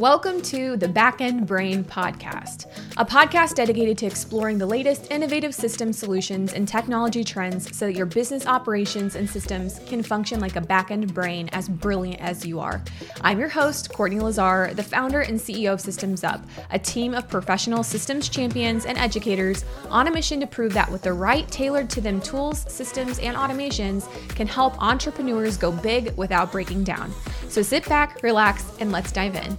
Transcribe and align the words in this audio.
Welcome 0.00 0.40
to 0.44 0.78
the 0.78 0.86
Backend 0.86 1.46
Brain 1.46 1.84
Podcast, 1.84 2.64
a 2.96 3.04
podcast 3.04 3.54
dedicated 3.54 3.98
to 3.98 4.06
exploring 4.06 4.56
the 4.56 4.64
latest 4.64 5.10
innovative 5.10 5.54
system 5.54 5.92
solutions 5.92 6.54
and 6.54 6.66
technology 6.66 7.22
trends 7.22 7.76
so 7.76 7.84
that 7.84 7.94
your 7.94 8.06
business 8.06 8.46
operations 8.46 9.14
and 9.14 9.28
systems 9.28 9.78
can 9.84 10.02
function 10.02 10.40
like 10.40 10.56
a 10.56 10.62
backend 10.62 11.12
brain 11.12 11.50
as 11.52 11.68
brilliant 11.68 12.18
as 12.22 12.46
you 12.46 12.60
are. 12.60 12.82
I'm 13.20 13.38
your 13.38 13.50
host, 13.50 13.92
Courtney 13.92 14.20
Lazar, 14.20 14.72
the 14.72 14.82
founder 14.82 15.20
and 15.20 15.38
CEO 15.38 15.74
of 15.74 15.82
Systems 15.82 16.24
Up, 16.24 16.42
a 16.70 16.78
team 16.78 17.12
of 17.12 17.28
professional 17.28 17.82
systems 17.82 18.30
champions 18.30 18.86
and 18.86 18.96
educators 18.96 19.66
on 19.90 20.08
a 20.08 20.10
mission 20.10 20.40
to 20.40 20.46
prove 20.46 20.72
that 20.72 20.90
with 20.90 21.02
the 21.02 21.12
right 21.12 21.46
tailored 21.48 21.90
to 21.90 22.00
them 22.00 22.22
tools, 22.22 22.64
systems, 22.72 23.18
and 23.18 23.36
automations 23.36 24.08
can 24.30 24.46
help 24.46 24.82
entrepreneurs 24.82 25.58
go 25.58 25.70
big 25.70 26.16
without 26.16 26.50
breaking 26.50 26.84
down. 26.84 27.12
So 27.50 27.60
sit 27.60 27.86
back, 27.86 28.22
relax, 28.22 28.64
and 28.80 28.92
let's 28.92 29.12
dive 29.12 29.34
in. 29.34 29.58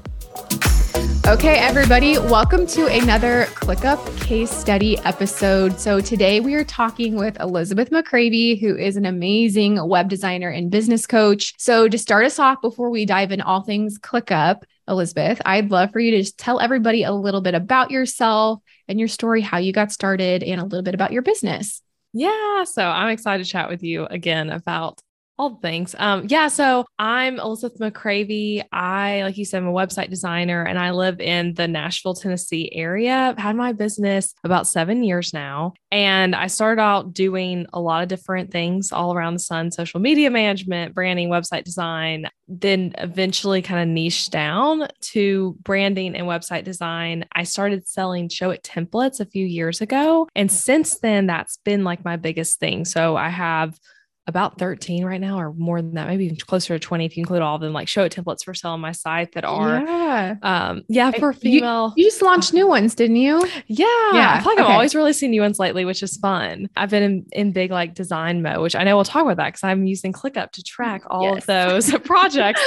Okay, 1.27 1.59
everybody, 1.59 2.17
welcome 2.17 2.67
to 2.67 2.87
another 2.87 3.45
ClickUp 3.51 4.21
case 4.21 4.51
study 4.51 4.97
episode. 4.99 5.79
So, 5.79 6.01
today 6.01 6.41
we 6.41 6.55
are 6.55 6.63
talking 6.65 7.15
with 7.15 7.39
Elizabeth 7.39 7.89
McCravy, 7.89 8.59
who 8.59 8.75
is 8.75 8.97
an 8.97 9.05
amazing 9.05 9.87
web 9.87 10.09
designer 10.09 10.49
and 10.49 10.69
business 10.69 11.07
coach. 11.07 11.53
So, 11.57 11.87
to 11.87 11.97
start 11.97 12.25
us 12.25 12.37
off 12.37 12.61
before 12.61 12.89
we 12.89 13.05
dive 13.05 13.31
in 13.31 13.39
all 13.39 13.61
things 13.61 13.97
ClickUp, 13.97 14.63
Elizabeth, 14.87 15.41
I'd 15.45 15.71
love 15.71 15.91
for 15.91 15.99
you 15.99 16.11
to 16.11 16.17
just 16.17 16.37
tell 16.37 16.59
everybody 16.59 17.03
a 17.03 17.13
little 17.13 17.41
bit 17.41 17.55
about 17.55 17.91
yourself 17.91 18.59
and 18.87 18.99
your 18.99 19.07
story, 19.07 19.41
how 19.41 19.57
you 19.57 19.71
got 19.71 19.91
started, 19.91 20.43
and 20.43 20.59
a 20.59 20.65
little 20.65 20.83
bit 20.83 20.95
about 20.95 21.13
your 21.13 21.21
business. 21.21 21.81
Yeah, 22.13 22.65
so 22.65 22.83
I'm 22.83 23.09
excited 23.09 23.45
to 23.45 23.49
chat 23.49 23.69
with 23.69 23.83
you 23.83 24.05
again 24.05 24.49
about 24.49 25.01
all 25.37 25.55
things. 25.55 25.95
Um, 25.97 26.25
yeah, 26.27 26.47
so 26.47 26.85
I'm 26.99 27.39
Elizabeth 27.39 27.79
McCravy. 27.79 28.63
I, 28.71 29.23
like 29.23 29.37
you 29.37 29.45
said, 29.45 29.63
I'm 29.63 29.67
a 29.67 29.73
website 29.73 30.09
designer 30.09 30.63
and 30.63 30.77
I 30.77 30.91
live 30.91 31.19
in 31.19 31.55
the 31.55 31.67
Nashville, 31.67 32.13
Tennessee 32.13 32.71
area. 32.73 33.15
I've 33.15 33.37
had 33.37 33.55
my 33.55 33.73
business 33.73 34.35
about 34.43 34.67
seven 34.67 35.03
years 35.03 35.33
now. 35.33 35.73
And 35.91 36.35
I 36.35 36.47
started 36.47 36.81
out 36.81 37.13
doing 37.13 37.65
a 37.73 37.79
lot 37.79 38.03
of 38.03 38.09
different 38.09 38.51
things 38.51 38.91
all 38.91 39.13
around 39.13 39.33
the 39.33 39.39
sun 39.39 39.71
social 39.71 39.99
media 39.99 40.29
management, 40.29 40.93
branding, 40.93 41.29
website 41.29 41.63
design, 41.63 42.27
then 42.47 42.93
eventually 42.99 43.61
kind 43.61 43.81
of 43.81 43.87
niched 43.87 44.31
down 44.31 44.87
to 45.01 45.57
branding 45.63 46.15
and 46.15 46.27
website 46.27 46.63
design. 46.65 47.25
I 47.33 47.43
started 47.43 47.87
selling 47.87 48.29
Showit 48.29 48.61
templates 48.61 49.19
a 49.19 49.25
few 49.25 49.45
years 49.45 49.81
ago. 49.81 50.27
And 50.35 50.51
since 50.51 50.99
then, 50.99 51.25
that's 51.25 51.57
been 51.57 51.83
like 51.83 52.05
my 52.05 52.15
biggest 52.15 52.59
thing. 52.59 52.85
So 52.85 53.15
I 53.15 53.29
have 53.29 53.79
about 54.27 54.59
13 54.59 55.03
right 55.03 55.19
now 55.19 55.39
or 55.39 55.51
more 55.53 55.81
than 55.81 55.95
that 55.95 56.07
maybe 56.07 56.25
even 56.25 56.37
closer 56.37 56.77
to 56.77 56.79
20 56.79 57.05
if 57.05 57.17
you 57.17 57.21
include 57.21 57.41
all 57.41 57.55
of 57.55 57.61
them 57.61 57.73
like 57.73 57.87
Showit 57.87 58.13
templates 58.13 58.43
for 58.43 58.53
sale 58.53 58.71
on 58.71 58.79
my 58.79 58.91
site 58.91 59.31
that 59.33 59.43
are 59.43 59.81
yeah. 59.81 60.35
um 60.43 60.83
yeah 60.87 61.11
for 61.11 61.33
female 61.33 61.93
you, 61.95 62.03
you 62.03 62.09
just 62.09 62.21
launched 62.21 62.53
new 62.53 62.67
ones 62.67 62.93
didn't 62.93 63.15
you? 63.15 63.43
Yeah. 63.65 63.85
Yeah 64.13 64.33
i 64.35 64.39
feel 64.39 64.51
like 64.51 64.59
okay. 64.59 64.67
i've 64.67 64.73
always 64.73 64.93
really 64.93 65.13
seen 65.13 65.31
new 65.31 65.41
ones 65.41 65.57
lately 65.57 65.85
which 65.85 66.03
is 66.03 66.17
fun. 66.17 66.69
I've 66.77 66.91
been 66.91 67.03
in, 67.03 67.25
in 67.31 67.51
big 67.51 67.71
like 67.71 67.95
design 67.95 68.43
mode 68.43 68.61
which 68.61 68.75
i 68.75 68.83
know 68.83 68.95
we'll 68.95 69.05
talk 69.05 69.23
about 69.23 69.37
that 69.37 69.47
because 69.49 69.63
i'm 69.63 69.85
using 69.87 70.13
clickup 70.13 70.51
to 70.51 70.63
track 70.63 71.01
all 71.07 71.33
yes. 71.33 71.37
of 71.37 71.45
those 71.47 71.91
projects. 72.03 72.61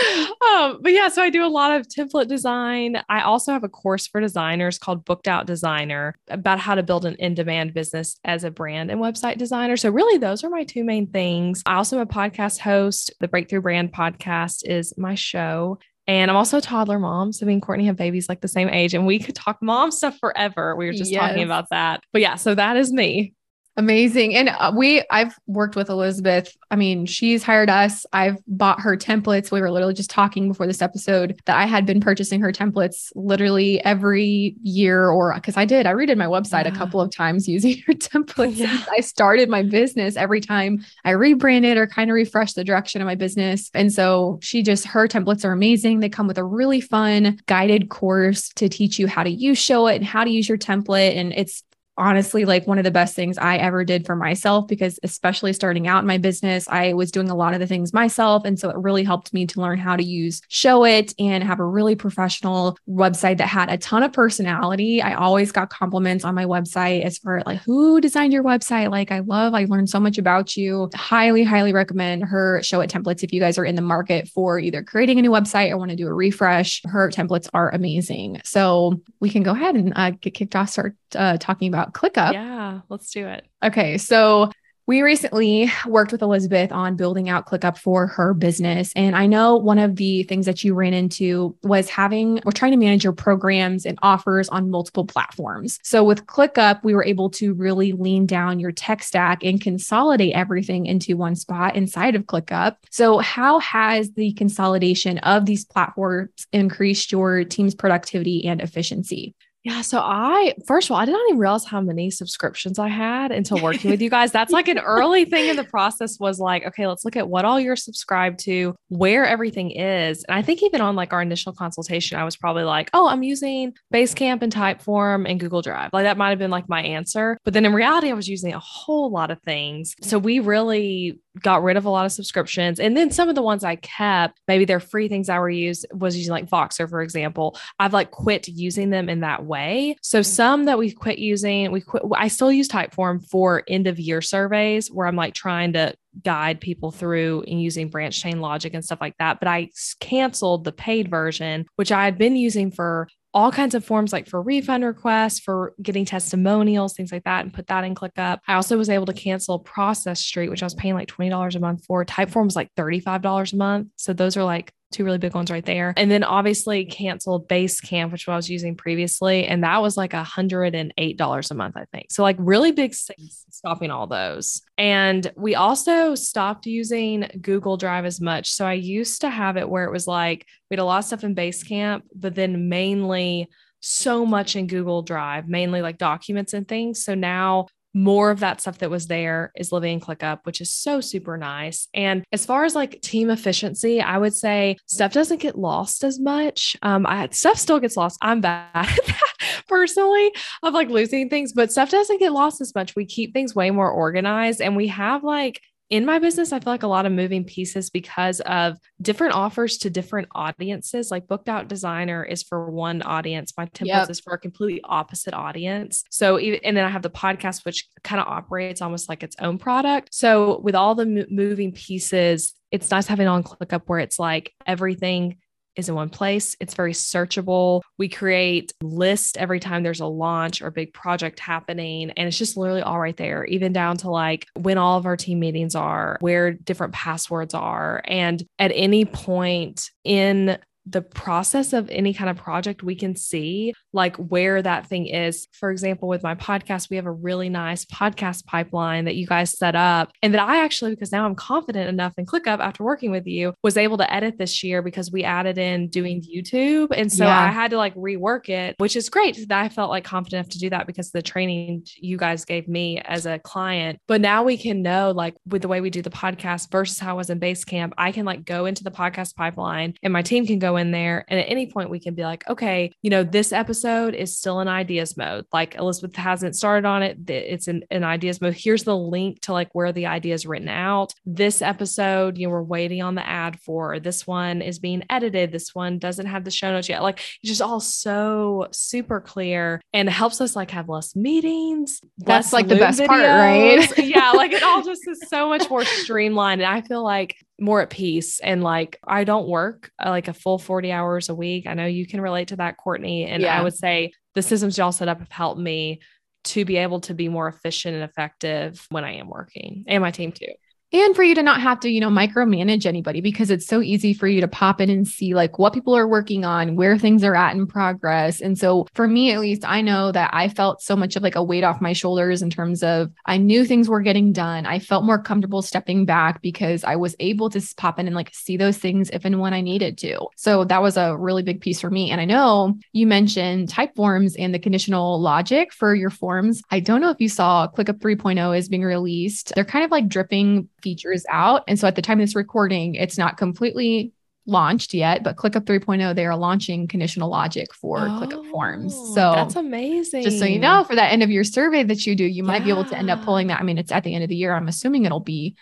Um 0.50 0.78
but 0.82 0.92
yeah 0.92 1.08
so 1.08 1.22
i 1.22 1.30
do 1.30 1.44
a 1.44 1.46
lot 1.46 1.78
of 1.78 1.86
template 1.86 2.28
design. 2.28 3.00
I 3.08 3.22
also 3.22 3.52
have 3.52 3.64
a 3.64 3.68
course 3.68 4.06
for 4.06 4.20
designers 4.20 4.78
called 4.78 5.04
booked 5.04 5.28
out 5.28 5.46
designer 5.46 6.16
about 6.28 6.58
how 6.58 6.74
to 6.74 6.82
build 6.82 7.04
an 7.04 7.14
in-demand 7.16 7.74
business 7.74 8.18
as 8.24 8.44
a 8.44 8.50
brand 8.50 8.90
and 8.90 9.00
website 9.00 9.38
designer. 9.38 9.76
So 9.76 9.90
really 9.90 10.18
those 10.18 10.42
are 10.42 10.50
my 10.50 10.64
two 10.64 10.84
main 10.84 11.06
things 11.06 11.43
things. 11.44 11.62
I 11.66 11.74
also 11.74 11.96
am 11.96 12.02
a 12.02 12.06
podcast 12.06 12.58
host. 12.58 13.12
The 13.20 13.28
Breakthrough 13.28 13.60
Brand 13.60 13.92
podcast 13.92 14.62
is 14.64 14.96
my 14.96 15.14
show. 15.14 15.78
And 16.06 16.30
I'm 16.30 16.36
also 16.36 16.58
a 16.58 16.60
toddler 16.60 16.98
mom. 16.98 17.32
So 17.32 17.46
me 17.46 17.54
and 17.54 17.62
Courtney 17.62 17.86
have 17.86 17.96
babies 17.96 18.28
like 18.28 18.42
the 18.42 18.48
same 18.48 18.68
age, 18.68 18.92
and 18.92 19.06
we 19.06 19.18
could 19.18 19.34
talk 19.34 19.58
mom 19.62 19.90
stuff 19.90 20.18
forever. 20.18 20.76
We 20.76 20.86
were 20.86 20.92
just 20.92 21.10
yes. 21.10 21.20
talking 21.20 21.42
about 21.42 21.66
that. 21.70 22.00
But 22.12 22.20
yeah, 22.20 22.34
so 22.34 22.54
that 22.54 22.76
is 22.76 22.92
me. 22.92 23.32
Amazing. 23.76 24.36
And 24.36 24.50
uh, 24.50 24.72
we, 24.74 25.02
I've 25.10 25.36
worked 25.48 25.74
with 25.74 25.88
Elizabeth. 25.88 26.56
I 26.70 26.76
mean, 26.76 27.06
she's 27.06 27.42
hired 27.42 27.68
us. 27.68 28.06
I've 28.12 28.36
bought 28.46 28.80
her 28.80 28.96
templates. 28.96 29.50
We 29.50 29.60
were 29.60 29.70
literally 29.70 29.94
just 29.94 30.10
talking 30.10 30.46
before 30.46 30.68
this 30.68 30.80
episode 30.80 31.40
that 31.46 31.56
I 31.56 31.66
had 31.66 31.84
been 31.84 32.00
purchasing 32.00 32.40
her 32.40 32.52
templates 32.52 33.10
literally 33.16 33.84
every 33.84 34.54
year, 34.62 35.08
or 35.08 35.34
because 35.34 35.56
I 35.56 35.64
did, 35.64 35.86
I 35.86 35.92
redid 35.92 36.16
my 36.16 36.26
website 36.26 36.64
yeah. 36.64 36.72
a 36.72 36.76
couple 36.76 37.00
of 37.00 37.10
times 37.10 37.48
using 37.54 37.78
her 37.86 37.94
templates. 37.94 38.58
Yeah. 38.58 38.84
I 38.90 39.00
started 39.00 39.48
my 39.48 39.64
business 39.64 40.16
every 40.16 40.40
time 40.40 40.84
I 41.04 41.10
rebranded 41.10 41.76
or 41.76 41.88
kind 41.88 42.10
of 42.10 42.14
refreshed 42.14 42.54
the 42.54 42.64
direction 42.64 43.00
of 43.00 43.06
my 43.06 43.16
business. 43.16 43.70
And 43.74 43.92
so 43.92 44.38
she 44.40 44.62
just, 44.62 44.86
her 44.86 45.08
templates 45.08 45.44
are 45.44 45.52
amazing. 45.52 45.98
They 45.98 46.08
come 46.08 46.28
with 46.28 46.38
a 46.38 46.44
really 46.44 46.80
fun 46.80 47.40
guided 47.46 47.88
course 47.88 48.50
to 48.50 48.68
teach 48.68 49.00
you 49.00 49.08
how 49.08 49.24
to 49.24 49.30
use 49.30 49.58
Showit 49.58 49.96
and 49.96 50.04
how 50.04 50.22
to 50.22 50.30
use 50.30 50.48
your 50.48 50.58
template. 50.58 51.16
And 51.16 51.32
it's 51.32 51.64
honestly 51.96 52.44
like 52.44 52.66
one 52.66 52.78
of 52.78 52.84
the 52.84 52.90
best 52.90 53.14
things 53.14 53.38
I 53.38 53.56
ever 53.56 53.84
did 53.84 54.06
for 54.06 54.16
myself 54.16 54.66
because 54.66 54.98
especially 55.02 55.52
starting 55.52 55.86
out 55.86 56.00
in 56.00 56.06
my 56.06 56.18
business, 56.18 56.68
I 56.68 56.92
was 56.92 57.10
doing 57.10 57.30
a 57.30 57.34
lot 57.34 57.54
of 57.54 57.60
the 57.60 57.66
things 57.66 57.92
myself 57.92 58.44
and 58.44 58.58
so 58.58 58.70
it 58.70 58.76
really 58.76 59.04
helped 59.04 59.32
me 59.32 59.46
to 59.46 59.60
learn 59.60 59.78
how 59.78 59.96
to 59.96 60.04
use 60.04 60.40
Showit 60.50 61.14
and 61.18 61.44
have 61.44 61.60
a 61.60 61.64
really 61.64 61.94
professional 61.94 62.78
website 62.88 63.38
that 63.38 63.48
had 63.48 63.70
a 63.70 63.78
ton 63.78 64.02
of 64.02 64.12
personality. 64.12 65.02
I 65.02 65.14
always 65.14 65.52
got 65.52 65.70
compliments 65.70 66.24
on 66.24 66.34
my 66.34 66.44
website 66.44 67.02
as 67.02 67.18
for 67.18 67.42
like 67.46 67.60
who 67.60 68.00
designed 68.00 68.32
your 68.32 68.44
website? 68.44 68.90
Like 68.90 69.10
I 69.10 69.20
love 69.20 69.54
I 69.54 69.64
learned 69.64 69.90
so 69.90 70.00
much 70.00 70.18
about 70.18 70.56
you. 70.56 70.90
Highly 70.94 71.44
highly 71.44 71.72
recommend 71.72 72.24
her 72.24 72.60
Showit 72.62 72.88
templates 72.88 73.22
if 73.22 73.32
you 73.32 73.40
guys 73.40 73.58
are 73.58 73.64
in 73.64 73.74
the 73.74 73.82
market 73.82 74.28
for 74.28 74.58
either 74.58 74.82
creating 74.82 75.18
a 75.18 75.22
new 75.22 75.30
website 75.30 75.70
or 75.70 75.78
want 75.78 75.90
to 75.90 75.96
do 75.96 76.06
a 76.06 76.12
refresh. 76.12 76.82
Her 76.84 77.10
templates 77.10 77.48
are 77.54 77.70
amazing. 77.74 78.40
So 78.44 79.00
we 79.20 79.30
can 79.30 79.42
go 79.42 79.52
ahead 79.52 79.74
and 79.76 79.92
uh, 79.96 80.10
get 80.10 80.34
kicked 80.34 80.56
off 80.56 80.70
start 80.70 80.96
uh, 81.14 81.36
talking 81.38 81.68
about 81.68 81.83
ClickUp. 81.92 82.32
Yeah, 82.32 82.80
let's 82.88 83.10
do 83.10 83.26
it. 83.26 83.46
Okay. 83.62 83.98
So 83.98 84.50
we 84.86 85.00
recently 85.00 85.72
worked 85.86 86.12
with 86.12 86.20
Elizabeth 86.20 86.70
on 86.70 86.96
building 86.96 87.30
out 87.30 87.46
ClickUp 87.46 87.78
for 87.78 88.06
her 88.06 88.34
business. 88.34 88.92
And 88.94 89.16
I 89.16 89.26
know 89.26 89.56
one 89.56 89.78
of 89.78 89.96
the 89.96 90.24
things 90.24 90.44
that 90.44 90.62
you 90.62 90.74
ran 90.74 90.92
into 90.92 91.56
was 91.62 91.88
having, 91.88 92.40
we're 92.44 92.52
trying 92.52 92.72
to 92.72 92.76
manage 92.76 93.02
your 93.02 93.14
programs 93.14 93.86
and 93.86 93.98
offers 94.02 94.48
on 94.50 94.70
multiple 94.70 95.06
platforms. 95.06 95.78
So 95.82 96.04
with 96.04 96.26
ClickUp, 96.26 96.84
we 96.84 96.94
were 96.94 97.04
able 97.04 97.30
to 97.30 97.54
really 97.54 97.92
lean 97.92 98.26
down 98.26 98.60
your 98.60 98.72
tech 98.72 99.02
stack 99.02 99.42
and 99.42 99.58
consolidate 99.58 100.34
everything 100.34 100.84
into 100.84 101.16
one 101.16 101.34
spot 101.34 101.76
inside 101.76 102.14
of 102.14 102.24
ClickUp. 102.24 102.76
So, 102.90 103.18
how 103.18 103.60
has 103.60 104.12
the 104.12 104.32
consolidation 104.32 105.18
of 105.18 105.46
these 105.46 105.64
platforms 105.64 106.46
increased 106.52 107.10
your 107.10 107.44
team's 107.44 107.74
productivity 107.74 108.46
and 108.46 108.60
efficiency? 108.60 109.34
Yeah. 109.64 109.80
So 109.80 109.98
I, 109.98 110.54
first 110.66 110.88
of 110.88 110.92
all, 110.92 110.98
I 110.98 111.06
did 111.06 111.12
not 111.12 111.22
even 111.28 111.38
realize 111.38 111.64
how 111.64 111.80
many 111.80 112.10
subscriptions 112.10 112.78
I 112.78 112.88
had 112.88 113.32
until 113.32 113.62
working 113.62 113.90
with 113.90 114.02
you 114.02 114.10
guys. 114.10 114.30
That's 114.30 114.52
like 114.52 114.68
an 114.68 114.78
early 114.78 115.24
thing 115.24 115.48
in 115.48 115.56
the 115.56 115.64
process 115.64 116.20
was 116.20 116.38
like, 116.38 116.66
okay, 116.66 116.86
let's 116.86 117.02
look 117.02 117.16
at 117.16 117.30
what 117.30 117.46
all 117.46 117.58
you're 117.58 117.74
subscribed 117.74 118.40
to, 118.40 118.76
where 118.88 119.24
everything 119.26 119.70
is. 119.70 120.22
And 120.24 120.36
I 120.36 120.42
think 120.42 120.62
even 120.62 120.82
on 120.82 120.96
like 120.96 121.14
our 121.14 121.22
initial 121.22 121.54
consultation, 121.54 122.18
I 122.18 122.24
was 122.24 122.36
probably 122.36 122.64
like, 122.64 122.90
oh, 122.92 123.08
I'm 123.08 123.22
using 123.22 123.72
Basecamp 123.92 124.42
and 124.42 124.52
Typeform 124.52 125.28
and 125.28 125.40
Google 125.40 125.62
Drive. 125.62 125.90
Like 125.94 126.04
that 126.04 126.18
might 126.18 126.28
have 126.30 126.38
been 126.38 126.50
like 126.50 126.68
my 126.68 126.82
answer. 126.82 127.38
But 127.42 127.54
then 127.54 127.64
in 127.64 127.72
reality, 127.72 128.10
I 128.10 128.14
was 128.14 128.28
using 128.28 128.52
a 128.52 128.58
whole 128.58 129.10
lot 129.10 129.30
of 129.30 129.40
things. 129.40 129.94
So 130.02 130.18
we 130.18 130.40
really 130.40 131.18
got 131.40 131.62
rid 131.62 131.76
of 131.76 131.84
a 131.84 131.90
lot 131.90 132.06
of 132.06 132.12
subscriptions. 132.12 132.78
And 132.78 132.96
then 132.96 133.10
some 133.10 133.28
of 133.28 133.34
the 133.34 133.42
ones 133.42 133.64
I 133.64 133.76
kept, 133.76 134.40
maybe 134.46 134.64
they're 134.64 134.80
free 134.80 135.08
things 135.08 135.28
I 135.28 135.38
were 135.38 135.50
used 135.50 135.86
was 135.92 136.16
using 136.16 136.32
like 136.32 136.48
Voxer, 136.48 136.88
for 136.88 137.02
example. 137.02 137.58
I've 137.78 137.92
like 137.92 138.10
quit 138.10 138.48
using 138.48 138.90
them 138.90 139.08
in 139.08 139.20
that 139.20 139.44
way. 139.44 139.96
So 140.02 140.20
mm-hmm. 140.20 140.24
some 140.24 140.64
that 140.66 140.78
we 140.78 140.92
quit 140.92 141.18
using, 141.18 141.72
we 141.72 141.80
quit, 141.80 142.02
I 142.14 142.28
still 142.28 142.52
use 142.52 142.68
Typeform 142.68 143.26
for 143.28 143.64
end 143.68 143.86
of 143.86 143.98
year 143.98 144.20
surveys 144.20 144.90
where 144.90 145.06
I'm 145.06 145.16
like 145.16 145.34
trying 145.34 145.72
to 145.72 145.94
guide 146.22 146.60
people 146.60 146.92
through 146.92 147.42
and 147.48 147.60
using 147.60 147.88
branch 147.88 148.20
chain 148.20 148.40
logic 148.40 148.74
and 148.74 148.84
stuff 148.84 149.00
like 149.00 149.16
that. 149.18 149.40
But 149.40 149.48
I 149.48 149.70
canceled 150.00 150.64
the 150.64 150.72
paid 150.72 151.10
version, 151.10 151.66
which 151.76 151.90
I 151.90 152.04
had 152.04 152.18
been 152.18 152.36
using 152.36 152.70
for 152.70 153.08
all 153.34 153.50
kinds 153.50 153.74
of 153.74 153.84
forms 153.84 154.12
like 154.12 154.28
for 154.28 154.40
refund 154.40 154.84
requests, 154.84 155.40
for 155.40 155.74
getting 155.82 156.04
testimonials, 156.04 156.94
things 156.94 157.10
like 157.10 157.24
that, 157.24 157.44
and 157.44 157.52
put 157.52 157.66
that 157.66 157.84
in 157.84 157.94
ClickUp. 157.94 158.38
I 158.46 158.54
also 158.54 158.78
was 158.78 158.88
able 158.88 159.06
to 159.06 159.12
cancel 159.12 159.58
Process 159.58 160.20
Street, 160.20 160.48
which 160.50 160.62
I 160.62 160.66
was 160.66 160.74
paying 160.74 160.94
like 160.94 161.08
$20 161.08 161.54
a 161.54 161.60
month 161.60 161.84
for. 161.84 162.04
Typeform 162.04 162.44
was 162.44 162.56
like 162.56 162.70
$35 162.76 163.52
a 163.52 163.56
month. 163.56 163.88
So 163.96 164.12
those 164.12 164.36
are 164.36 164.44
like 164.44 164.72
two 164.94 165.04
really 165.04 165.18
big 165.18 165.34
ones 165.34 165.50
right 165.50 165.64
there. 165.64 165.92
And 165.96 166.10
then 166.10 166.24
obviously 166.24 166.84
canceled 166.84 167.48
Basecamp, 167.48 168.12
which 168.12 168.28
I 168.28 168.36
was 168.36 168.48
using 168.48 168.76
previously. 168.76 169.46
And 169.46 169.64
that 169.64 169.82
was 169.82 169.96
like 169.96 170.12
$108 170.12 171.50
a 171.50 171.54
month, 171.54 171.76
I 171.76 171.84
think. 171.92 172.12
So 172.12 172.22
like 172.22 172.36
really 172.38 172.72
big 172.72 172.94
stopping 172.94 173.90
all 173.90 174.06
those. 174.06 174.62
And 174.78 175.30
we 175.36 175.54
also 175.54 176.14
stopped 176.14 176.66
using 176.66 177.28
Google 177.40 177.76
Drive 177.76 178.04
as 178.04 178.20
much. 178.20 178.50
So 178.52 178.64
I 178.64 178.74
used 178.74 179.20
to 179.22 179.30
have 179.30 179.56
it 179.56 179.68
where 179.68 179.84
it 179.84 179.92
was 179.92 180.06
like 180.06 180.46
we 180.70 180.74
had 180.74 180.80
a 180.80 180.84
lot 180.84 180.98
of 180.98 181.04
stuff 181.04 181.24
in 181.24 181.34
Basecamp, 181.34 182.02
but 182.14 182.34
then 182.34 182.68
mainly 182.68 183.48
so 183.80 184.24
much 184.24 184.56
in 184.56 184.66
Google 184.66 185.02
Drive, 185.02 185.46
mainly 185.46 185.82
like 185.82 185.98
documents 185.98 186.54
and 186.54 186.66
things. 186.66 187.04
So 187.04 187.14
now 187.14 187.66
more 187.94 188.30
of 188.30 188.40
that 188.40 188.60
stuff 188.60 188.78
that 188.78 188.90
was 188.90 189.06
there 189.06 189.52
is 189.56 189.72
living 189.72 189.94
in 189.94 190.00
ClickUp, 190.00 190.40
which 190.42 190.60
is 190.60 190.72
so 190.72 191.00
super 191.00 191.36
nice. 191.36 191.88
And 191.94 192.24
as 192.32 192.44
far 192.44 192.64
as 192.64 192.74
like 192.74 193.00
team 193.00 193.30
efficiency, 193.30 194.00
I 194.00 194.18
would 194.18 194.34
say 194.34 194.76
stuff 194.86 195.12
doesn't 195.12 195.40
get 195.40 195.56
lost 195.56 196.02
as 196.02 196.18
much. 196.18 196.76
Um, 196.82 197.06
I 197.06 197.28
stuff 197.30 197.56
still 197.56 197.78
gets 197.78 197.96
lost. 197.96 198.18
I'm 198.20 198.40
bad 198.40 198.68
at 198.74 199.06
that 199.06 199.62
personally 199.68 200.32
of 200.62 200.74
like 200.74 200.88
losing 200.88 201.30
things, 201.30 201.52
but 201.52 201.70
stuff 201.70 201.90
doesn't 201.90 202.18
get 202.18 202.32
lost 202.32 202.60
as 202.60 202.74
much. 202.74 202.96
We 202.96 203.06
keep 203.06 203.32
things 203.32 203.54
way 203.54 203.70
more 203.70 203.90
organized 203.90 204.60
and 204.60 204.76
we 204.76 204.88
have 204.88 205.22
like 205.22 205.60
in 205.90 206.06
my 206.06 206.18
business, 206.18 206.52
I 206.52 206.60
feel 206.60 206.72
like 206.72 206.82
a 206.82 206.88
lot 206.88 207.04
of 207.06 207.12
moving 207.12 207.44
pieces 207.44 207.90
because 207.90 208.40
of 208.40 208.78
different 209.02 209.34
offers 209.34 209.78
to 209.78 209.90
different 209.90 210.28
audiences. 210.34 211.10
Like 211.10 211.28
Booked 211.28 211.48
Out 211.48 211.68
Designer 211.68 212.24
is 212.24 212.42
for 212.42 212.70
one 212.70 213.02
audience, 213.02 213.52
my 213.56 213.66
templates 213.66 213.86
yep. 213.86 214.10
is 214.10 214.20
for 214.20 214.32
a 214.32 214.38
completely 214.38 214.80
opposite 214.84 215.34
audience. 215.34 216.04
So, 216.10 216.40
even, 216.40 216.60
and 216.64 216.76
then 216.76 216.84
I 216.84 216.88
have 216.88 217.02
the 217.02 217.10
podcast, 217.10 217.64
which 217.66 217.86
kind 218.02 218.20
of 218.20 218.26
operates 218.26 218.80
almost 218.80 219.08
like 219.08 219.22
its 219.22 219.36
own 219.40 219.58
product. 219.58 220.14
So, 220.14 220.58
with 220.60 220.74
all 220.74 220.94
the 220.94 221.26
moving 221.30 221.72
pieces, 221.72 222.54
it's 222.70 222.90
nice 222.90 223.06
having 223.06 223.28
on 223.28 223.42
ClickUp 223.42 223.82
where 223.86 224.00
it's 224.00 224.18
like 224.18 224.52
everything 224.66 225.36
is 225.76 225.88
in 225.88 225.94
one 225.94 226.08
place. 226.08 226.56
It's 226.60 226.74
very 226.74 226.92
searchable. 226.92 227.82
We 227.98 228.08
create 228.08 228.72
lists 228.82 229.36
every 229.36 229.60
time 229.60 229.82
there's 229.82 230.00
a 230.00 230.06
launch 230.06 230.62
or 230.62 230.70
big 230.70 230.92
project 230.92 231.40
happening. 231.40 232.10
And 232.12 232.28
it's 232.28 232.38
just 232.38 232.56
literally 232.56 232.82
all 232.82 233.00
right 233.00 233.16
there, 233.16 233.44
even 233.44 233.72
down 233.72 233.96
to 233.98 234.10
like 234.10 234.46
when 234.54 234.78
all 234.78 234.98
of 234.98 235.06
our 235.06 235.16
team 235.16 235.40
meetings 235.40 235.74
are, 235.74 236.16
where 236.20 236.52
different 236.52 236.92
passwords 236.92 237.54
are. 237.54 238.02
And 238.04 238.44
at 238.58 238.72
any 238.74 239.04
point 239.04 239.90
in 240.04 240.58
the 240.86 241.02
process 241.02 241.72
of 241.72 241.88
any 241.90 242.12
kind 242.12 242.30
of 242.30 242.36
project, 242.36 242.82
we 242.82 242.94
can 242.94 243.16
see 243.16 243.72
like 243.92 244.16
where 244.16 244.60
that 244.60 244.86
thing 244.86 245.06
is. 245.06 245.48
For 245.52 245.70
example, 245.70 246.08
with 246.08 246.22
my 246.22 246.34
podcast, 246.34 246.90
we 246.90 246.96
have 246.96 247.06
a 247.06 247.12
really 247.12 247.48
nice 247.48 247.84
podcast 247.86 248.44
pipeline 248.44 249.06
that 249.06 249.14
you 249.14 249.26
guys 249.26 249.56
set 249.56 249.74
up. 249.74 250.10
And 250.22 250.34
that 250.34 250.46
I 250.46 250.62
actually, 250.62 250.90
because 250.90 251.12
now 251.12 251.24
I'm 251.24 251.34
confident 251.34 251.88
enough 251.88 252.12
in 252.18 252.26
ClickUp 252.26 252.58
after 252.58 252.84
working 252.84 253.10
with 253.10 253.26
you, 253.26 253.54
was 253.62 253.76
able 253.76 253.96
to 253.98 254.12
edit 254.12 254.36
this 254.36 254.62
year 254.62 254.82
because 254.82 255.10
we 255.10 255.24
added 255.24 255.58
in 255.58 255.88
doing 255.88 256.22
YouTube. 256.22 256.88
And 256.90 257.10
so 257.10 257.24
yeah. 257.24 257.40
I 257.40 257.48
had 257.48 257.70
to 257.70 257.78
like 257.78 257.94
rework 257.94 258.48
it, 258.48 258.74
which 258.78 258.96
is 258.96 259.08
great 259.08 259.36
that 259.48 259.64
I 259.64 259.68
felt 259.68 259.90
like 259.90 260.04
confident 260.04 260.34
enough 260.34 260.52
to 260.52 260.58
do 260.58 260.70
that 260.70 260.86
because 260.86 261.10
the 261.10 261.22
training 261.22 261.86
you 261.96 262.16
guys 262.16 262.44
gave 262.44 262.68
me 262.68 263.00
as 263.00 263.26
a 263.26 263.38
client. 263.38 263.98
But 264.06 264.20
now 264.20 264.42
we 264.42 264.56
can 264.56 264.82
know 264.82 265.12
like 265.12 265.34
with 265.46 265.62
the 265.62 265.68
way 265.68 265.80
we 265.80 265.90
do 265.90 266.02
the 266.02 266.10
podcast 266.10 266.70
versus 266.70 266.98
how 266.98 267.10
I 267.10 267.14
was 267.14 267.30
in 267.30 267.40
Basecamp, 267.40 267.92
I 267.96 268.12
can 268.12 268.26
like 268.26 268.44
go 268.44 268.66
into 268.66 268.84
the 268.84 268.90
podcast 268.90 269.34
pipeline 269.34 269.94
and 270.02 270.12
my 270.12 270.22
team 270.22 270.46
can 270.46 270.58
go 270.58 270.73
in 270.76 270.90
there. 270.90 271.24
And 271.28 271.40
at 271.40 271.48
any 271.48 271.70
point, 271.70 271.90
we 271.90 272.00
can 272.00 272.14
be 272.14 272.22
like, 272.22 272.48
okay, 272.48 272.92
you 273.02 273.10
know, 273.10 273.22
this 273.22 273.52
episode 273.52 274.14
is 274.14 274.36
still 274.36 274.60
in 274.60 274.68
ideas 274.68 275.16
mode. 275.16 275.46
Like 275.52 275.76
Elizabeth 275.76 276.16
hasn't 276.16 276.56
started 276.56 276.86
on 276.86 277.02
it, 277.02 277.28
it's 277.28 277.68
in, 277.68 277.84
in 277.90 278.04
ideas 278.04 278.40
mode. 278.40 278.54
Here's 278.54 278.84
the 278.84 278.96
link 278.96 279.40
to 279.42 279.52
like 279.52 279.74
where 279.74 279.92
the 279.92 280.06
idea 280.06 280.34
is 280.34 280.46
written 280.46 280.68
out. 280.68 281.14
This 281.26 281.62
episode, 281.62 282.38
you 282.38 282.46
know, 282.46 282.52
we're 282.52 282.62
waiting 282.62 283.02
on 283.02 283.14
the 283.14 283.26
ad 283.26 283.58
for. 283.60 283.98
This 284.00 284.26
one 284.26 284.62
is 284.62 284.78
being 284.78 285.02
edited. 285.10 285.52
This 285.52 285.74
one 285.74 285.98
doesn't 285.98 286.26
have 286.26 286.44
the 286.44 286.50
show 286.50 286.70
notes 286.70 286.88
yet. 286.88 287.02
Like 287.02 287.18
it's 287.18 287.48
just 287.48 287.62
all 287.62 287.80
so 287.80 288.68
super 288.72 289.20
clear 289.20 289.80
and 289.92 290.08
it 290.08 290.12
helps 290.12 290.40
us 290.40 290.56
like 290.56 290.70
have 290.70 290.88
less 290.88 291.14
meetings. 291.16 292.00
That's 292.18 292.52
like 292.52 292.68
the 292.68 292.76
best 292.76 293.00
videos. 293.00 293.06
part, 293.06 293.22
right? 293.22 293.98
yeah. 293.98 294.32
Like 294.32 294.52
it 294.52 294.62
all 294.62 294.82
just 294.84 295.06
is 295.08 295.20
so 295.28 295.48
much 295.48 295.68
more 295.70 295.84
streamlined. 295.84 296.62
And 296.62 296.70
I 296.70 296.80
feel 296.82 297.02
like 297.02 297.36
more 297.60 297.80
at 297.80 297.90
peace 297.90 298.40
and 298.40 298.62
like 298.62 298.98
I 299.06 299.24
don't 299.24 299.48
work 299.48 299.90
uh, 300.04 300.10
like 300.10 300.28
a 300.28 300.34
full 300.34 300.58
40 300.58 300.90
hours 300.90 301.28
a 301.28 301.34
week. 301.34 301.66
I 301.66 301.74
know 301.74 301.86
you 301.86 302.06
can 302.06 302.20
relate 302.20 302.48
to 302.48 302.56
that, 302.56 302.76
Courtney. 302.76 303.26
And 303.26 303.42
yeah. 303.42 303.58
I 303.58 303.62
would 303.62 303.74
say 303.74 304.12
the 304.34 304.42
systems 304.42 304.76
y'all 304.76 304.92
set 304.92 305.08
up 305.08 305.20
have 305.20 305.30
helped 305.30 305.60
me 305.60 306.00
to 306.44 306.64
be 306.64 306.76
able 306.76 307.00
to 307.00 307.14
be 307.14 307.28
more 307.28 307.48
efficient 307.48 307.94
and 307.94 308.04
effective 308.04 308.86
when 308.90 309.04
I 309.04 309.14
am 309.14 309.28
working 309.28 309.84
and 309.86 310.02
my 310.02 310.10
team 310.10 310.32
too 310.32 310.52
and 310.94 311.16
for 311.16 311.24
you 311.24 311.34
to 311.34 311.42
not 311.42 311.60
have 311.60 311.80
to 311.80 311.90
you 311.90 311.98
know 311.98 312.08
micromanage 312.08 312.86
anybody 312.86 313.20
because 313.20 313.50
it's 313.50 313.66
so 313.66 313.82
easy 313.82 314.14
for 314.14 314.28
you 314.28 314.40
to 314.40 314.48
pop 314.48 314.80
in 314.80 314.88
and 314.88 315.08
see 315.08 315.34
like 315.34 315.58
what 315.58 315.74
people 315.74 315.96
are 315.96 316.06
working 316.06 316.44
on 316.44 316.76
where 316.76 316.96
things 316.96 317.24
are 317.24 317.34
at 317.34 317.56
in 317.56 317.66
progress. 317.66 318.40
And 318.40 318.56
so 318.56 318.86
for 318.94 319.08
me 319.08 319.32
at 319.32 319.40
least 319.40 319.64
i 319.64 319.80
know 319.80 320.12
that 320.12 320.30
i 320.32 320.48
felt 320.48 320.80
so 320.80 320.94
much 320.94 321.16
of 321.16 321.22
like 321.22 321.34
a 321.34 321.42
weight 321.42 321.64
off 321.64 321.80
my 321.80 321.92
shoulders 321.92 322.42
in 322.42 322.50
terms 322.50 322.82
of 322.82 323.10
i 323.26 323.36
knew 323.36 323.64
things 323.64 323.88
were 323.88 324.00
getting 324.00 324.32
done. 324.32 324.66
I 324.66 324.78
felt 324.78 325.04
more 325.04 325.20
comfortable 325.20 325.62
stepping 325.62 326.04
back 326.04 326.40
because 326.42 326.84
i 326.84 326.94
was 326.94 327.16
able 327.18 327.50
to 327.50 327.74
pop 327.76 327.98
in 327.98 328.06
and 328.06 328.14
like 328.14 328.30
see 328.32 328.56
those 328.56 328.78
things 328.78 329.10
if 329.10 329.24
and 329.24 329.40
when 329.40 329.52
i 329.52 329.60
needed 329.60 329.98
to. 329.98 330.28
So 330.36 330.64
that 330.64 330.82
was 330.82 330.96
a 330.96 331.16
really 331.16 331.42
big 331.42 331.60
piece 331.60 331.80
for 331.80 331.90
me. 331.90 332.10
And 332.10 332.20
i 332.20 332.24
know 332.24 332.74
you 332.92 333.06
mentioned 333.06 333.68
Typeforms 333.68 334.36
and 334.38 334.54
the 334.54 334.58
conditional 334.60 335.20
logic 335.20 335.72
for 335.72 335.94
your 335.94 336.10
forms. 336.10 336.62
I 336.70 336.78
don't 336.78 337.00
know 337.00 337.10
if 337.10 337.20
you 337.20 337.28
saw 337.28 337.66
clickup 337.66 337.98
3.0 337.98 338.56
is 338.56 338.68
being 338.68 338.84
released. 338.84 339.52
They're 339.54 339.64
kind 339.64 339.84
of 339.84 339.90
like 339.90 340.08
dripping 340.08 340.68
features 340.84 341.24
out. 341.28 341.64
And 341.66 341.76
so 341.78 341.88
at 341.88 341.96
the 341.96 342.02
time 342.02 342.20
of 342.20 342.26
this 342.26 342.36
recording, 342.36 342.94
it's 342.94 343.18
not 343.18 343.36
completely 343.36 344.12
launched 344.46 344.92
yet, 344.92 345.24
but 345.24 345.36
ClickUp 345.36 345.64
3.0, 345.64 346.14
they 346.14 346.26
are 346.26 346.36
launching 346.36 346.86
conditional 346.86 347.30
logic 347.30 347.74
for 347.74 348.00
oh, 348.00 348.20
ClickUp 348.20 348.50
forms. 348.50 348.94
So 348.94 349.32
that's 349.34 349.56
amazing. 349.56 350.22
Just 350.22 350.38
so 350.38 350.44
you 350.44 350.58
know, 350.58 350.84
for 350.84 350.94
that 350.94 351.12
end 351.12 351.22
of 351.22 351.30
your 351.30 351.44
survey 351.44 351.82
that 351.82 352.06
you 352.06 352.14
do, 352.14 352.24
you 352.24 352.44
might 352.44 352.58
yeah. 352.58 352.64
be 352.64 352.70
able 352.70 352.84
to 352.84 352.96
end 352.96 353.10
up 353.10 353.24
pulling 353.24 353.46
that. 353.48 353.60
I 353.60 353.64
mean, 353.64 353.78
it's 353.78 353.90
at 353.90 354.04
the 354.04 354.14
end 354.14 354.22
of 354.22 354.28
the 354.28 354.36
year. 354.36 354.54
I'm 354.54 354.68
assuming 354.68 355.04
it'll 355.04 355.20
be 355.20 355.56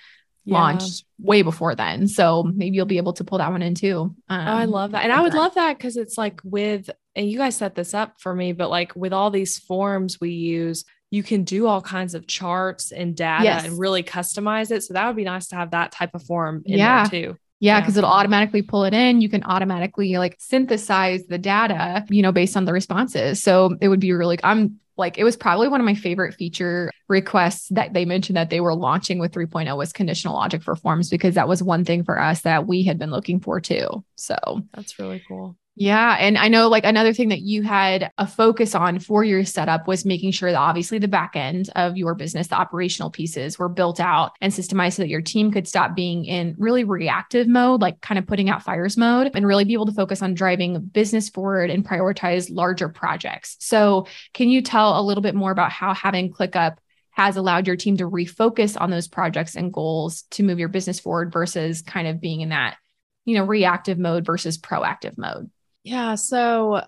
yeah. 0.44 0.54
launched 0.54 1.04
way 1.18 1.42
before 1.42 1.74
then. 1.74 2.08
So 2.08 2.42
maybe 2.42 2.76
you'll 2.76 2.86
be 2.86 2.96
able 2.96 3.12
to 3.14 3.24
pull 3.24 3.38
that 3.38 3.50
one 3.50 3.62
in 3.62 3.74
too. 3.74 4.16
Um, 4.28 4.40
oh, 4.40 4.52
I 4.52 4.64
love 4.64 4.92
that. 4.92 5.04
And 5.04 5.12
I 5.12 5.20
would 5.20 5.34
love 5.34 5.54
that 5.54 5.78
because 5.78 5.96
it's 5.96 6.18
like 6.18 6.40
with, 6.42 6.90
and 7.14 7.30
you 7.30 7.38
guys 7.38 7.56
set 7.56 7.74
this 7.74 7.94
up 7.94 8.20
for 8.20 8.34
me, 8.34 8.52
but 8.52 8.68
like 8.68 8.96
with 8.96 9.12
all 9.12 9.30
these 9.30 9.58
forms 9.58 10.20
we 10.20 10.30
use, 10.30 10.84
you 11.12 11.22
can 11.22 11.44
do 11.44 11.66
all 11.66 11.82
kinds 11.82 12.14
of 12.14 12.26
charts 12.26 12.90
and 12.90 13.14
data 13.14 13.44
yes. 13.44 13.64
and 13.66 13.78
really 13.78 14.02
customize 14.02 14.70
it. 14.70 14.82
So 14.82 14.94
that 14.94 15.06
would 15.06 15.14
be 15.14 15.24
nice 15.24 15.46
to 15.48 15.56
have 15.56 15.72
that 15.72 15.92
type 15.92 16.14
of 16.14 16.22
form 16.22 16.62
in 16.64 16.78
yeah. 16.78 17.06
there 17.06 17.34
too. 17.34 17.38
Yeah, 17.60 17.80
because 17.80 17.94
yeah. 17.94 18.00
it'll 18.00 18.10
automatically 18.10 18.62
pull 18.62 18.84
it 18.84 18.94
in. 18.94 19.20
You 19.20 19.28
can 19.28 19.44
automatically 19.44 20.16
like 20.16 20.36
synthesize 20.38 21.26
the 21.26 21.36
data, 21.36 22.06
you 22.08 22.22
know, 22.22 22.32
based 22.32 22.56
on 22.56 22.64
the 22.64 22.72
responses. 22.72 23.42
So 23.42 23.76
it 23.82 23.88
would 23.88 24.00
be 24.00 24.12
really, 24.12 24.38
I'm 24.42 24.80
like, 24.96 25.18
it 25.18 25.24
was 25.24 25.36
probably 25.36 25.68
one 25.68 25.80
of 25.80 25.84
my 25.84 25.94
favorite 25.94 26.32
feature 26.34 26.90
requests 27.08 27.68
that 27.68 27.92
they 27.92 28.06
mentioned 28.06 28.38
that 28.38 28.48
they 28.48 28.62
were 28.62 28.74
launching 28.74 29.18
with 29.18 29.32
3.0 29.32 29.76
was 29.76 29.92
conditional 29.92 30.34
logic 30.34 30.62
for 30.62 30.74
forms 30.74 31.10
because 31.10 31.34
that 31.34 31.46
was 31.46 31.62
one 31.62 31.84
thing 31.84 32.04
for 32.04 32.18
us 32.18 32.40
that 32.40 32.66
we 32.66 32.84
had 32.84 32.98
been 32.98 33.10
looking 33.10 33.38
for 33.38 33.60
too. 33.60 34.02
So 34.16 34.36
that's 34.72 34.98
really 34.98 35.22
cool. 35.28 35.58
Yeah. 35.74 36.16
And 36.20 36.36
I 36.36 36.48
know 36.48 36.68
like 36.68 36.84
another 36.84 37.14
thing 37.14 37.30
that 37.30 37.40
you 37.40 37.62
had 37.62 38.12
a 38.18 38.26
focus 38.26 38.74
on 38.74 38.98
for 38.98 39.24
your 39.24 39.42
setup 39.46 39.88
was 39.88 40.04
making 40.04 40.32
sure 40.32 40.52
that 40.52 40.58
obviously 40.58 40.98
the 40.98 41.08
back 41.08 41.34
end 41.34 41.70
of 41.74 41.96
your 41.96 42.14
business, 42.14 42.48
the 42.48 42.56
operational 42.56 43.10
pieces 43.10 43.58
were 43.58 43.70
built 43.70 43.98
out 43.98 44.32
and 44.42 44.52
systemized 44.52 44.94
so 44.94 45.02
that 45.02 45.08
your 45.08 45.22
team 45.22 45.50
could 45.50 45.66
stop 45.66 45.96
being 45.96 46.26
in 46.26 46.54
really 46.58 46.84
reactive 46.84 47.48
mode, 47.48 47.80
like 47.80 48.02
kind 48.02 48.18
of 48.18 48.26
putting 48.26 48.50
out 48.50 48.62
fires 48.62 48.98
mode 48.98 49.30
and 49.34 49.46
really 49.46 49.64
be 49.64 49.72
able 49.72 49.86
to 49.86 49.92
focus 49.92 50.20
on 50.20 50.34
driving 50.34 50.78
business 50.78 51.30
forward 51.30 51.70
and 51.70 51.86
prioritize 51.86 52.54
larger 52.54 52.90
projects. 52.90 53.56
So, 53.60 54.06
can 54.34 54.50
you 54.50 54.60
tell 54.60 55.00
a 55.00 55.02
little 55.02 55.22
bit 55.22 55.34
more 55.34 55.52
about 55.52 55.72
how 55.72 55.94
having 55.94 56.34
ClickUp 56.34 56.76
has 57.12 57.38
allowed 57.38 57.66
your 57.66 57.76
team 57.76 57.96
to 57.96 58.10
refocus 58.10 58.78
on 58.78 58.90
those 58.90 59.08
projects 59.08 59.56
and 59.56 59.72
goals 59.72 60.22
to 60.32 60.42
move 60.42 60.58
your 60.58 60.68
business 60.68 61.00
forward 61.00 61.32
versus 61.32 61.80
kind 61.80 62.08
of 62.08 62.20
being 62.20 62.42
in 62.42 62.50
that, 62.50 62.76
you 63.24 63.38
know, 63.38 63.44
reactive 63.44 63.98
mode 63.98 64.26
versus 64.26 64.58
proactive 64.58 65.16
mode? 65.16 65.50
Yeah. 65.84 66.14
So 66.14 66.82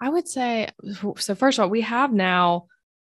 I 0.00 0.08
would 0.08 0.28
say, 0.28 0.68
so 1.18 1.34
first 1.34 1.58
of 1.58 1.64
all, 1.64 1.70
we 1.70 1.80
have 1.82 2.12
now, 2.12 2.66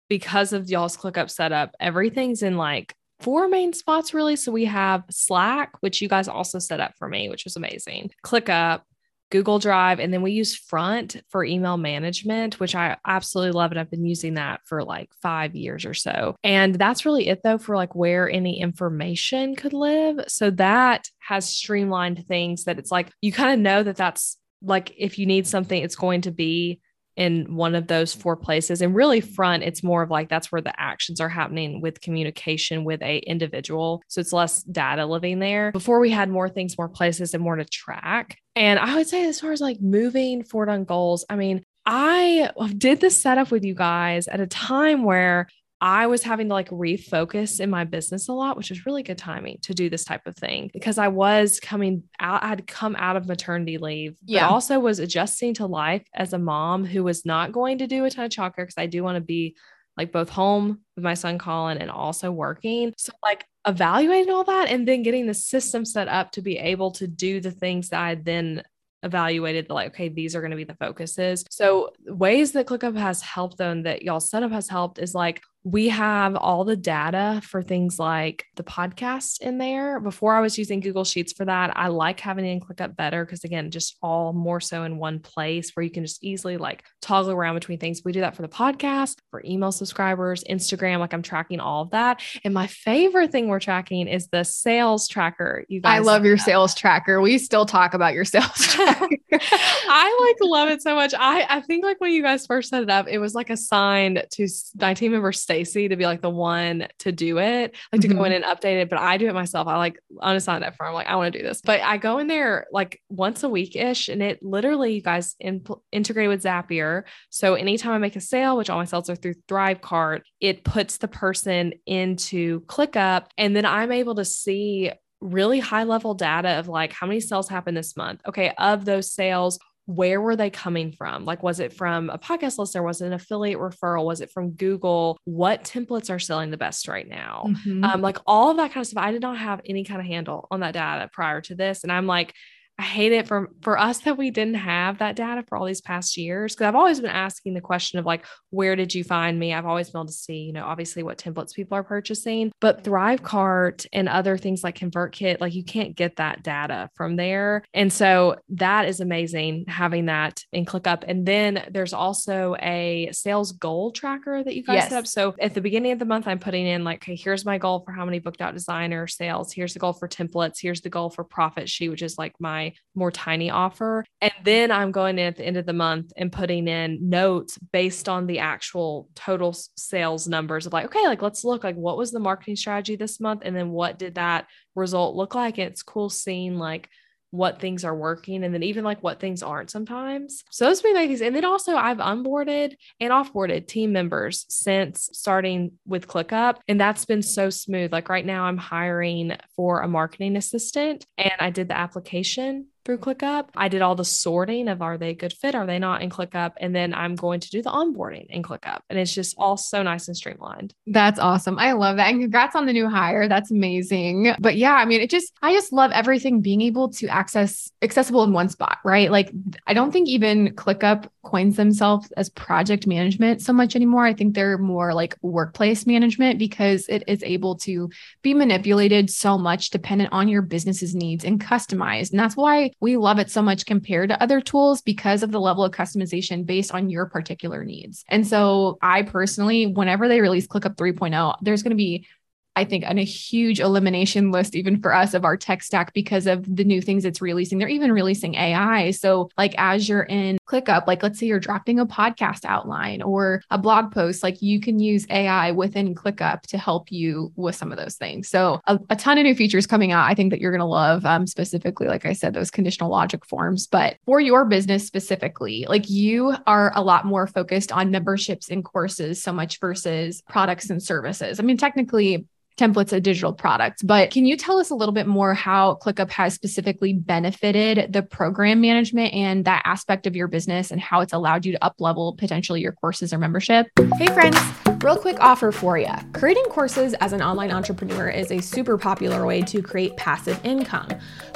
because 0.08 0.52
of 0.52 0.68
y'all's 0.68 0.96
ClickUp 0.96 1.30
setup, 1.30 1.74
everything's 1.80 2.42
in 2.42 2.56
like 2.56 2.94
four 3.20 3.48
main 3.48 3.72
spots 3.72 4.12
really. 4.12 4.36
So 4.36 4.52
we 4.52 4.66
have 4.66 5.04
Slack, 5.10 5.72
which 5.80 6.02
you 6.02 6.08
guys 6.08 6.28
also 6.28 6.58
set 6.58 6.80
up 6.80 6.94
for 6.98 7.08
me, 7.08 7.28
which 7.28 7.44
was 7.44 7.56
amazing. 7.56 8.10
ClickUp, 8.24 8.82
Google 9.30 9.58
Drive, 9.58 9.98
and 10.00 10.12
then 10.12 10.20
we 10.20 10.32
use 10.32 10.54
Front 10.54 11.22
for 11.30 11.42
email 11.42 11.78
management, 11.78 12.60
which 12.60 12.74
I 12.74 12.98
absolutely 13.06 13.52
love. 13.52 13.70
And 13.70 13.80
I've 13.80 13.90
been 13.90 14.04
using 14.04 14.34
that 14.34 14.60
for 14.66 14.84
like 14.84 15.08
five 15.22 15.54
years 15.54 15.86
or 15.86 15.94
so. 15.94 16.36
And 16.44 16.74
that's 16.74 17.06
really 17.06 17.28
it 17.28 17.40
though 17.42 17.56
for 17.56 17.74
like 17.74 17.94
where 17.94 18.28
any 18.28 18.60
information 18.60 19.56
could 19.56 19.72
live. 19.72 20.24
So 20.28 20.50
that 20.50 21.08
has 21.20 21.48
streamlined 21.48 22.26
things 22.26 22.64
that 22.64 22.78
it's 22.78 22.90
like 22.90 23.10
you 23.22 23.32
kind 23.32 23.54
of 23.54 23.58
know 23.60 23.82
that 23.82 23.96
that's 23.96 24.36
like 24.62 24.94
if 24.96 25.18
you 25.18 25.26
need 25.26 25.46
something, 25.46 25.82
it's 25.82 25.96
going 25.96 26.22
to 26.22 26.30
be 26.30 26.80
in 27.16 27.56
one 27.56 27.74
of 27.74 27.88
those 27.88 28.14
four 28.14 28.36
places. 28.36 28.80
And 28.80 28.94
really 28.94 29.20
front 29.20 29.62
it's 29.62 29.82
more 29.82 30.02
of 30.02 30.10
like 30.10 30.28
that's 30.28 30.50
where 30.50 30.62
the 30.62 30.78
actions 30.80 31.20
are 31.20 31.28
happening 31.28 31.80
with 31.80 32.00
communication 32.00 32.84
with 32.84 33.02
a 33.02 33.18
individual. 33.18 34.02
So 34.08 34.20
it's 34.20 34.32
less 34.32 34.62
data 34.62 35.04
living 35.04 35.38
there. 35.38 35.72
Before 35.72 36.00
we 36.00 36.10
had 36.10 36.30
more 36.30 36.48
things 36.48 36.78
more 36.78 36.88
places 36.88 37.34
and 37.34 37.42
more 37.42 37.56
to 37.56 37.64
track. 37.64 38.38
And 38.56 38.78
i 38.78 38.94
would 38.96 39.08
say 39.08 39.26
as 39.26 39.40
far 39.40 39.52
as 39.52 39.60
like 39.60 39.80
moving 39.80 40.44
forward 40.44 40.68
on 40.68 40.84
goals 40.84 41.24
i 41.30 41.36
mean 41.36 41.64
I 41.84 42.50
did 42.78 43.00
this 43.00 43.20
setup 43.20 43.50
with 43.50 43.64
you 43.64 43.74
guys 43.74 44.28
at 44.28 44.40
a 44.40 44.46
time 44.46 45.02
where 45.02 45.48
I 45.82 46.06
was 46.06 46.22
having 46.22 46.46
to 46.46 46.54
like 46.54 46.70
refocus 46.70 47.58
in 47.58 47.68
my 47.68 47.82
business 47.82 48.28
a 48.28 48.32
lot, 48.32 48.56
which 48.56 48.70
was 48.70 48.86
really 48.86 49.02
good 49.02 49.18
timing 49.18 49.58
to 49.62 49.74
do 49.74 49.90
this 49.90 50.04
type 50.04 50.28
of 50.28 50.36
thing 50.36 50.70
because 50.72 50.96
I 50.96 51.08
was 51.08 51.58
coming 51.58 52.04
out, 52.20 52.44
I 52.44 52.46
had 52.46 52.68
come 52.68 52.94
out 52.96 53.16
of 53.16 53.26
maternity 53.26 53.78
leave, 53.78 54.14
yeah. 54.24 54.46
but 54.46 54.52
also 54.52 54.78
was 54.78 55.00
adjusting 55.00 55.54
to 55.54 55.66
life 55.66 56.06
as 56.14 56.34
a 56.34 56.38
mom 56.38 56.84
who 56.84 57.02
was 57.02 57.26
not 57.26 57.50
going 57.50 57.78
to 57.78 57.88
do 57.88 58.04
a 58.04 58.10
ton 58.10 58.26
of 58.26 58.30
childcare 58.30 58.58
because 58.58 58.78
I 58.78 58.86
do 58.86 59.02
want 59.02 59.16
to 59.16 59.20
be 59.20 59.56
like 59.96 60.12
both 60.12 60.28
home 60.28 60.82
with 60.94 61.02
my 61.02 61.14
son 61.14 61.36
Colin 61.36 61.78
and 61.78 61.90
also 61.90 62.30
working. 62.30 62.94
So 62.96 63.12
like 63.20 63.44
evaluating 63.66 64.32
all 64.32 64.44
that 64.44 64.68
and 64.68 64.86
then 64.86 65.02
getting 65.02 65.26
the 65.26 65.34
system 65.34 65.84
set 65.84 66.06
up 66.06 66.30
to 66.32 66.42
be 66.42 66.58
able 66.58 66.92
to 66.92 67.08
do 67.08 67.40
the 67.40 67.50
things 67.50 67.88
that 67.88 68.00
I 68.00 68.14
then 68.14 68.62
evaluated 69.04 69.68
like 69.68 69.88
okay 69.88 70.08
these 70.08 70.36
are 70.36 70.40
going 70.40 70.52
to 70.52 70.56
be 70.56 70.62
the 70.62 70.76
focuses 70.76 71.44
so 71.50 71.90
ways 72.06 72.52
that 72.52 72.66
clickup 72.66 72.96
has 72.96 73.20
helped 73.20 73.58
them 73.58 73.82
that 73.82 74.02
y'all 74.02 74.20
setup 74.20 74.52
has 74.52 74.68
helped 74.68 75.00
is 75.00 75.12
like 75.12 75.42
we 75.64 75.88
have 75.90 76.34
all 76.34 76.64
the 76.64 76.76
data 76.76 77.40
for 77.44 77.62
things 77.62 77.98
like 77.98 78.46
the 78.56 78.64
podcast 78.64 79.40
in 79.40 79.58
there. 79.58 80.00
Before 80.00 80.34
I 80.34 80.40
was 80.40 80.58
using 80.58 80.80
Google 80.80 81.04
Sheets 81.04 81.32
for 81.32 81.44
that. 81.44 81.76
I 81.76 81.88
like 81.88 82.18
having 82.18 82.44
it 82.44 82.50
in 82.50 82.60
ClickUp 82.60 82.96
better 82.96 83.24
because 83.24 83.44
again, 83.44 83.70
just 83.70 83.96
all 84.02 84.32
more 84.32 84.60
so 84.60 84.82
in 84.82 84.98
one 84.98 85.20
place 85.20 85.70
where 85.74 85.84
you 85.84 85.90
can 85.90 86.04
just 86.04 86.24
easily 86.24 86.56
like 86.56 86.84
toggle 87.00 87.30
around 87.30 87.54
between 87.54 87.78
things. 87.78 88.02
We 88.04 88.10
do 88.10 88.20
that 88.20 88.34
for 88.34 88.42
the 88.42 88.48
podcast, 88.48 89.18
for 89.30 89.40
email 89.44 89.70
subscribers, 89.70 90.42
Instagram, 90.44 90.98
like 90.98 91.14
I'm 91.14 91.22
tracking 91.22 91.60
all 91.60 91.82
of 91.82 91.90
that. 91.90 92.22
And 92.44 92.52
my 92.52 92.66
favorite 92.66 93.30
thing 93.30 93.46
we're 93.46 93.60
tracking 93.60 94.08
is 94.08 94.26
the 94.28 94.42
sales 94.44 95.06
tracker. 95.06 95.64
You 95.68 95.80
guys 95.80 95.96
I 95.96 95.98
love 96.00 96.24
your 96.24 96.38
sales 96.38 96.74
tracker. 96.74 97.20
We 97.20 97.38
still 97.38 97.66
talk 97.66 97.94
about 97.94 98.14
your 98.14 98.24
sales 98.24 98.50
tracker. 98.56 99.16
I 99.40 100.34
like 100.40 100.48
love 100.50 100.70
it 100.70 100.82
so 100.82 100.96
much. 100.96 101.14
I 101.16 101.46
I 101.48 101.60
think 101.60 101.84
like 101.84 102.00
when 102.00 102.10
you 102.10 102.22
guys 102.22 102.46
first 102.46 102.70
set 102.70 102.82
it 102.82 102.90
up, 102.90 103.06
it 103.08 103.18
was 103.18 103.34
like 103.34 103.48
assigned 103.48 104.24
to 104.32 104.48
my 104.80 104.94
team 104.94 105.12
member 105.12 105.30
Stacy 105.52 105.88
to 105.88 105.96
be 105.96 106.06
like 106.06 106.22
the 106.22 106.30
one 106.30 106.88
to 107.00 107.12
do 107.12 107.38
it, 107.38 107.76
like 107.92 108.00
to 108.00 108.08
mm-hmm. 108.08 108.16
go 108.16 108.24
in 108.24 108.32
and 108.32 108.44
update 108.44 108.80
it. 108.80 108.88
But 108.88 109.00
I 109.00 109.18
do 109.18 109.28
it 109.28 109.34
myself. 109.34 109.68
I 109.68 109.76
like 109.76 109.98
unassigned 110.20 110.62
that 110.62 110.76
firm. 110.76 110.94
Like 110.94 111.06
I 111.06 111.16
want 111.16 111.32
to 111.32 111.38
do 111.38 111.44
this, 111.44 111.60
but 111.60 111.82
I 111.82 111.98
go 111.98 112.18
in 112.18 112.26
there 112.26 112.66
like 112.72 113.00
once 113.10 113.42
a 113.42 113.48
week 113.50 113.76
ish, 113.76 114.08
and 114.08 114.22
it 114.22 114.42
literally 114.42 114.94
you 114.94 115.02
guys 115.02 115.34
in, 115.38 115.62
integrate 115.90 116.28
with 116.28 116.42
Zapier. 116.42 117.02
So 117.28 117.54
anytime 117.54 117.92
I 117.92 117.98
make 117.98 118.16
a 118.16 118.20
sale, 118.20 118.56
which 118.56 118.70
all 118.70 118.78
my 118.78 118.86
sales 118.86 119.10
are 119.10 119.16
through 119.16 119.34
Thrivecart, 119.46 120.22
it 120.40 120.64
puts 120.64 120.96
the 120.96 121.08
person 121.08 121.74
into 121.84 122.62
ClickUp, 122.62 123.26
and 123.36 123.54
then 123.54 123.66
I'm 123.66 123.92
able 123.92 124.14
to 124.14 124.24
see 124.24 124.90
really 125.20 125.60
high 125.60 125.84
level 125.84 126.14
data 126.14 126.58
of 126.58 126.66
like 126.66 126.92
how 126.92 127.06
many 127.06 127.20
sales 127.20 127.48
happened 127.48 127.76
this 127.76 127.96
month. 127.96 128.22
Okay, 128.26 128.52
of 128.58 128.84
those 128.86 129.12
sales, 129.12 129.58
where 129.86 130.20
were 130.20 130.36
they 130.36 130.50
coming 130.50 130.92
from? 130.92 131.24
Like, 131.24 131.42
was 131.42 131.60
it 131.60 131.72
from 131.72 132.08
a 132.10 132.18
podcast 132.18 132.58
listener? 132.58 132.82
Was 132.82 133.00
it 133.00 133.08
an 133.08 133.12
affiliate 133.12 133.58
referral? 133.58 134.04
Was 134.04 134.20
it 134.20 134.30
from 134.30 134.50
Google? 134.50 135.18
What 135.24 135.64
templates 135.64 136.08
are 136.08 136.18
selling 136.18 136.50
the 136.50 136.56
best 136.56 136.86
right 136.88 137.08
now? 137.08 137.46
Mm-hmm. 137.48 137.84
Um, 137.84 138.00
like 138.00 138.18
all 138.26 138.50
of 138.50 138.56
that 138.58 138.72
kind 138.72 138.82
of 138.82 138.86
stuff. 138.86 139.02
I 139.02 139.10
did 139.10 139.22
not 139.22 139.38
have 139.38 139.60
any 139.66 139.84
kind 139.84 140.00
of 140.00 140.06
handle 140.06 140.46
on 140.50 140.60
that 140.60 140.74
data 140.74 141.10
prior 141.12 141.40
to 141.42 141.54
this. 141.54 141.82
And 141.82 141.90
I'm 141.90 142.06
like, 142.06 142.32
I 142.78 142.82
hate 142.84 143.12
it 143.12 143.28
for 143.28 143.50
for 143.60 143.78
us 143.78 143.98
that 144.00 144.16
we 144.16 144.30
didn't 144.30 144.54
have 144.54 144.98
that 144.98 145.14
data 145.14 145.44
for 145.48 145.56
all 145.56 145.66
these 145.66 145.80
past 145.80 146.16
years 146.16 146.54
because 146.54 146.66
I've 146.66 146.74
always 146.74 147.00
been 147.00 147.10
asking 147.10 147.54
the 147.54 147.60
question 147.60 147.98
of 147.98 148.06
like 148.06 148.24
where 148.50 148.76
did 148.76 148.94
you 148.94 149.04
find 149.04 149.38
me? 149.38 149.52
I've 149.52 149.66
always 149.66 149.90
been 149.90 150.00
able 150.00 150.06
to 150.06 150.12
see, 150.12 150.38
you 150.38 150.52
know, 150.52 150.64
obviously 150.64 151.02
what 151.02 151.18
templates 151.18 151.54
people 151.54 151.76
are 151.76 151.82
purchasing, 151.82 152.50
but 152.60 152.82
Thrivecart 152.82 153.86
and 153.92 154.08
other 154.08 154.36
things 154.36 154.64
like 154.64 154.78
ConvertKit, 154.78 155.40
like 155.40 155.54
you 155.54 155.64
can't 155.64 155.94
get 155.94 156.16
that 156.16 156.42
data 156.42 156.88
from 156.94 157.16
there. 157.16 157.62
And 157.72 157.92
so 157.92 158.36
that 158.50 158.88
is 158.88 159.00
amazing 159.00 159.66
having 159.68 160.06
that 160.06 160.42
in 160.52 160.64
ClickUp. 160.64 161.04
And 161.06 161.26
then 161.26 161.64
there's 161.70 161.92
also 161.92 162.56
a 162.60 163.10
sales 163.12 163.52
goal 163.52 163.92
tracker 163.92 164.42
that 164.42 164.54
you 164.54 164.64
guys 164.64 164.74
yes. 164.74 164.88
set 164.88 164.98
up. 164.98 165.06
So 165.06 165.34
at 165.40 165.54
the 165.54 165.60
beginning 165.60 165.92
of 165.92 165.98
the 165.98 166.04
month, 166.04 166.26
I'm 166.26 166.38
putting 166.38 166.66
in 166.66 166.84
like, 166.84 167.02
okay, 167.02 167.16
here's 167.16 167.44
my 167.44 167.58
goal 167.58 167.82
for 167.84 167.92
how 167.92 168.04
many 168.04 168.18
booked 168.18 168.40
out 168.40 168.54
designer 168.54 169.06
sales. 169.06 169.52
Here's 169.52 169.74
the 169.74 169.78
goal 169.78 169.92
for 169.92 170.08
templates. 170.08 170.58
Here's 170.60 170.80
the 170.80 170.90
goal 170.90 171.10
for 171.10 171.24
profit 171.24 171.68
sheet, 171.68 171.90
which 171.90 172.02
is 172.02 172.18
like 172.18 172.34
my 172.38 172.61
more 172.94 173.10
tiny 173.10 173.50
offer. 173.50 174.04
And 174.20 174.32
then 174.44 174.70
I'm 174.70 174.92
going 174.92 175.18
in 175.18 175.26
at 175.26 175.36
the 175.36 175.44
end 175.44 175.56
of 175.56 175.66
the 175.66 175.72
month 175.72 176.12
and 176.16 176.32
putting 176.32 176.68
in 176.68 177.08
notes 177.08 177.58
based 177.72 178.08
on 178.08 178.26
the 178.26 178.38
actual 178.38 179.08
total 179.14 179.56
sales 179.76 180.28
numbers 180.28 180.66
of 180.66 180.72
like, 180.72 180.86
okay, 180.86 181.06
like 181.06 181.22
let's 181.22 181.44
look 181.44 181.64
like 181.64 181.76
what 181.76 181.98
was 181.98 182.10
the 182.10 182.20
marketing 182.20 182.56
strategy 182.56 182.96
this 182.96 183.20
month? 183.20 183.42
And 183.44 183.56
then 183.56 183.70
what 183.70 183.98
did 183.98 184.16
that 184.16 184.46
result 184.74 185.16
look 185.16 185.34
like? 185.34 185.58
And 185.58 185.68
it's 185.68 185.82
cool 185.82 186.10
seeing 186.10 186.58
like 186.58 186.88
what 187.32 187.58
things 187.58 187.82
are 187.82 187.94
working 187.94 188.44
and 188.44 188.54
then 188.54 188.62
even 188.62 188.84
like 188.84 189.02
what 189.02 189.18
things 189.18 189.42
aren't 189.42 189.70
sometimes. 189.70 190.44
So 190.50 190.66
those 190.66 190.82
would 190.82 190.90
be 190.90 190.94
things. 190.94 191.22
And 191.22 191.34
then 191.34 191.46
also 191.46 191.74
I've 191.74 191.96
onboarded 191.96 192.76
and 193.00 193.10
offboarded 193.10 193.66
team 193.66 193.90
members 193.90 194.44
since 194.48 195.08
starting 195.12 195.72
with 195.86 196.06
ClickUp. 196.06 196.58
And 196.68 196.78
that's 196.78 197.06
been 197.06 197.22
so 197.22 197.48
smooth. 197.48 197.90
Like 197.90 198.10
right 198.10 198.24
now 198.24 198.44
I'm 198.44 198.58
hiring 198.58 199.36
for 199.56 199.80
a 199.80 199.88
marketing 199.88 200.36
assistant 200.36 201.06
and 201.16 201.32
I 201.40 201.48
did 201.48 201.68
the 201.68 201.76
application 201.76 202.66
through 202.84 202.98
ClickUp. 202.98 203.48
I 203.56 203.68
did 203.68 203.82
all 203.82 203.94
the 203.94 204.04
sorting 204.04 204.68
of 204.68 204.82
are 204.82 204.98
they 204.98 205.10
a 205.10 205.14
good 205.14 205.32
fit? 205.32 205.54
Are 205.54 205.66
they 205.66 205.78
not 205.78 206.02
in 206.02 206.10
ClickUp? 206.10 206.52
And 206.58 206.74
then 206.74 206.94
I'm 206.94 207.14
going 207.14 207.40
to 207.40 207.50
do 207.50 207.62
the 207.62 207.70
onboarding 207.70 208.26
in 208.28 208.42
ClickUp. 208.42 208.80
And 208.90 208.98
it's 208.98 209.14
just 209.14 209.34
all 209.38 209.56
so 209.56 209.82
nice 209.82 210.08
and 210.08 210.16
streamlined. 210.16 210.74
That's 210.86 211.18
awesome. 211.18 211.58
I 211.58 211.72
love 211.72 211.96
that. 211.96 212.10
And 212.10 212.20
congrats 212.20 212.56
on 212.56 212.66
the 212.66 212.72
new 212.72 212.88
hire. 212.88 213.28
That's 213.28 213.50
amazing. 213.50 214.34
But 214.40 214.56
yeah, 214.56 214.74
I 214.74 214.84
mean, 214.84 215.00
it 215.00 215.10
just, 215.10 215.32
I 215.42 215.52
just 215.52 215.72
love 215.72 215.90
everything 215.92 216.40
being 216.40 216.60
able 216.60 216.88
to 216.90 217.06
access 217.08 217.70
accessible 217.82 218.24
in 218.24 218.32
one 218.32 218.48
spot, 218.48 218.78
right? 218.84 219.10
Like, 219.10 219.32
I 219.66 219.74
don't 219.74 219.92
think 219.92 220.08
even 220.08 220.54
ClickUp 220.54 221.08
coins 221.24 221.56
themselves 221.56 222.10
as 222.12 222.28
project 222.30 222.86
management 222.86 223.40
so 223.42 223.52
much 223.52 223.76
anymore. 223.76 224.04
I 224.04 224.14
think 224.14 224.34
they're 224.34 224.58
more 224.58 224.92
like 224.92 225.16
workplace 225.22 225.86
management 225.86 226.38
because 226.38 226.88
it 226.88 227.04
is 227.06 227.22
able 227.22 227.56
to 227.58 227.90
be 228.22 228.34
manipulated 228.34 229.10
so 229.10 229.38
much 229.38 229.70
dependent 229.70 230.12
on 230.12 230.28
your 230.28 230.42
business's 230.42 230.94
needs 230.94 231.24
and 231.24 231.40
customized. 231.40 232.10
And 232.10 232.20
that's 232.20 232.36
why 232.36 232.71
we 232.80 232.96
love 232.96 233.18
it 233.18 233.30
so 233.30 233.42
much 233.42 233.66
compared 233.66 234.08
to 234.08 234.22
other 234.22 234.40
tools 234.40 234.82
because 234.82 235.22
of 235.22 235.30
the 235.30 235.40
level 235.40 235.64
of 235.64 235.72
customization 235.72 236.46
based 236.46 236.72
on 236.72 236.90
your 236.90 237.06
particular 237.06 237.64
needs. 237.64 238.04
And 238.08 238.26
so 238.26 238.78
I 238.82 239.02
personally, 239.02 239.66
whenever 239.66 240.08
they 240.08 240.20
release 240.20 240.46
ClickUp 240.46 240.76
3.0, 240.76 241.36
there's 241.42 241.62
going 241.62 241.70
to 241.70 241.76
be 241.76 242.06
I 242.54 242.64
think, 242.64 242.84
on 242.86 242.98
a 242.98 243.04
huge 243.04 243.60
elimination 243.60 244.30
list, 244.30 244.54
even 244.54 244.80
for 244.80 244.94
us, 244.94 245.14
of 245.14 245.24
our 245.24 245.36
tech 245.36 245.62
stack 245.62 245.92
because 245.94 246.26
of 246.26 246.44
the 246.56 246.64
new 246.64 246.82
things 246.82 247.04
it's 247.04 247.22
releasing. 247.22 247.58
They're 247.58 247.68
even 247.68 247.92
releasing 247.92 248.34
AI. 248.34 248.90
So, 248.90 249.30
like, 249.38 249.54
as 249.56 249.88
you're 249.88 250.02
in 250.02 250.38
ClickUp, 250.46 250.86
like, 250.86 251.02
let's 251.02 251.18
say 251.18 251.26
you're 251.26 251.40
drafting 251.40 251.78
a 251.80 251.86
podcast 251.86 252.44
outline 252.44 253.00
or 253.00 253.42
a 253.50 253.58
blog 253.58 253.92
post, 253.92 254.22
like, 254.22 254.42
you 254.42 254.60
can 254.60 254.78
use 254.78 255.06
AI 255.08 255.52
within 255.52 255.94
ClickUp 255.94 256.42
to 256.42 256.58
help 256.58 256.92
you 256.92 257.32
with 257.36 257.54
some 257.56 257.72
of 257.72 257.78
those 257.78 257.96
things. 257.96 258.28
So, 258.28 258.60
a, 258.66 258.78
a 258.90 258.96
ton 258.96 259.18
of 259.18 259.24
new 259.24 259.34
features 259.34 259.66
coming 259.66 259.92
out. 259.92 260.10
I 260.10 260.14
think 260.14 260.30
that 260.30 260.40
you're 260.40 260.52
going 260.52 260.60
to 260.60 260.66
love, 260.66 261.06
um, 261.06 261.26
specifically, 261.26 261.86
like 261.86 262.04
I 262.04 262.12
said, 262.12 262.34
those 262.34 262.50
conditional 262.50 262.90
logic 262.90 263.24
forms. 263.24 263.66
But 263.66 263.96
for 264.04 264.20
your 264.20 264.44
business 264.44 264.86
specifically, 264.86 265.64
like, 265.68 265.88
you 265.88 266.34
are 266.46 266.72
a 266.74 266.82
lot 266.82 267.06
more 267.06 267.26
focused 267.26 267.72
on 267.72 267.90
memberships 267.90 268.50
and 268.50 268.62
courses 268.62 269.22
so 269.22 269.32
much 269.32 269.58
versus 269.58 270.22
products 270.28 270.68
and 270.68 270.82
services. 270.82 271.40
I 271.40 271.42
mean, 271.42 271.56
technically, 271.56 272.26
templates 272.62 272.92
a 272.92 273.00
digital 273.00 273.32
product. 273.32 273.84
But 273.84 274.10
can 274.10 274.24
you 274.24 274.36
tell 274.36 274.58
us 274.58 274.70
a 274.70 274.74
little 274.74 274.92
bit 274.92 275.06
more 275.08 275.34
how 275.34 275.78
ClickUp 275.82 276.10
has 276.10 276.34
specifically 276.34 276.92
benefited 276.92 277.92
the 277.92 278.02
program 278.02 278.60
management 278.60 279.12
and 279.12 279.44
that 279.46 279.62
aspect 279.64 280.06
of 280.06 280.14
your 280.14 280.28
business 280.28 280.70
and 280.70 280.80
how 280.80 281.00
it's 281.00 281.12
allowed 281.12 281.44
you 281.44 281.52
to 281.52 281.64
up 281.64 281.80
level 281.80 282.14
potentially 282.14 282.60
your 282.60 282.72
courses 282.72 283.12
or 283.12 283.18
membership? 283.18 283.66
Hey, 283.96 284.06
friends, 284.06 284.38
real 284.84 284.96
quick 284.96 285.18
offer 285.18 285.50
for 285.50 285.76
you. 285.76 285.92
Creating 286.12 286.44
courses 286.44 286.94
as 286.94 287.12
an 287.12 287.20
online 287.20 287.50
entrepreneur 287.50 288.08
is 288.08 288.30
a 288.30 288.40
super 288.40 288.78
popular 288.78 289.26
way 289.26 289.42
to 289.42 289.60
create 289.60 289.96
passive 289.96 290.38
income, 290.44 290.88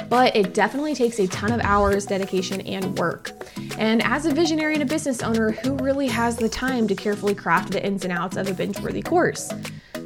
but 0.07 0.33
it 0.33 0.53
definitely 0.53 0.95
takes 0.95 1.19
a 1.19 1.27
ton 1.27 1.51
of 1.51 1.59
hours, 1.61 2.05
dedication, 2.05 2.61
and 2.61 2.97
work. 2.97 3.31
And 3.77 4.01
as 4.03 4.25
a 4.25 4.33
visionary 4.33 4.75
and 4.75 4.83
a 4.83 4.85
business 4.85 5.21
owner, 5.21 5.51
who 5.51 5.75
really 5.75 6.07
has 6.07 6.37
the 6.37 6.47
time 6.47 6.87
to 6.87 6.95
carefully 6.95 7.35
craft 7.35 7.71
the 7.71 7.85
ins 7.85 8.05
and 8.05 8.13
outs 8.13 8.37
of 8.37 8.47
a 8.47 8.53
binge 8.53 8.79
worthy 8.79 9.01
course? 9.01 9.51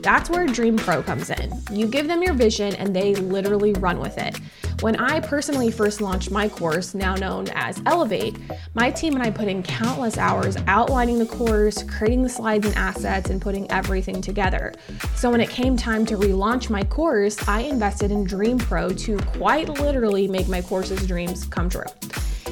That's 0.02 0.32
where 0.32 0.48
Dreampro 0.48 1.06
comes 1.06 1.30
in. 1.30 1.54
You 1.72 1.86
give 1.86 2.08
them 2.08 2.24
your 2.24 2.34
vision 2.34 2.74
and 2.76 2.96
they 2.96 3.14
literally 3.14 3.74
run 3.74 4.00
with 4.00 4.18
it. 4.18 4.40
When 4.82 4.96
I 4.96 5.20
personally 5.20 5.70
first 5.70 6.02
launched 6.02 6.32
my 6.32 6.50
course, 6.50 6.96
now 6.96 7.14
known 7.14 7.48
as 7.50 7.80
Elevate, 7.86 8.36
my 8.74 8.90
team 8.90 9.14
and 9.14 9.22
I 9.22 9.30
put 9.30 9.48
in 9.48 9.62
countless 9.62 10.18
hours 10.18 10.58
outlining 10.66 11.20
the 11.20 11.28
course, 11.28 11.84
creating 11.84 12.24
the 12.24 12.30
slides 12.30 12.66
and 12.66 12.76
assets, 12.76 13.30
and 13.30 13.40
putting 13.40 13.70
everything 13.70 14.22
together. 14.22 14.74
So 15.16 15.30
when 15.30 15.40
it 15.40 15.52
came 15.52 15.78
time 15.78 16.04
to 16.08 16.18
relaunch 16.18 16.72
my 16.72 16.84
course, 16.84 17.48
I 17.48 17.62
invested 17.62 18.10
in 18.10 18.26
Dreampro 18.26 18.98
to 19.02 19.18
quite 19.38 19.70
literally 19.70 20.28
make 20.28 20.48
my 20.48 20.64
course's 20.64 21.06
dreams 21.06 21.46
come 21.46 21.70
true. 21.70 21.84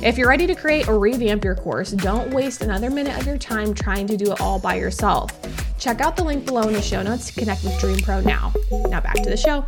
If 0.03 0.19
you're 0.19 0.29
ready 0.29 0.45
to 0.45 0.55
create 0.55 0.87
or 0.87 0.99
revamp 0.99 1.43
your 1.43 1.55
course, 1.55 1.91
don't 1.91 2.31
waste 2.31 2.61
another 2.61 2.91
minute 2.91 3.17
of 3.17 3.25
your 3.25 3.39
time 3.39 3.73
trying 3.73 4.05
to 4.05 4.15
do 4.15 4.31
it 4.31 4.39
all 4.39 4.59
by 4.59 4.75
yourself. 4.75 5.31
Check 5.79 6.01
out 6.01 6.17
the 6.17 6.23
link 6.25 6.45
below 6.45 6.63
in 6.63 6.73
the 6.73 6.81
show 6.81 7.01
notes 7.01 7.27
to 7.27 7.39
connect 7.39 7.63
with 7.63 7.73
Dreampro 7.75 8.23
now. 8.23 8.51
Now 8.89 8.99
back 8.99 9.15
to 9.15 9.29
the 9.29 9.37
show. 9.37 9.65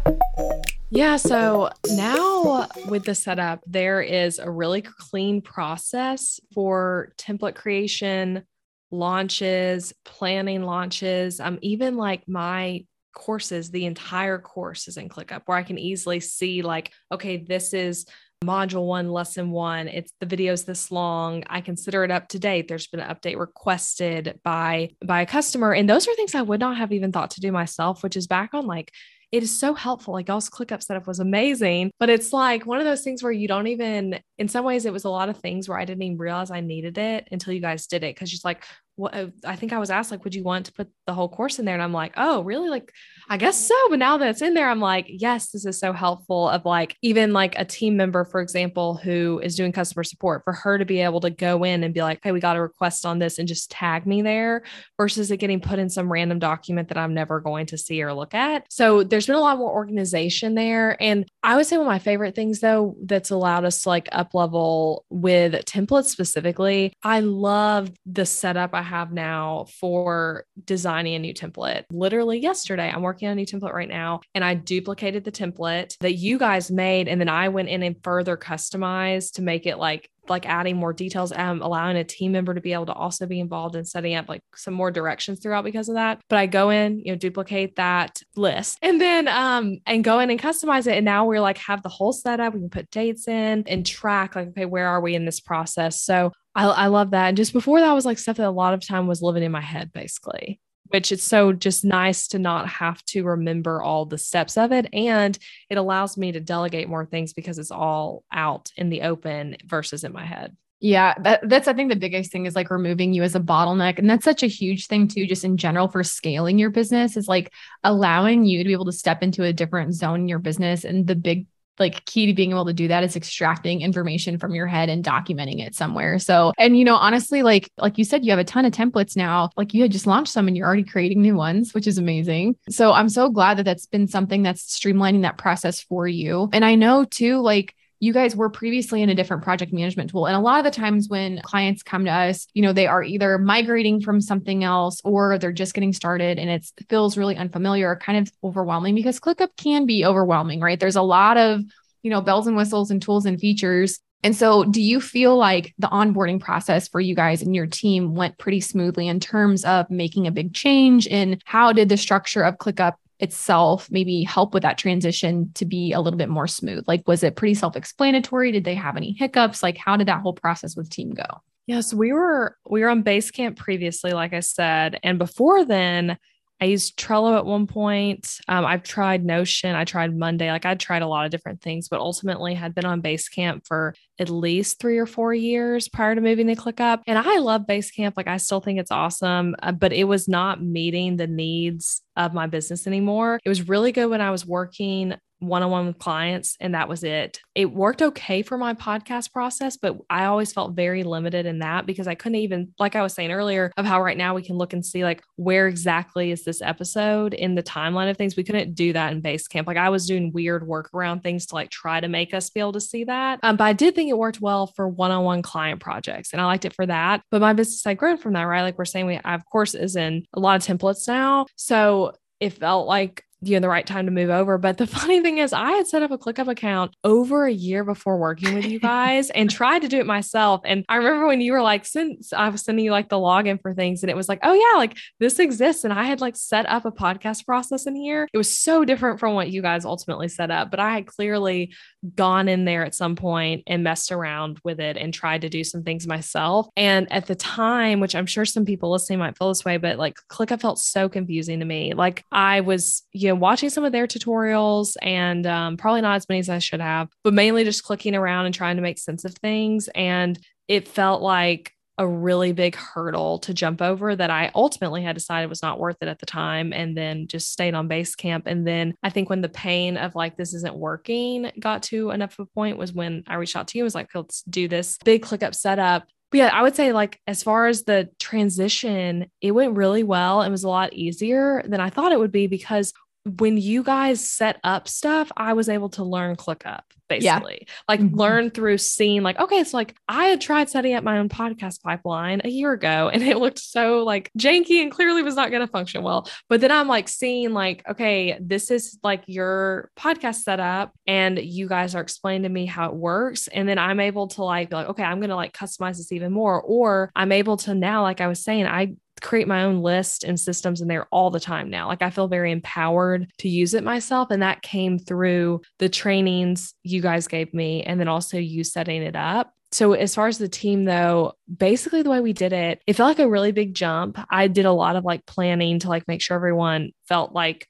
Yeah. 0.89 1.15
So 1.15 1.69
now 1.91 2.67
with 2.89 3.05
the 3.05 3.15
setup, 3.15 3.61
there 3.65 4.01
is 4.01 4.37
a 4.37 4.51
really 4.51 4.81
clean 4.81 5.41
process 5.41 6.41
for 6.53 7.13
template 7.17 7.55
creation, 7.55 8.43
launches, 8.91 9.93
planning 10.03 10.63
launches. 10.63 11.39
Um, 11.39 11.59
even 11.61 11.95
like 11.95 12.27
my 12.27 12.85
courses, 13.13 13.71
the 13.71 13.85
entire 13.85 14.37
course 14.37 14.89
is 14.89 14.97
in 14.97 15.07
ClickUp 15.07 15.43
where 15.45 15.57
I 15.57 15.63
can 15.63 15.77
easily 15.77 16.19
see, 16.19 16.61
like, 16.61 16.91
okay, 17.09 17.37
this 17.37 17.73
is 17.73 18.05
module 18.43 18.85
one, 18.85 19.11
lesson 19.11 19.51
one. 19.51 19.87
It's 19.87 20.13
the 20.19 20.25
video's 20.25 20.63
this 20.63 20.91
long. 20.91 21.43
I 21.47 21.61
consider 21.61 22.03
it 22.03 22.11
up 22.11 22.27
to 22.29 22.39
date. 22.39 22.67
There's 22.67 22.87
been 22.87 22.99
an 22.99 23.15
update 23.15 23.37
requested 23.37 24.39
by 24.43 24.91
by 25.05 25.21
a 25.21 25.25
customer. 25.25 25.73
And 25.73 25.89
those 25.89 26.07
are 26.07 26.15
things 26.15 26.33
I 26.33 26.41
would 26.41 26.59
not 26.59 26.77
have 26.77 26.91
even 26.91 27.11
thought 27.11 27.31
to 27.31 27.41
do 27.41 27.51
myself, 27.51 28.03
which 28.03 28.17
is 28.17 28.27
back 28.27 28.53
on 28.53 28.65
like 28.65 28.91
it 29.31 29.43
is 29.43 29.57
so 29.57 29.73
helpful. 29.73 30.13
Like 30.13 30.27
y'all's 30.27 30.49
ClickUp 30.49 30.83
setup 30.83 31.07
was 31.07 31.19
amazing, 31.19 31.91
but 31.99 32.09
it's 32.09 32.33
like 32.33 32.65
one 32.65 32.79
of 32.79 32.85
those 32.85 33.01
things 33.01 33.23
where 33.23 33.31
you 33.31 33.47
don't 33.47 33.67
even, 33.67 34.19
in 34.37 34.49
some 34.49 34.65
ways, 34.65 34.85
it 34.85 34.91
was 34.91 35.05
a 35.05 35.09
lot 35.09 35.29
of 35.29 35.37
things 35.37 35.69
where 35.69 35.79
I 35.79 35.85
didn't 35.85 36.03
even 36.03 36.17
realize 36.17 36.51
I 36.51 36.59
needed 36.59 36.97
it 36.97 37.29
until 37.31 37.53
you 37.53 37.61
guys 37.61 37.87
did 37.87 38.03
it. 38.03 38.17
Cause 38.17 38.29
she's 38.29 38.43
like, 38.43 38.65
what 39.01 39.15
uh, 39.15 39.27
I 39.45 39.55
think 39.55 39.73
I 39.73 39.79
was 39.79 39.89
asked, 39.89 40.11
like, 40.11 40.23
would 40.23 40.35
you 40.35 40.43
want 40.43 40.67
to 40.67 40.73
put 40.73 40.87
the 41.07 41.13
whole 41.13 41.27
course 41.27 41.57
in 41.57 41.65
there? 41.65 41.73
And 41.73 41.81
I'm 41.81 41.91
like, 41.91 42.13
oh, 42.17 42.43
really? 42.43 42.69
Like, 42.69 42.93
I 43.27 43.37
guess 43.37 43.67
so. 43.67 43.75
But 43.89 43.97
now 43.97 44.17
that 44.17 44.29
it's 44.29 44.43
in 44.43 44.53
there, 44.53 44.69
I'm 44.69 44.79
like, 44.79 45.07
yes, 45.09 45.49
this 45.49 45.65
is 45.65 45.79
so 45.79 45.91
helpful. 45.91 46.47
Of 46.47 46.65
like, 46.65 46.95
even 47.01 47.33
like 47.33 47.57
a 47.57 47.65
team 47.65 47.97
member, 47.97 48.23
for 48.25 48.41
example, 48.41 48.95
who 48.95 49.41
is 49.43 49.55
doing 49.55 49.71
customer 49.71 50.03
support, 50.03 50.43
for 50.43 50.53
her 50.53 50.77
to 50.77 50.85
be 50.85 51.01
able 51.01 51.19
to 51.21 51.31
go 51.31 51.63
in 51.63 51.83
and 51.83 51.95
be 51.95 52.01
like, 52.01 52.19
hey, 52.21 52.31
we 52.31 52.39
got 52.39 52.55
a 52.55 52.61
request 52.61 53.05
on 53.05 53.17
this 53.17 53.39
and 53.39 53.47
just 53.47 53.71
tag 53.71 54.05
me 54.05 54.21
there 54.21 54.61
versus 54.97 55.31
it 55.31 55.37
getting 55.37 55.59
put 55.59 55.79
in 55.79 55.89
some 55.89 56.11
random 56.11 56.37
document 56.37 56.89
that 56.89 56.97
I'm 56.97 57.15
never 57.15 57.39
going 57.39 57.65
to 57.67 57.79
see 57.79 58.03
or 58.03 58.13
look 58.13 58.35
at. 58.35 58.65
So 58.69 59.03
there's 59.03 59.25
been 59.25 59.35
a 59.35 59.39
lot 59.39 59.57
more 59.57 59.73
organization 59.73 60.53
there. 60.53 61.01
And 61.01 61.25
I 61.41 61.55
would 61.55 61.65
say 61.65 61.77
one 61.77 61.87
of 61.87 61.91
my 61.91 61.97
favorite 61.97 62.35
things, 62.35 62.59
though, 62.59 62.95
that's 63.05 63.31
allowed 63.31 63.65
us 63.65 63.81
to 63.81 63.89
like 63.89 64.09
up 64.11 64.35
level 64.35 65.05
with 65.09 65.53
templates 65.65 66.05
specifically, 66.05 66.93
I 67.01 67.21
love 67.21 67.89
the 68.05 68.27
setup 68.27 68.75
I 68.75 68.90
have 68.91 69.11
now 69.11 69.65
for 69.79 70.45
designing 70.65 71.15
a 71.15 71.19
new 71.19 71.33
template. 71.33 71.85
Literally 71.91 72.39
yesterday, 72.39 72.91
I'm 72.93 73.01
working 73.01 73.27
on 73.27 73.33
a 73.33 73.35
new 73.35 73.45
template 73.45 73.73
right 73.73 73.89
now, 73.89 74.19
and 74.35 74.43
I 74.43 74.53
duplicated 74.53 75.23
the 75.23 75.31
template 75.31 75.97
that 75.99 76.13
you 76.13 76.37
guys 76.37 76.69
made. 76.69 77.07
And 77.07 77.19
then 77.19 77.29
I 77.29 77.47
went 77.47 77.69
in 77.69 77.83
and 77.83 77.95
further 78.03 78.35
customized 78.37 79.33
to 79.33 79.41
make 79.41 79.65
it 79.65 79.77
like 79.77 80.09
like 80.29 80.47
adding 80.47 80.77
more 80.77 80.93
details 80.93 81.31
um, 81.31 81.61
allowing 81.61 81.97
a 81.97 82.03
team 82.03 82.31
member 82.31 82.53
to 82.53 82.61
be 82.61 82.73
able 82.73 82.85
to 82.85 82.93
also 82.93 83.25
be 83.25 83.39
involved 83.39 83.75
in 83.75 83.83
setting 83.83 84.13
up 84.15 84.29
like 84.29 84.41
some 84.55 84.73
more 84.73 84.91
directions 84.91 85.39
throughout 85.39 85.63
because 85.63 85.89
of 85.89 85.95
that 85.95 86.21
but 86.29 86.37
i 86.37 86.45
go 86.45 86.69
in 86.69 86.99
you 86.99 87.11
know 87.11 87.15
duplicate 87.15 87.75
that 87.75 88.21
list 88.35 88.77
and 88.81 89.01
then 89.01 89.27
um 89.27 89.79
and 89.87 90.03
go 90.03 90.19
in 90.19 90.29
and 90.29 90.39
customize 90.39 90.85
it 90.85 90.95
and 90.95 91.05
now 91.05 91.25
we're 91.25 91.41
like 91.41 91.57
have 91.57 91.81
the 91.81 91.89
whole 91.89 92.13
setup 92.13 92.53
we 92.53 92.59
can 92.59 92.69
put 92.69 92.89
dates 92.91 93.27
in 93.27 93.63
and 93.67 93.85
track 93.85 94.35
like 94.35 94.49
okay 94.49 94.65
where 94.65 94.87
are 94.87 95.01
we 95.01 95.15
in 95.15 95.25
this 95.25 95.39
process 95.39 96.01
so 96.01 96.31
I, 96.55 96.65
I 96.65 96.87
love 96.87 97.11
that. 97.11 97.29
And 97.29 97.37
just 97.37 97.53
before 97.53 97.79
that 97.79 97.93
was 97.93 98.05
like 98.05 98.19
stuff 98.19 98.37
that 98.37 98.47
a 98.47 98.51
lot 98.51 98.73
of 98.73 98.85
time 98.85 99.07
was 99.07 99.21
living 99.21 99.43
in 99.43 99.51
my 99.51 99.61
head, 99.61 99.93
basically, 99.93 100.59
which 100.87 101.11
it's 101.11 101.23
so 101.23 101.53
just 101.53 101.85
nice 101.85 102.27
to 102.29 102.39
not 102.39 102.67
have 102.67 103.03
to 103.05 103.23
remember 103.23 103.81
all 103.81 104.05
the 104.05 104.17
steps 104.17 104.57
of 104.57 104.71
it. 104.71 104.87
And 104.93 105.37
it 105.69 105.77
allows 105.77 106.17
me 106.17 106.31
to 106.33 106.39
delegate 106.39 106.89
more 106.89 107.05
things 107.05 107.33
because 107.33 107.57
it's 107.57 107.71
all 107.71 108.23
out 108.31 108.71
in 108.75 108.89
the 108.89 109.03
open 109.03 109.57
versus 109.65 110.03
in 110.03 110.11
my 110.11 110.25
head. 110.25 110.55
Yeah, 110.83 111.13
that, 111.21 111.47
that's 111.47 111.67
I 111.67 111.73
think 111.73 111.91
the 111.91 111.95
biggest 111.95 112.31
thing 112.31 112.47
is 112.47 112.55
like 112.55 112.71
removing 112.71 113.13
you 113.13 113.21
as 113.21 113.35
a 113.35 113.39
bottleneck. 113.39 113.99
And 113.99 114.09
that's 114.09 114.25
such 114.25 114.41
a 114.41 114.47
huge 114.47 114.87
thing 114.87 115.07
too, 115.07 115.27
just 115.27 115.45
in 115.45 115.55
general 115.55 115.87
for 115.87 116.03
scaling 116.03 116.57
your 116.57 116.71
business 116.71 117.15
is 117.15 117.27
like 117.27 117.53
allowing 117.83 118.45
you 118.45 118.57
to 118.57 118.67
be 118.67 118.73
able 118.73 118.85
to 118.85 118.91
step 118.91 119.21
into 119.21 119.43
a 119.43 119.53
different 119.53 119.93
zone 119.93 120.21
in 120.21 120.27
your 120.27 120.39
business. 120.39 120.83
And 120.83 121.05
the 121.05 121.15
big 121.15 121.45
like 121.79 122.05
key 122.05 122.25
to 122.27 122.33
being 122.33 122.51
able 122.51 122.65
to 122.65 122.73
do 122.73 122.87
that 122.87 123.03
is 123.03 123.15
extracting 123.15 123.81
information 123.81 124.37
from 124.37 124.53
your 124.53 124.67
head 124.67 124.89
and 124.89 125.03
documenting 125.03 125.65
it 125.65 125.75
somewhere. 125.75 126.19
So, 126.19 126.53
and 126.57 126.77
you 126.77 126.85
know, 126.85 126.95
honestly, 126.95 127.43
like 127.43 127.69
like 127.77 127.97
you 127.97 128.03
said, 128.03 128.23
you 128.23 128.31
have 128.31 128.39
a 128.39 128.43
ton 128.43 128.65
of 128.65 128.73
templates 128.73 129.15
now. 129.15 129.49
Like 129.57 129.73
you 129.73 129.81
had 129.81 129.91
just 129.91 130.07
launched 130.07 130.31
some 130.31 130.47
and 130.47 130.55
you're 130.55 130.67
already 130.67 130.83
creating 130.83 131.21
new 131.21 131.35
ones, 131.35 131.73
which 131.73 131.87
is 131.87 131.97
amazing. 131.97 132.55
So 132.69 132.93
I'm 132.93 133.09
so 133.09 133.29
glad 133.29 133.57
that 133.57 133.63
that's 133.63 133.85
been 133.85 134.07
something 134.07 134.43
that's 134.43 134.79
streamlining 134.79 135.23
that 135.23 135.37
process 135.37 135.81
for 135.81 136.07
you. 136.07 136.49
And 136.53 136.63
I 136.63 136.75
know 136.75 137.05
too, 137.05 137.41
like 137.41 137.75
you 138.01 138.11
guys 138.11 138.35
were 138.35 138.49
previously 138.49 139.03
in 139.03 139.09
a 139.09 139.15
different 139.15 139.43
project 139.43 139.71
management 139.71 140.09
tool. 140.09 140.25
And 140.25 140.35
a 140.35 140.39
lot 140.39 140.57
of 140.57 140.65
the 140.65 140.77
times 140.77 141.07
when 141.07 141.39
clients 141.43 141.83
come 141.83 142.03
to 142.05 142.11
us, 142.11 142.47
you 142.55 142.63
know, 142.63 142.73
they 142.73 142.87
are 142.87 143.03
either 143.03 143.37
migrating 143.37 144.01
from 144.01 144.19
something 144.19 144.63
else 144.63 144.99
or 145.03 145.37
they're 145.37 145.51
just 145.51 145.75
getting 145.75 145.93
started 145.93 146.39
and 146.39 146.49
it 146.49 146.65
feels 146.89 147.15
really 147.15 147.37
unfamiliar 147.37 147.95
kind 147.95 148.17
of 148.17 148.33
overwhelming 148.43 148.95
because 148.95 149.19
ClickUp 149.19 149.49
can 149.55 149.85
be 149.85 150.03
overwhelming, 150.03 150.59
right? 150.59 150.79
There's 150.79 150.95
a 150.95 151.03
lot 151.03 151.37
of, 151.37 151.61
you 152.01 152.09
know, 152.09 152.21
bells 152.21 152.47
and 152.47 152.57
whistles 152.57 152.89
and 152.89 152.99
tools 152.99 153.27
and 153.27 153.39
features. 153.39 153.99
And 154.23 154.35
so, 154.35 154.63
do 154.63 154.81
you 154.81 154.99
feel 154.99 155.35
like 155.35 155.73
the 155.77 155.87
onboarding 155.87 156.39
process 156.39 156.87
for 156.87 156.99
you 156.99 157.15
guys 157.15 157.41
and 157.41 157.55
your 157.55 157.67
team 157.67 158.15
went 158.15 158.37
pretty 158.37 158.61
smoothly 158.61 159.07
in 159.07 159.19
terms 159.19 159.63
of 159.63 159.89
making 159.89 160.25
a 160.25 160.31
big 160.31 160.53
change? 160.53 161.07
And 161.07 161.41
how 161.45 161.71
did 161.71 161.89
the 161.89 161.97
structure 161.97 162.43
of 162.43 162.57
ClickUp 162.57 162.93
itself 163.21 163.89
maybe 163.91 164.23
help 164.23 164.53
with 164.53 164.63
that 164.63 164.77
transition 164.77 165.51
to 165.55 165.65
be 165.65 165.93
a 165.93 166.01
little 166.01 166.17
bit 166.17 166.29
more 166.29 166.47
smooth? 166.47 166.83
Like, 166.87 167.07
was 167.07 167.23
it 167.23 167.35
pretty 167.35 167.53
self 167.53 167.75
explanatory? 167.75 168.51
Did 168.51 168.63
they 168.63 168.75
have 168.75 168.97
any 168.97 169.13
hiccups? 169.13 169.63
Like, 169.63 169.77
how 169.77 169.97
did 169.97 170.07
that 170.07 170.21
whole 170.21 170.33
process 170.33 170.75
with 170.75 170.89
team 170.89 171.11
go? 171.11 171.41
Yes, 171.67 171.93
we 171.93 172.11
were 172.11 172.57
we 172.69 172.81
were 172.81 172.89
on 172.89 173.03
Basecamp 173.03 173.55
previously, 173.55 174.11
like 174.11 174.33
I 174.33 174.39
said, 174.39 174.99
and 175.03 175.17
before 175.17 175.63
then, 175.63 176.17
I 176.61 176.65
used 176.65 176.97
Trello 176.97 177.35
at 177.35 177.45
one 177.45 177.65
point. 177.65 178.37
Um, 178.47 178.65
I've 178.65 178.83
tried 178.83 179.25
Notion. 179.25 179.75
I 179.75 179.83
tried 179.83 180.15
Monday. 180.15 180.51
Like 180.51 180.65
I 180.65 180.75
tried 180.75 181.01
a 181.01 181.07
lot 181.07 181.25
of 181.25 181.31
different 181.31 181.59
things, 181.59 181.89
but 181.89 181.99
ultimately 181.99 182.53
had 182.53 182.75
been 182.75 182.85
on 182.85 183.01
Basecamp 183.01 183.65
for 183.65 183.95
at 184.19 184.29
least 184.29 184.79
three 184.79 184.99
or 184.99 185.07
four 185.07 185.33
years 185.33 185.89
prior 185.89 186.13
to 186.13 186.21
moving 186.21 186.45
to 186.47 186.55
ClickUp. 186.55 187.01
And 187.07 187.17
I 187.17 187.39
love 187.39 187.63
Basecamp. 187.67 188.13
Like 188.15 188.27
I 188.27 188.37
still 188.37 188.59
think 188.59 188.79
it's 188.79 188.91
awesome, 188.91 189.55
uh, 189.63 189.71
but 189.71 189.91
it 189.91 190.03
was 190.03 190.27
not 190.27 190.61
meeting 190.61 191.17
the 191.17 191.25
needs 191.25 192.03
of 192.15 192.35
my 192.35 192.45
business 192.45 192.85
anymore. 192.85 193.39
It 193.43 193.49
was 193.49 193.67
really 193.67 193.91
good 193.91 194.11
when 194.11 194.21
I 194.21 194.29
was 194.29 194.45
working 194.45 195.15
one 195.41 195.63
on 195.63 195.71
one 195.71 195.87
with 195.87 195.97
clients, 195.97 196.55
and 196.59 196.75
that 196.75 196.87
was 196.87 197.03
it. 197.03 197.39
It 197.55 197.71
worked 197.71 198.01
okay 198.01 198.43
for 198.43 198.57
my 198.57 198.73
podcast 198.73 199.33
process, 199.33 199.75
but 199.75 199.97
I 200.09 200.25
always 200.25 200.53
felt 200.53 200.75
very 200.75 201.03
limited 201.03 201.45
in 201.45 201.59
that 201.59 201.85
because 201.85 202.07
I 202.07 202.15
couldn't 202.15 202.37
even, 202.37 202.73
like 202.79 202.95
I 202.95 203.01
was 203.01 203.13
saying 203.13 203.31
earlier, 203.31 203.71
of 203.75 203.85
how 203.85 204.01
right 204.01 204.17
now 204.17 204.35
we 204.35 204.43
can 204.43 204.57
look 204.57 204.73
and 204.73 204.85
see 204.85 205.03
like 205.03 205.23
where 205.35 205.67
exactly 205.67 206.31
is 206.31 206.43
this 206.43 206.61
episode 206.61 207.33
in 207.33 207.55
the 207.55 207.63
timeline 207.63 208.09
of 208.09 208.17
things. 208.17 208.35
We 208.35 208.43
couldn't 208.43 208.75
do 208.75 208.93
that 208.93 209.11
in 209.11 209.21
Basecamp. 209.21 209.65
Like 209.65 209.77
I 209.77 209.89
was 209.89 210.05
doing 210.05 210.31
weird 210.31 210.67
workaround 210.67 211.23
things 211.23 211.47
to 211.47 211.55
like 211.55 211.71
try 211.71 211.99
to 211.99 212.07
make 212.07 212.33
us 212.33 212.49
be 212.49 212.59
able 212.59 212.73
to 212.73 212.81
see 212.81 213.03
that. 213.05 213.39
Um, 213.41 213.57
but 213.57 213.65
I 213.65 213.73
did 213.73 213.95
think 213.95 214.09
it 214.09 214.17
worked 214.17 214.41
well 214.41 214.67
for 214.67 214.87
one 214.87 215.11
on 215.11 215.23
one 215.23 215.41
client 215.41 215.81
projects, 215.81 216.33
and 216.33 216.41
I 216.41 216.45
liked 216.45 216.65
it 216.65 216.73
for 216.73 216.85
that. 216.85 217.23
But 217.31 217.41
my 217.41 217.53
business 217.53 217.83
had 217.83 217.97
grown 217.97 218.17
from 218.17 218.33
that, 218.33 218.43
right? 218.43 218.61
Like 218.61 218.77
we're 218.77 218.85
saying, 218.85 219.07
we 219.07 219.19
I, 219.23 219.33
of 219.33 219.45
course 219.45 219.73
is 219.73 219.95
in 219.95 220.25
a 220.33 220.39
lot 220.39 220.55
of 220.55 220.77
templates 220.77 221.07
now. 221.07 221.47
So 221.55 222.13
it 222.39 222.51
felt 222.51 222.87
like 222.87 223.23
you 223.41 223.55
know 223.55 223.61
the 223.61 223.69
right 223.69 223.85
time 223.85 224.05
to 224.05 224.11
move 224.11 224.29
over. 224.29 224.57
But 224.57 224.77
the 224.77 224.87
funny 225.01 225.21
thing 225.21 225.37
is, 225.37 225.53
I 225.53 225.71
had 225.71 225.87
set 225.87 226.03
up 226.03 226.11
a 226.11 226.17
ClickUp 226.17 226.47
account 226.47 226.95
over 227.03 227.45
a 227.45 227.51
year 227.51 227.83
before 227.83 228.17
working 228.17 228.53
with 228.53 228.65
you 228.65 228.79
guys 228.91 229.29
and 229.31 229.49
tried 229.49 229.79
to 229.79 229.87
do 229.87 229.99
it 229.99 230.05
myself. 230.05 230.61
And 230.65 230.85
I 230.89 230.97
remember 230.97 231.27
when 231.27 231.41
you 231.41 231.53
were 231.53 231.61
like, 231.61 231.85
since 231.85 232.33
I 232.33 232.49
was 232.49 232.61
sending 232.61 232.85
you 232.85 232.91
like 232.91 233.09
the 233.09 233.17
login 233.17 233.61
for 233.61 233.73
things, 233.73 234.03
and 234.03 234.09
it 234.09 234.15
was 234.15 234.29
like, 234.29 234.39
oh 234.43 234.53
yeah, 234.53 234.77
like 234.77 234.97
this 235.19 235.39
exists. 235.39 235.83
And 235.83 235.93
I 235.93 236.03
had 236.03 236.21
like 236.21 236.35
set 236.35 236.67
up 236.67 236.85
a 236.85 236.91
podcast 236.91 237.45
process 237.45 237.85
in 237.85 237.95
here. 237.95 238.27
It 238.33 238.37
was 238.37 238.55
so 238.55 238.85
different 238.85 239.19
from 239.19 239.33
what 239.33 239.49
you 239.49 239.61
guys 239.61 239.85
ultimately 239.85 240.27
set 240.27 240.51
up, 240.51 240.71
but 240.71 240.79
I 240.79 240.93
had 240.93 241.07
clearly 241.07 241.73
gone 242.15 242.47
in 242.47 242.65
there 242.65 242.83
at 242.83 242.95
some 242.95 243.15
point 243.15 243.63
and 243.67 243.83
messed 243.83 244.11
around 244.11 244.59
with 244.63 244.79
it 244.79 244.97
and 244.97 245.13
tried 245.13 245.41
to 245.41 245.49
do 245.49 245.63
some 245.63 245.83
things 245.83 246.07
myself. 246.07 246.67
And 246.75 247.11
at 247.11 247.27
the 247.27 247.35
time, 247.35 247.99
which 247.99 248.15
I'm 248.15 248.25
sure 248.25 248.45
some 248.45 248.65
people 248.65 248.91
listening 248.91 249.19
might 249.19 249.37
feel 249.37 249.49
this 249.49 249.65
way, 249.65 249.77
but 249.77 249.97
like 249.97 250.17
ClickUp 250.29 250.61
felt 250.61 250.79
so 250.79 251.09
confusing 251.09 251.59
to 251.59 251.65
me. 251.65 251.93
Like 251.93 252.23
I 252.31 252.61
was, 252.61 253.03
you 253.11 253.29
know, 253.29 253.30
watching 253.39 253.69
some 253.69 253.83
of 253.83 253.91
their 253.91 254.07
tutorials 254.07 254.95
and 255.01 255.45
um, 255.45 255.77
probably 255.77 256.01
not 256.01 256.15
as 256.15 256.27
many 256.29 256.39
as 256.39 256.49
I 256.49 256.59
should 256.59 256.81
have, 256.81 257.09
but 257.23 257.33
mainly 257.33 257.63
just 257.63 257.83
clicking 257.83 258.15
around 258.15 258.45
and 258.45 258.55
trying 258.55 258.75
to 258.75 258.81
make 258.81 258.99
sense 258.99 259.25
of 259.25 259.33
things. 259.35 259.89
And 259.95 260.39
it 260.67 260.87
felt 260.87 261.21
like 261.21 261.73
a 261.97 262.07
really 262.07 262.51
big 262.51 262.75
hurdle 262.75 263.37
to 263.37 263.53
jump 263.53 263.81
over 263.81 264.15
that 264.15 264.31
I 264.31 264.49
ultimately 264.55 265.03
had 265.03 265.15
decided 265.15 265.49
was 265.49 265.61
not 265.61 265.79
worth 265.79 265.97
it 266.01 266.07
at 266.07 266.17
the 266.17 266.25
time 266.25 266.73
and 266.73 266.97
then 266.97 267.27
just 267.27 267.51
stayed 267.51 267.75
on 267.75 267.87
Basecamp. 267.87 268.43
And 268.47 268.65
then 268.65 268.95
I 269.03 269.11
think 269.11 269.29
when 269.29 269.41
the 269.41 269.49
pain 269.49 269.97
of 269.97 270.15
like, 270.15 270.35
this 270.35 270.53
isn't 270.55 270.75
working 270.75 271.51
got 271.59 271.83
to 271.83 272.09
enough 272.09 272.39
of 272.39 272.47
a 272.47 272.55
point 272.55 272.77
was 272.77 272.91
when 272.91 273.23
I 273.27 273.35
reached 273.35 273.55
out 273.55 273.67
to 273.67 273.77
you, 273.77 273.83
I 273.83 273.85
was 273.85 273.93
like, 273.93 274.09
let's 274.15 274.41
do 274.43 274.67
this 274.67 274.97
big 275.03 275.23
ClickUp 275.23 275.53
setup. 275.53 276.07
But 276.31 276.37
yeah, 276.37 276.47
I 276.51 276.63
would 276.63 276.75
say 276.75 276.93
like 276.93 277.19
as 277.27 277.43
far 277.43 277.67
as 277.67 277.83
the 277.83 278.09
transition, 278.19 279.29
it 279.41 279.51
went 279.51 279.75
really 279.75 280.03
well. 280.03 280.41
It 280.41 280.49
was 280.49 280.63
a 280.63 280.69
lot 280.69 280.93
easier 280.93 281.61
than 281.67 281.81
I 281.81 281.89
thought 281.89 282.13
it 282.13 282.19
would 282.19 282.31
be 282.31 282.47
because 282.47 282.93
when 283.25 283.57
you 283.57 283.83
guys 283.83 284.27
set 284.27 284.59
up 284.63 284.87
stuff, 284.87 285.31
I 285.37 285.53
was 285.53 285.69
able 285.69 285.89
to 285.89 286.03
learn 286.03 286.35
ClickUp 286.35 286.81
basically. 287.11 287.65
Yeah. 287.67 287.73
Like 287.89 287.99
mm-hmm. 287.99 288.15
learn 288.17 288.49
through 288.51 288.77
seeing 288.77 289.21
like, 289.21 289.37
okay, 289.37 289.63
so 289.65 289.77
like 289.77 289.95
I 290.07 290.25
had 290.25 290.39
tried 290.39 290.69
setting 290.69 290.93
up 290.93 291.03
my 291.03 291.17
own 291.17 291.27
podcast 291.27 291.81
pipeline 291.81 292.41
a 292.45 292.49
year 292.49 292.71
ago 292.71 293.09
and 293.13 293.21
it 293.21 293.37
looked 293.37 293.59
so 293.59 294.03
like 294.03 294.31
janky 294.39 294.81
and 294.81 294.91
clearly 294.91 295.21
was 295.21 295.35
not 295.35 295.51
going 295.51 295.61
to 295.61 295.71
function 295.71 296.03
well. 296.03 296.29
But 296.47 296.61
then 296.61 296.71
I'm 296.71 296.87
like 296.87 297.09
seeing 297.09 297.53
like, 297.53 297.83
okay, 297.89 298.37
this 298.39 298.71
is 298.71 298.97
like 299.03 299.23
your 299.27 299.91
podcast 299.99 300.35
setup 300.35 300.93
and 301.05 301.37
you 301.37 301.67
guys 301.67 301.95
are 301.95 302.01
explaining 302.01 302.43
to 302.43 302.49
me 302.49 302.65
how 302.65 302.89
it 302.89 302.95
works. 302.95 303.47
And 303.49 303.67
then 303.67 303.77
I'm 303.77 303.99
able 303.99 304.27
to 304.29 304.43
like 304.43 304.69
be 304.69 304.77
like, 304.77 304.89
okay, 304.89 305.03
I'm 305.03 305.19
going 305.19 305.29
to 305.29 305.35
like 305.35 305.53
customize 305.53 305.97
this 305.97 306.13
even 306.13 306.31
more. 306.31 306.61
Or 306.61 307.11
I'm 307.15 307.31
able 307.31 307.57
to 307.57 307.75
now, 307.75 308.03
like 308.03 308.21
I 308.21 308.27
was 308.27 308.43
saying, 308.43 308.65
I 308.65 308.93
create 309.21 309.47
my 309.47 309.63
own 309.63 309.81
list 309.81 310.23
and 310.23 310.39
systems 310.39 310.81
in 310.81 310.87
there 310.87 311.07
all 311.11 311.29
the 311.29 311.39
time 311.39 311.69
now. 311.69 311.87
Like 311.87 312.01
I 312.01 312.09
feel 312.09 312.27
very 312.27 312.51
empowered 312.51 313.31
to 313.39 313.49
use 313.49 313.73
it 313.73 313.83
myself. 313.83 314.31
And 314.31 314.41
that 314.41 314.61
came 314.61 314.99
through 314.99 315.61
the 315.79 315.89
trainings 315.89 316.73
you 316.83 317.01
guys 317.01 317.27
gave 317.27 317.53
me 317.53 317.83
and 317.83 317.99
then 317.99 318.07
also 318.07 318.37
you 318.37 318.63
setting 318.63 319.03
it 319.03 319.15
up. 319.15 319.53
So, 319.73 319.93
as 319.93 320.13
far 320.13 320.27
as 320.27 320.37
the 320.37 320.49
team, 320.49 320.83
though, 320.83 321.31
basically 321.55 322.01
the 322.01 322.09
way 322.09 322.19
we 322.19 322.33
did 322.33 322.51
it, 322.51 322.81
it 322.87 322.93
felt 322.97 323.07
like 323.07 323.25
a 323.25 323.29
really 323.29 323.53
big 323.53 323.73
jump. 323.73 324.19
I 324.29 324.47
did 324.47 324.65
a 324.65 324.71
lot 324.73 324.97
of 324.97 325.05
like 325.05 325.25
planning 325.25 325.79
to 325.79 325.87
like 325.87 326.07
make 326.09 326.21
sure 326.21 326.35
everyone 326.35 326.91
felt 327.07 327.31
like 327.31 327.67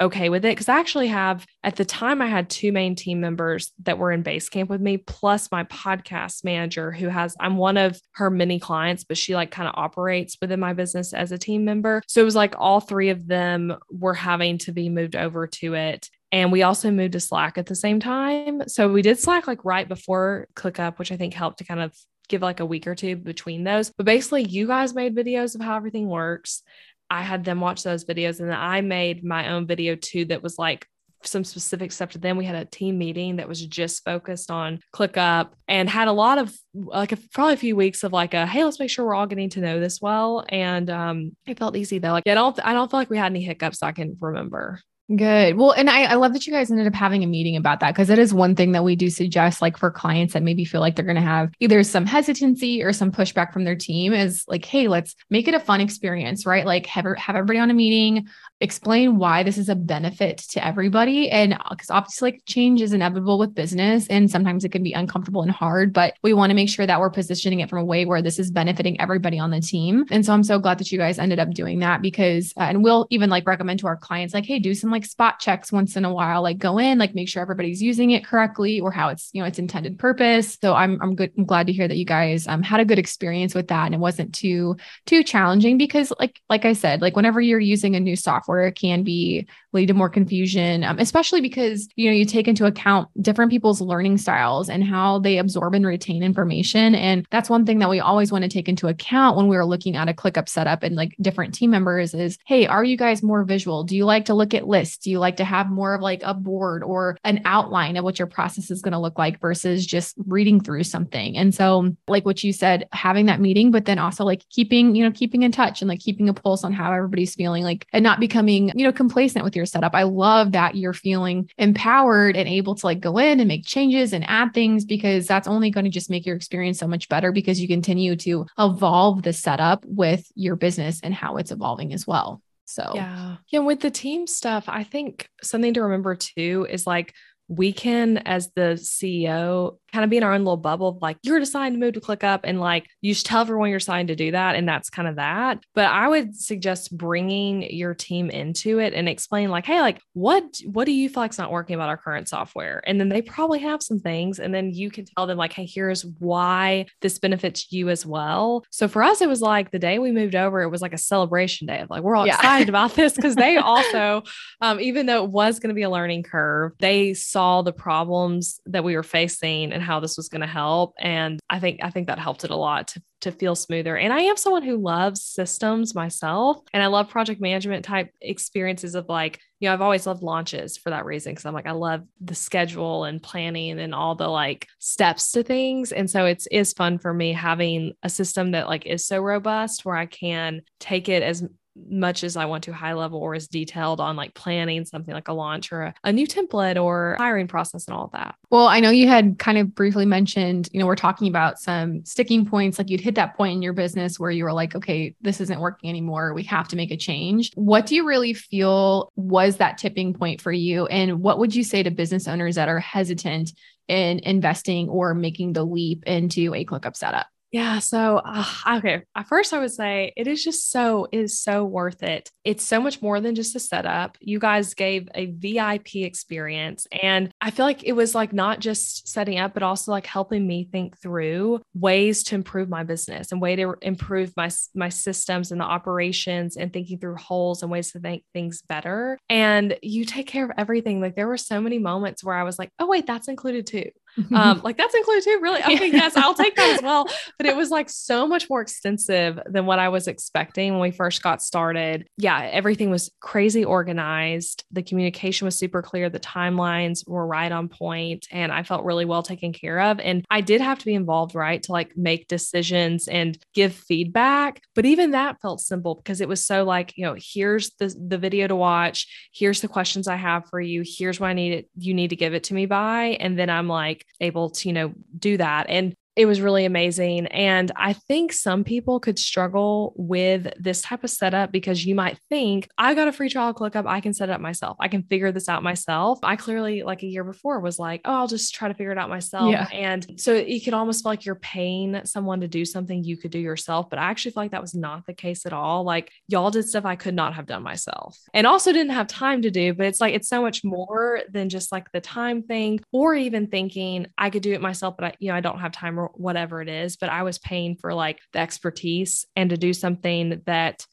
okay 0.00 0.28
with 0.28 0.44
it 0.44 0.52
because 0.52 0.68
I 0.68 0.78
actually 0.78 1.08
have 1.08 1.46
at 1.64 1.76
the 1.76 1.84
time 1.84 2.20
I 2.20 2.26
had 2.26 2.50
two 2.50 2.70
main 2.70 2.94
team 2.94 3.20
members 3.20 3.72
that 3.84 3.98
were 3.98 4.12
in 4.12 4.22
Basecamp 4.22 4.68
with 4.68 4.80
me 4.80 4.98
plus 4.98 5.50
my 5.50 5.64
podcast 5.64 6.44
manager 6.44 6.92
who 6.92 7.08
has 7.08 7.34
I'm 7.40 7.56
one 7.56 7.76
of 7.76 7.98
her 8.12 8.28
many 8.28 8.60
clients 8.60 9.04
but 9.04 9.16
she 9.16 9.34
like 9.34 9.50
kind 9.50 9.68
of 9.68 9.74
operates 9.76 10.36
within 10.40 10.60
my 10.60 10.74
business 10.74 11.14
as 11.14 11.32
a 11.32 11.38
team 11.38 11.64
member. 11.64 12.02
So 12.08 12.20
it 12.20 12.24
was 12.24 12.36
like 12.36 12.54
all 12.58 12.80
three 12.80 13.08
of 13.08 13.26
them 13.26 13.74
were 13.90 14.14
having 14.14 14.58
to 14.58 14.72
be 14.72 14.88
moved 14.88 15.16
over 15.16 15.46
to 15.46 15.74
it 15.74 16.10
and 16.32 16.52
we 16.52 16.62
also 16.62 16.90
moved 16.90 17.12
to 17.12 17.20
Slack 17.20 17.56
at 17.56 17.66
the 17.66 17.74
same 17.74 18.00
time. 18.00 18.68
So 18.68 18.92
we 18.92 19.00
did 19.00 19.18
Slack 19.18 19.46
like 19.46 19.64
right 19.64 19.88
before 19.88 20.48
ClickUp, 20.54 20.98
which 20.98 21.12
I 21.12 21.16
think 21.16 21.32
helped 21.32 21.58
to 21.58 21.64
kind 21.64 21.80
of 21.80 21.96
give 22.28 22.42
like 22.42 22.60
a 22.60 22.66
week 22.66 22.86
or 22.86 22.94
two 22.94 23.16
between 23.16 23.64
those. 23.64 23.90
But 23.90 24.06
basically, 24.06 24.42
you 24.42 24.66
guys 24.66 24.94
made 24.94 25.14
videos 25.14 25.54
of 25.54 25.60
how 25.60 25.76
everything 25.76 26.08
works. 26.08 26.62
I 27.10 27.22
had 27.22 27.44
them 27.44 27.60
watch 27.60 27.82
those 27.82 28.04
videos 28.04 28.40
and 28.40 28.48
then 28.48 28.58
I 28.58 28.80
made 28.80 29.24
my 29.24 29.50
own 29.50 29.66
video 29.66 29.94
too 29.96 30.24
that 30.26 30.42
was 30.42 30.58
like 30.58 30.86
some 31.22 31.44
specific 31.44 31.92
stuff 31.92 32.10
to 32.10 32.18
them. 32.18 32.36
We 32.36 32.44
had 32.44 32.56
a 32.56 32.64
team 32.64 32.98
meeting 32.98 33.36
that 33.36 33.48
was 33.48 33.64
just 33.64 34.04
focused 34.04 34.50
on 34.50 34.80
ClickUp 34.94 35.50
and 35.68 35.88
had 35.88 36.08
a 36.08 36.12
lot 36.12 36.38
of 36.38 36.54
like 36.74 37.12
a, 37.12 37.18
probably 37.32 37.54
a 37.54 37.58
few 37.58 37.76
weeks 37.76 38.04
of 38.04 38.12
like 38.12 38.34
a 38.34 38.46
hey, 38.46 38.64
let's 38.64 38.78
make 38.78 38.90
sure 38.90 39.04
we're 39.04 39.14
all 39.14 39.26
getting 39.26 39.50
to 39.50 39.60
know 39.60 39.80
this 39.80 40.00
well. 40.00 40.44
And 40.48 40.88
um, 40.90 41.36
it 41.46 41.58
felt 41.58 41.76
easy 41.76 41.98
though. 41.98 42.12
Like 42.12 42.26
I 42.26 42.34
don't 42.34 42.58
I 42.64 42.72
don't 42.72 42.90
feel 42.90 43.00
like 43.00 43.10
we 43.10 43.18
had 43.18 43.32
any 43.32 43.42
hiccups 43.42 43.82
I 43.82 43.92
can 43.92 44.16
remember. 44.20 44.80
Good. 45.14 45.56
Well, 45.56 45.70
and 45.70 45.88
I, 45.88 46.02
I 46.02 46.14
love 46.14 46.32
that 46.32 46.48
you 46.48 46.52
guys 46.52 46.68
ended 46.68 46.88
up 46.88 46.94
having 46.94 47.22
a 47.22 47.28
meeting 47.28 47.54
about 47.54 47.78
that 47.78 47.92
because 47.92 48.10
it 48.10 48.18
is 48.18 48.34
one 48.34 48.56
thing 48.56 48.72
that 48.72 48.82
we 48.82 48.96
do 48.96 49.08
suggest, 49.08 49.62
like 49.62 49.76
for 49.76 49.88
clients 49.88 50.34
that 50.34 50.42
maybe 50.42 50.64
feel 50.64 50.80
like 50.80 50.96
they're 50.96 51.04
going 51.04 51.14
to 51.14 51.22
have 51.22 51.52
either 51.60 51.84
some 51.84 52.04
hesitancy 52.04 52.82
or 52.82 52.92
some 52.92 53.12
pushback 53.12 53.52
from 53.52 53.62
their 53.62 53.76
team 53.76 54.12
is 54.12 54.44
like, 54.48 54.64
hey, 54.64 54.88
let's 54.88 55.14
make 55.30 55.46
it 55.46 55.54
a 55.54 55.60
fun 55.60 55.80
experience, 55.80 56.44
right? 56.44 56.66
Like 56.66 56.86
have, 56.86 57.04
have 57.18 57.36
everybody 57.36 57.60
on 57.60 57.70
a 57.70 57.74
meeting, 57.74 58.26
explain 58.60 59.16
why 59.16 59.44
this 59.44 59.58
is 59.58 59.68
a 59.68 59.76
benefit 59.76 60.38
to 60.38 60.66
everybody. 60.66 61.30
And 61.30 61.56
because 61.70 61.90
obviously, 61.90 62.32
like 62.32 62.42
change 62.44 62.82
is 62.82 62.92
inevitable 62.92 63.38
with 63.38 63.54
business, 63.54 64.08
and 64.08 64.28
sometimes 64.28 64.64
it 64.64 64.72
can 64.72 64.82
be 64.82 64.92
uncomfortable 64.92 65.42
and 65.42 65.52
hard, 65.52 65.92
but 65.92 66.14
we 66.24 66.32
want 66.32 66.50
to 66.50 66.54
make 66.56 66.68
sure 66.68 66.84
that 66.84 66.98
we're 66.98 67.10
positioning 67.10 67.60
it 67.60 67.70
from 67.70 67.78
a 67.78 67.84
way 67.84 68.06
where 68.06 68.22
this 68.22 68.40
is 68.40 68.50
benefiting 68.50 69.00
everybody 69.00 69.38
on 69.38 69.52
the 69.52 69.60
team. 69.60 70.04
And 70.10 70.26
so 70.26 70.32
I'm 70.32 70.42
so 70.42 70.58
glad 70.58 70.78
that 70.78 70.90
you 70.90 70.98
guys 70.98 71.20
ended 71.20 71.38
up 71.38 71.52
doing 71.52 71.78
that 71.78 72.02
because, 72.02 72.52
uh, 72.56 72.62
and 72.62 72.82
we'll 72.82 73.06
even 73.10 73.30
like 73.30 73.46
recommend 73.46 73.78
to 73.80 73.86
our 73.86 73.96
clients, 73.96 74.34
like, 74.34 74.46
hey, 74.46 74.58
do 74.58 74.74
some 74.74 74.95
like 74.96 75.04
spot 75.04 75.38
checks 75.38 75.70
once 75.70 75.94
in 75.96 76.04
a 76.04 76.12
while, 76.12 76.42
like 76.42 76.58
go 76.58 76.78
in, 76.78 76.98
like 76.98 77.14
make 77.14 77.28
sure 77.28 77.42
everybody's 77.42 77.82
using 77.82 78.10
it 78.12 78.24
correctly 78.24 78.80
or 78.80 78.90
how 78.90 79.08
it's, 79.10 79.28
you 79.32 79.42
know, 79.42 79.46
its 79.46 79.58
intended 79.58 79.98
purpose. 79.98 80.56
So 80.60 80.74
I'm, 80.74 80.98
I'm 81.02 81.14
good. 81.14 81.32
I'm 81.36 81.44
glad 81.44 81.66
to 81.66 81.72
hear 81.72 81.86
that 81.86 81.96
you 81.96 82.06
guys 82.06 82.48
um, 82.48 82.62
had 82.62 82.80
a 82.80 82.84
good 82.84 82.98
experience 82.98 83.54
with 83.54 83.68
that 83.68 83.86
and 83.86 83.94
it 83.94 83.98
wasn't 83.98 84.34
too, 84.34 84.76
too 85.04 85.22
challenging 85.22 85.76
because 85.76 86.12
like, 86.18 86.40
like 86.48 86.64
I 86.64 86.72
said, 86.72 87.02
like 87.02 87.14
whenever 87.14 87.40
you're 87.40 87.60
using 87.60 87.94
a 87.94 88.00
new 88.00 88.16
software, 88.16 88.66
it 88.66 88.76
can 88.76 89.02
be 89.02 89.46
lead 89.76 89.86
to 89.86 89.94
more 89.94 90.08
confusion, 90.08 90.82
um, 90.82 90.98
especially 90.98 91.40
because 91.40 91.88
you 91.94 92.10
know 92.10 92.16
you 92.16 92.24
take 92.24 92.48
into 92.48 92.66
account 92.66 93.08
different 93.22 93.50
people's 93.50 93.80
learning 93.80 94.18
styles 94.18 94.68
and 94.68 94.82
how 94.82 95.18
they 95.20 95.38
absorb 95.38 95.74
and 95.74 95.86
retain 95.86 96.22
information. 96.22 96.94
And 96.94 97.26
that's 97.30 97.50
one 97.50 97.64
thing 97.64 97.78
that 97.80 97.90
we 97.90 98.00
always 98.00 98.32
want 98.32 98.42
to 98.42 98.48
take 98.48 98.68
into 98.68 98.88
account 98.88 99.36
when 99.36 99.48
we 99.48 99.56
are 99.56 99.66
looking 99.66 99.94
at 99.94 100.08
a 100.08 100.14
ClickUp 100.14 100.48
setup 100.48 100.82
and 100.82 100.96
like 100.96 101.14
different 101.20 101.54
team 101.54 101.70
members 101.70 102.14
is, 102.14 102.38
hey, 102.46 102.66
are 102.66 102.82
you 102.82 102.96
guys 102.96 103.22
more 103.22 103.44
visual? 103.44 103.84
Do 103.84 103.94
you 103.96 104.06
like 104.06 104.24
to 104.24 104.34
look 104.34 104.54
at 104.54 104.66
lists? 104.66 104.85
Do 104.96 105.10
you 105.10 105.18
like 105.18 105.38
to 105.38 105.44
have 105.44 105.70
more 105.70 105.94
of 105.94 106.02
like 106.02 106.20
a 106.22 106.34
board 106.34 106.84
or 106.84 107.16
an 107.24 107.40
outline 107.44 107.96
of 107.96 108.04
what 108.04 108.18
your 108.18 108.28
process 108.28 108.70
is 108.70 108.82
going 108.82 108.92
to 108.92 108.98
look 108.98 109.18
like 109.18 109.40
versus 109.40 109.86
just 109.86 110.14
reading 110.26 110.60
through 110.60 110.84
something? 110.84 111.36
And 111.36 111.54
so, 111.54 111.96
like 112.08 112.24
what 112.24 112.44
you 112.44 112.52
said, 112.52 112.86
having 112.92 113.26
that 113.26 113.40
meeting, 113.40 113.70
but 113.70 113.86
then 113.86 113.98
also 113.98 114.24
like 114.24 114.42
keeping, 114.50 114.94
you 114.94 115.04
know, 115.04 115.10
keeping 115.10 115.42
in 115.42 115.52
touch 115.52 115.80
and 115.82 115.88
like 115.88 116.00
keeping 116.00 116.28
a 116.28 116.34
pulse 116.34 116.64
on 116.64 116.72
how 116.72 116.92
everybody's 116.92 117.34
feeling, 117.34 117.64
like 117.64 117.86
and 117.92 118.02
not 118.02 118.20
becoming, 118.20 118.70
you 118.74 118.84
know, 118.84 118.92
complacent 118.92 119.44
with 119.44 119.56
your 119.56 119.66
setup. 119.66 119.94
I 119.94 120.04
love 120.04 120.52
that 120.52 120.76
you're 120.76 120.92
feeling 120.92 121.48
empowered 121.58 122.36
and 122.36 122.48
able 122.48 122.74
to 122.74 122.86
like 122.86 123.00
go 123.00 123.18
in 123.18 123.40
and 123.40 123.48
make 123.48 123.64
changes 123.64 124.12
and 124.12 124.24
add 124.28 124.52
things 124.52 124.84
because 124.84 125.26
that's 125.26 125.48
only 125.48 125.70
going 125.70 125.84
to 125.84 125.90
just 125.90 126.10
make 126.10 126.26
your 126.26 126.36
experience 126.36 126.78
so 126.78 126.86
much 126.86 127.08
better 127.08 127.32
because 127.32 127.60
you 127.60 127.68
continue 127.68 128.16
to 128.16 128.46
evolve 128.58 129.22
the 129.22 129.32
setup 129.32 129.84
with 129.86 130.30
your 130.34 130.56
business 130.56 131.00
and 131.02 131.14
how 131.14 131.36
it's 131.36 131.50
evolving 131.50 131.92
as 131.92 132.06
well. 132.06 132.42
So, 132.66 132.92
yeah. 132.94 133.36
Yeah. 133.48 133.60
With 133.60 133.80
the 133.80 133.90
team 133.90 134.26
stuff, 134.26 134.64
I 134.68 134.84
think 134.84 135.30
something 135.42 135.72
to 135.74 135.82
remember 135.82 136.14
too 136.14 136.66
is 136.68 136.86
like 136.86 137.14
we 137.48 137.72
can, 137.72 138.18
as 138.18 138.50
the 138.54 138.78
CEO, 138.80 139.78
kind 139.92 140.04
of 140.04 140.10
be 140.10 140.16
in 140.16 140.22
our 140.22 140.32
own 140.32 140.40
little 140.40 140.56
bubble 140.56 140.88
of 140.88 141.00
like, 141.00 141.16
you're 141.22 141.38
deciding 141.38 141.78
to 141.78 141.84
move 141.84 141.94
to 141.94 142.00
ClickUp 142.00 142.40
and 142.44 142.60
like 142.60 142.86
you 143.00 143.14
just 143.14 143.24
tell 143.24 143.40
everyone 143.40 143.70
you're 143.70 143.80
signed 143.80 144.08
to 144.08 144.16
do 144.16 144.32
that. 144.32 144.56
And 144.56 144.68
that's 144.68 144.90
kind 144.90 145.08
of 145.08 145.16
that. 145.16 145.60
But 145.74 145.86
I 145.86 146.08
would 146.08 146.36
suggest 146.36 146.96
bringing 146.96 147.62
your 147.62 147.94
team 147.94 148.28
into 148.28 148.78
it 148.78 148.94
and 148.94 149.08
explain 149.08 149.48
like, 149.48 149.64
hey, 149.64 149.80
like 149.80 150.00
what, 150.12 150.44
what 150.66 150.84
do 150.84 150.92
you 150.92 151.08
feel 151.08 151.22
like's 151.22 151.38
not 151.38 151.50
working 151.50 151.74
about 151.74 151.88
our 151.88 151.96
current 151.96 152.28
software? 152.28 152.82
And 152.86 153.00
then 153.00 153.08
they 153.08 153.22
probably 153.22 153.60
have 153.60 153.82
some 153.82 154.00
things. 154.00 154.38
And 154.38 154.54
then 154.54 154.72
you 154.72 154.90
can 154.90 155.04
tell 155.04 155.26
them 155.26 155.38
like, 155.38 155.52
hey, 155.52 155.66
here's 155.66 156.04
why 156.18 156.86
this 157.00 157.18
benefits 157.18 157.72
you 157.72 157.88
as 157.88 158.04
well. 158.04 158.64
So 158.70 158.88
for 158.88 159.02
us, 159.02 159.20
it 159.20 159.28
was 159.28 159.40
like 159.40 159.70
the 159.70 159.78
day 159.78 159.98
we 159.98 160.12
moved 160.12 160.34
over, 160.34 160.62
it 160.62 160.68
was 160.68 160.82
like 160.82 160.94
a 160.94 160.98
celebration 160.98 161.66
day 161.68 161.80
of 161.80 161.90
like, 161.90 162.02
we're 162.02 162.16
all 162.16 162.26
yeah. 162.26 162.36
excited 162.36 162.68
about 162.68 162.94
this 162.94 163.14
because 163.14 163.34
they 163.34 163.56
also, 163.56 164.24
um, 164.60 164.78
even 164.80 165.06
though 165.06 165.24
it 165.24 165.30
was 165.30 165.58
going 165.58 165.68
to 165.68 165.74
be 165.74 165.82
a 165.82 165.90
learning 165.90 166.22
curve, 166.22 166.72
they 166.80 167.14
saw 167.36 167.60
the 167.60 167.70
problems 167.70 168.62
that 168.64 168.82
we 168.82 168.96
were 168.96 169.02
facing 169.02 169.70
and 169.70 169.82
how 169.82 170.00
this 170.00 170.16
was 170.16 170.30
going 170.30 170.40
to 170.40 170.46
help. 170.46 170.94
And 170.98 171.38
i 171.50 171.60
think 171.60 171.80
i 171.82 171.90
think 171.90 172.06
that 172.06 172.18
helped 172.18 172.44
it 172.44 172.50
a 172.50 172.56
lot 172.56 172.88
to, 172.88 173.02
to 173.20 173.30
feel 173.30 173.54
smoother. 173.54 173.94
And 173.94 174.10
i 174.10 174.20
am 174.20 174.38
someone 174.38 174.62
who 174.62 174.78
loves 174.78 175.22
systems 175.22 175.94
myself. 175.94 176.60
And 176.72 176.82
i 176.82 176.86
love 176.86 177.10
project 177.10 177.42
management 177.42 177.84
type 177.84 178.10
experiences 178.22 178.94
of 178.94 179.10
like 179.10 179.38
you 179.60 179.68
know 179.68 179.74
i've 179.74 179.82
always 179.82 180.06
loved 180.06 180.22
launches 180.22 180.78
for 180.78 180.88
that 180.88 181.04
reason 181.04 181.32
because 181.32 181.44
i'm 181.44 181.52
like 181.52 181.66
i 181.66 181.72
love 181.72 182.02
the 182.22 182.34
schedule 182.34 183.04
and 183.04 183.22
planning 183.22 183.78
and 183.80 183.94
all 183.94 184.14
the 184.14 184.28
like 184.28 184.66
steps 184.78 185.32
to 185.32 185.42
things. 185.42 185.92
And 185.92 186.08
so 186.10 186.24
it's 186.24 186.46
is 186.46 186.72
fun 186.72 186.98
for 186.98 187.12
me 187.12 187.34
having 187.34 187.92
a 188.02 188.08
system 188.08 188.52
that 188.52 188.66
like 188.66 188.86
is 188.86 189.04
so 189.04 189.18
robust 189.20 189.84
where 189.84 189.96
i 189.96 190.06
can 190.06 190.62
take 190.80 191.10
it 191.10 191.22
as 191.22 191.44
much 191.88 192.24
as 192.24 192.36
I 192.36 192.46
want 192.46 192.64
to 192.64 192.72
high 192.72 192.94
level 192.94 193.18
or 193.18 193.34
as 193.34 193.48
detailed 193.48 194.00
on 194.00 194.16
like 194.16 194.34
planning 194.34 194.84
something 194.84 195.14
like 195.14 195.28
a 195.28 195.32
launch 195.32 195.72
or 195.72 195.82
a, 195.82 195.94
a, 196.04 196.12
new 196.12 196.26
template 196.26 196.82
or 196.82 197.16
hiring 197.18 197.48
process 197.48 197.86
and 197.86 197.96
all 197.96 198.06
of 198.06 198.12
that. 198.12 198.34
Well, 198.50 198.66
I 198.66 198.80
know 198.80 198.90
you 198.90 199.08
had 199.08 199.38
kind 199.38 199.58
of 199.58 199.74
briefly 199.74 200.06
mentioned, 200.06 200.68
you 200.72 200.80
know, 200.80 200.86
we're 200.86 200.96
talking 200.96 201.28
about 201.28 201.58
some 201.58 202.04
sticking 202.04 202.46
points, 202.46 202.78
like 202.78 202.90
you'd 202.90 203.00
hit 203.00 203.14
that 203.16 203.36
point 203.36 203.54
in 203.54 203.62
your 203.62 203.72
business 203.72 204.18
where 204.18 204.30
you 204.30 204.44
were 204.44 204.52
like, 204.52 204.74
okay, 204.74 205.14
this 205.20 205.40
isn't 205.40 205.60
working 205.60 205.90
anymore. 205.90 206.32
We 206.34 206.44
have 206.44 206.68
to 206.68 206.76
make 206.76 206.90
a 206.90 206.96
change. 206.96 207.52
What 207.54 207.86
do 207.86 207.94
you 207.94 208.06
really 208.06 208.32
feel 208.32 209.12
was 209.16 209.56
that 209.56 209.78
tipping 209.78 210.14
point 210.14 210.40
for 210.40 210.52
you? 210.52 210.86
And 210.86 211.20
what 211.22 211.38
would 211.38 211.54
you 211.54 211.64
say 211.64 211.82
to 211.82 211.90
business 211.90 212.28
owners 212.28 212.54
that 212.54 212.68
are 212.68 212.80
hesitant 212.80 213.52
in 213.88 214.18
investing 214.20 214.88
or 214.88 215.14
making 215.14 215.52
the 215.52 215.64
leap 215.64 216.04
into 216.06 216.54
a 216.54 216.64
ClickUp 216.64 216.96
setup? 216.96 217.26
Yeah. 217.52 217.78
So, 217.78 218.20
uh, 218.24 218.44
okay. 218.76 219.02
At 219.14 219.28
first, 219.28 219.54
I 219.54 219.60
would 219.60 219.72
say 219.72 220.12
it 220.16 220.26
is 220.26 220.42
just 220.42 220.70
so, 220.70 221.06
is 221.12 221.40
so 221.40 221.64
worth 221.64 222.02
it. 222.02 222.28
It's 222.44 222.64
so 222.64 222.80
much 222.80 223.00
more 223.00 223.20
than 223.20 223.34
just 223.36 223.54
a 223.54 223.60
setup. 223.60 224.18
You 224.20 224.38
guys 224.40 224.74
gave 224.74 225.08
a 225.14 225.26
VIP 225.26 225.96
experience. 225.96 226.86
And 226.90 227.30
I 227.40 227.50
feel 227.52 227.64
like 227.64 227.84
it 227.84 227.92
was 227.92 228.14
like 228.14 228.32
not 228.32 228.58
just 228.58 229.08
setting 229.08 229.38
up, 229.38 229.54
but 229.54 229.62
also 229.62 229.92
like 229.92 230.06
helping 230.06 230.46
me 230.46 230.68
think 230.70 230.98
through 231.00 231.62
ways 231.72 232.24
to 232.24 232.34
improve 232.34 232.68
my 232.68 232.82
business 232.82 233.30
and 233.30 233.40
way 233.40 233.54
to 233.56 233.74
improve 233.80 234.32
my, 234.36 234.50
my 234.74 234.88
systems 234.88 235.52
and 235.52 235.60
the 235.60 235.64
operations 235.64 236.56
and 236.56 236.72
thinking 236.72 236.98
through 236.98 237.16
holes 237.16 237.62
and 237.62 237.70
ways 237.70 237.92
to 237.92 238.00
make 238.00 238.24
things 238.34 238.60
better. 238.62 239.18
And 239.30 239.78
you 239.82 240.04
take 240.04 240.26
care 240.26 240.44
of 240.44 240.50
everything. 240.58 241.00
Like 241.00 241.14
there 241.14 241.28
were 241.28 241.36
so 241.38 241.60
many 241.60 241.78
moments 241.78 242.24
where 242.24 242.36
I 242.36 242.42
was 242.42 242.58
like, 242.58 242.70
oh, 242.80 242.86
wait, 242.86 243.06
that's 243.06 243.28
included 243.28 243.66
too. 243.68 243.90
Um, 244.34 244.60
like 244.64 244.76
that's 244.76 244.94
included 244.94 245.24
too, 245.24 245.38
really? 245.42 245.62
Okay, 245.62 245.90
yes, 245.90 246.16
I'll 246.16 246.34
take 246.34 246.56
that 246.56 246.76
as 246.76 246.82
well. 246.82 247.06
But 247.38 247.46
it 247.46 247.56
was 247.56 247.70
like 247.70 247.90
so 247.90 248.26
much 248.26 248.48
more 248.48 248.60
extensive 248.60 249.38
than 249.46 249.66
what 249.66 249.78
I 249.78 249.88
was 249.88 250.08
expecting 250.08 250.72
when 250.72 250.80
we 250.80 250.90
first 250.90 251.22
got 251.22 251.42
started. 251.42 252.08
Yeah, 252.16 252.48
everything 252.52 252.90
was 252.90 253.10
crazy 253.20 253.64
organized. 253.64 254.64
The 254.72 254.82
communication 254.82 255.44
was 255.44 255.56
super 255.56 255.82
clear. 255.82 256.08
The 256.08 256.20
timelines 256.20 257.06
were 257.06 257.26
right 257.26 257.50
on 257.52 257.68
point, 257.68 258.26
and 258.30 258.52
I 258.52 258.62
felt 258.62 258.84
really 258.84 259.04
well 259.04 259.22
taken 259.22 259.52
care 259.52 259.80
of. 259.80 260.00
And 260.00 260.24
I 260.30 260.40
did 260.40 260.60
have 260.60 260.78
to 260.78 260.84
be 260.84 260.94
involved, 260.94 261.34
right, 261.34 261.62
to 261.64 261.72
like 261.72 261.96
make 261.96 262.28
decisions 262.28 263.08
and 263.08 263.38
give 263.54 263.74
feedback. 263.74 264.62
But 264.74 264.86
even 264.86 265.10
that 265.12 265.40
felt 265.40 265.60
simple 265.60 265.94
because 265.94 266.20
it 266.20 266.28
was 266.28 266.44
so 266.44 266.64
like, 266.64 266.96
you 266.96 267.04
know, 267.04 267.16
here's 267.18 267.70
the 267.78 267.94
the 268.08 268.18
video 268.18 268.46
to 268.46 268.56
watch. 268.56 269.30
Here's 269.32 269.60
the 269.60 269.68
questions 269.68 270.08
I 270.08 270.16
have 270.16 270.48
for 270.48 270.60
you. 270.60 270.82
Here's 270.84 271.20
what 271.20 271.28
I 271.28 271.32
need 271.32 271.52
it. 271.52 271.68
You 271.76 271.94
need 271.94 272.10
to 272.10 272.16
give 272.16 272.34
it 272.34 272.44
to 272.44 272.54
me 272.54 272.66
by, 272.66 273.16
and 273.20 273.38
then 273.38 273.50
I'm 273.50 273.68
like 273.68 274.05
able 274.20 274.50
to, 274.50 274.68
you 274.68 274.72
know, 274.72 274.94
do 275.18 275.36
that. 275.36 275.66
And 275.68 275.94
it 276.16 276.24
was 276.24 276.40
really 276.40 276.64
amazing. 276.64 277.26
And 277.26 277.70
I 277.76 277.92
think 277.92 278.32
some 278.32 278.64
people 278.64 278.98
could 278.98 279.18
struggle 279.18 279.92
with 279.96 280.48
this 280.58 280.80
type 280.80 281.04
of 281.04 281.10
setup 281.10 281.52
because 281.52 281.84
you 281.84 281.94
might 281.94 282.18
think, 282.30 282.68
I 282.78 282.94
got 282.94 283.06
a 283.06 283.12
free 283.12 283.28
trial 283.28 283.52
ClickUp. 283.52 283.86
I 283.86 284.00
can 284.00 284.14
set 284.14 284.30
it 284.30 284.32
up 284.32 284.40
myself. 284.40 284.78
I 284.80 284.88
can 284.88 285.02
figure 285.02 285.30
this 285.30 285.48
out 285.48 285.62
myself. 285.62 286.18
I 286.22 286.36
clearly, 286.36 286.82
like 286.82 287.02
a 287.02 287.06
year 287.06 287.22
before, 287.22 287.60
was 287.60 287.78
like, 287.78 288.00
oh, 288.06 288.14
I'll 288.14 288.26
just 288.28 288.54
try 288.54 288.68
to 288.68 288.74
figure 288.74 288.92
it 288.92 288.98
out 288.98 289.10
myself. 289.10 289.50
Yeah. 289.50 289.68
And 289.72 290.18
so 290.18 290.32
you 290.32 290.60
could 290.60 290.72
almost 290.72 291.02
feel 291.02 291.12
like 291.12 291.26
you're 291.26 291.34
paying 291.34 292.00
someone 292.04 292.40
to 292.40 292.48
do 292.48 292.64
something 292.64 293.04
you 293.04 293.18
could 293.18 293.30
do 293.30 293.38
yourself. 293.38 293.90
But 293.90 293.98
I 293.98 294.04
actually 294.04 294.32
feel 294.32 294.44
like 294.44 294.52
that 294.52 294.62
was 294.62 294.74
not 294.74 295.04
the 295.04 295.12
case 295.14 295.44
at 295.44 295.52
all. 295.52 295.84
Like 295.84 296.10
y'all 296.28 296.50
did 296.50 296.66
stuff 296.66 296.86
I 296.86 296.96
could 296.96 297.14
not 297.14 297.34
have 297.34 297.44
done 297.44 297.62
myself 297.62 298.18
and 298.32 298.46
also 298.46 298.72
didn't 298.72 298.92
have 298.92 299.06
time 299.06 299.42
to 299.42 299.50
do. 299.50 299.74
But 299.74 299.84
it's 299.84 300.00
like, 300.00 300.14
it's 300.14 300.28
so 300.28 300.40
much 300.40 300.64
more 300.64 301.20
than 301.30 301.50
just 301.50 301.72
like 301.72 301.92
the 301.92 302.00
time 302.00 302.42
thing 302.42 302.80
or 302.90 303.14
even 303.14 303.48
thinking 303.48 304.06
I 304.16 304.30
could 304.30 304.42
do 304.42 304.54
it 304.54 304.62
myself, 304.62 304.96
but 304.96 305.04
I, 305.04 305.12
you 305.18 305.28
know, 305.28 305.36
I 305.36 305.40
don't 305.40 305.60
have 305.60 305.72
time 305.72 306.05
or 306.06 306.12
whatever 306.14 306.62
it 306.62 306.68
is. 306.68 306.96
But 306.96 307.10
I 307.10 307.22
was 307.22 307.38
paying 307.38 307.76
for 307.76 307.94
like 307.94 308.18
the 308.32 308.38
expertise 308.38 309.26
and 309.34 309.50
to 309.50 309.56
do 309.56 309.72
something 309.72 310.42
that 310.46 310.86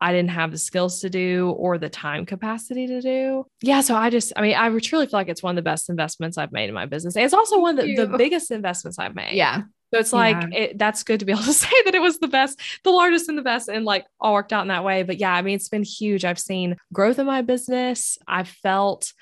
I 0.00 0.12
didn't 0.12 0.30
have 0.30 0.50
the 0.50 0.58
skills 0.58 1.00
to 1.00 1.08
do 1.08 1.54
or 1.56 1.78
the 1.78 1.88
time 1.88 2.26
capacity 2.26 2.86
to 2.88 3.00
do. 3.00 3.46
Yeah. 3.62 3.80
So 3.80 3.94
I 3.94 4.10
just, 4.10 4.32
I 4.36 4.42
mean, 4.42 4.54
I 4.54 4.68
truly 4.78 5.06
feel 5.06 5.18
like 5.18 5.28
it's 5.28 5.42
one 5.42 5.52
of 5.52 5.56
the 5.56 5.68
best 5.68 5.88
investments 5.88 6.36
I've 6.36 6.52
made 6.52 6.68
in 6.68 6.74
my 6.74 6.86
business. 6.86 7.16
And 7.16 7.24
it's 7.24 7.32
also 7.32 7.58
one 7.58 7.78
of 7.78 7.86
the, 7.86 7.94
the 7.94 8.18
biggest 8.18 8.50
investments 8.50 8.98
I've 8.98 9.14
made. 9.14 9.34
Yeah. 9.34 9.62
So 9.92 10.00
it's 10.00 10.12
like, 10.12 10.36
yeah. 10.52 10.58
it, 10.58 10.78
that's 10.78 11.04
good 11.04 11.20
to 11.20 11.26
be 11.26 11.32
able 11.32 11.44
to 11.44 11.52
say 11.54 11.70
that 11.84 11.94
it 11.94 12.02
was 12.02 12.18
the 12.18 12.28
best, 12.28 12.60
the 12.82 12.90
largest 12.90 13.28
and 13.28 13.38
the 13.38 13.42
best, 13.42 13.68
and 13.68 13.84
like 13.84 14.04
all 14.20 14.34
worked 14.34 14.52
out 14.52 14.62
in 14.62 14.68
that 14.68 14.84
way. 14.84 15.04
But 15.04 15.18
yeah, 15.18 15.32
I 15.32 15.42
mean, 15.42 15.54
it's 15.54 15.68
been 15.68 15.84
huge. 15.84 16.24
I've 16.24 16.38
seen 16.38 16.76
growth 16.92 17.18
in 17.18 17.26
my 17.26 17.42
business. 17.42 18.18
I've 18.26 18.48
felt 18.48 19.12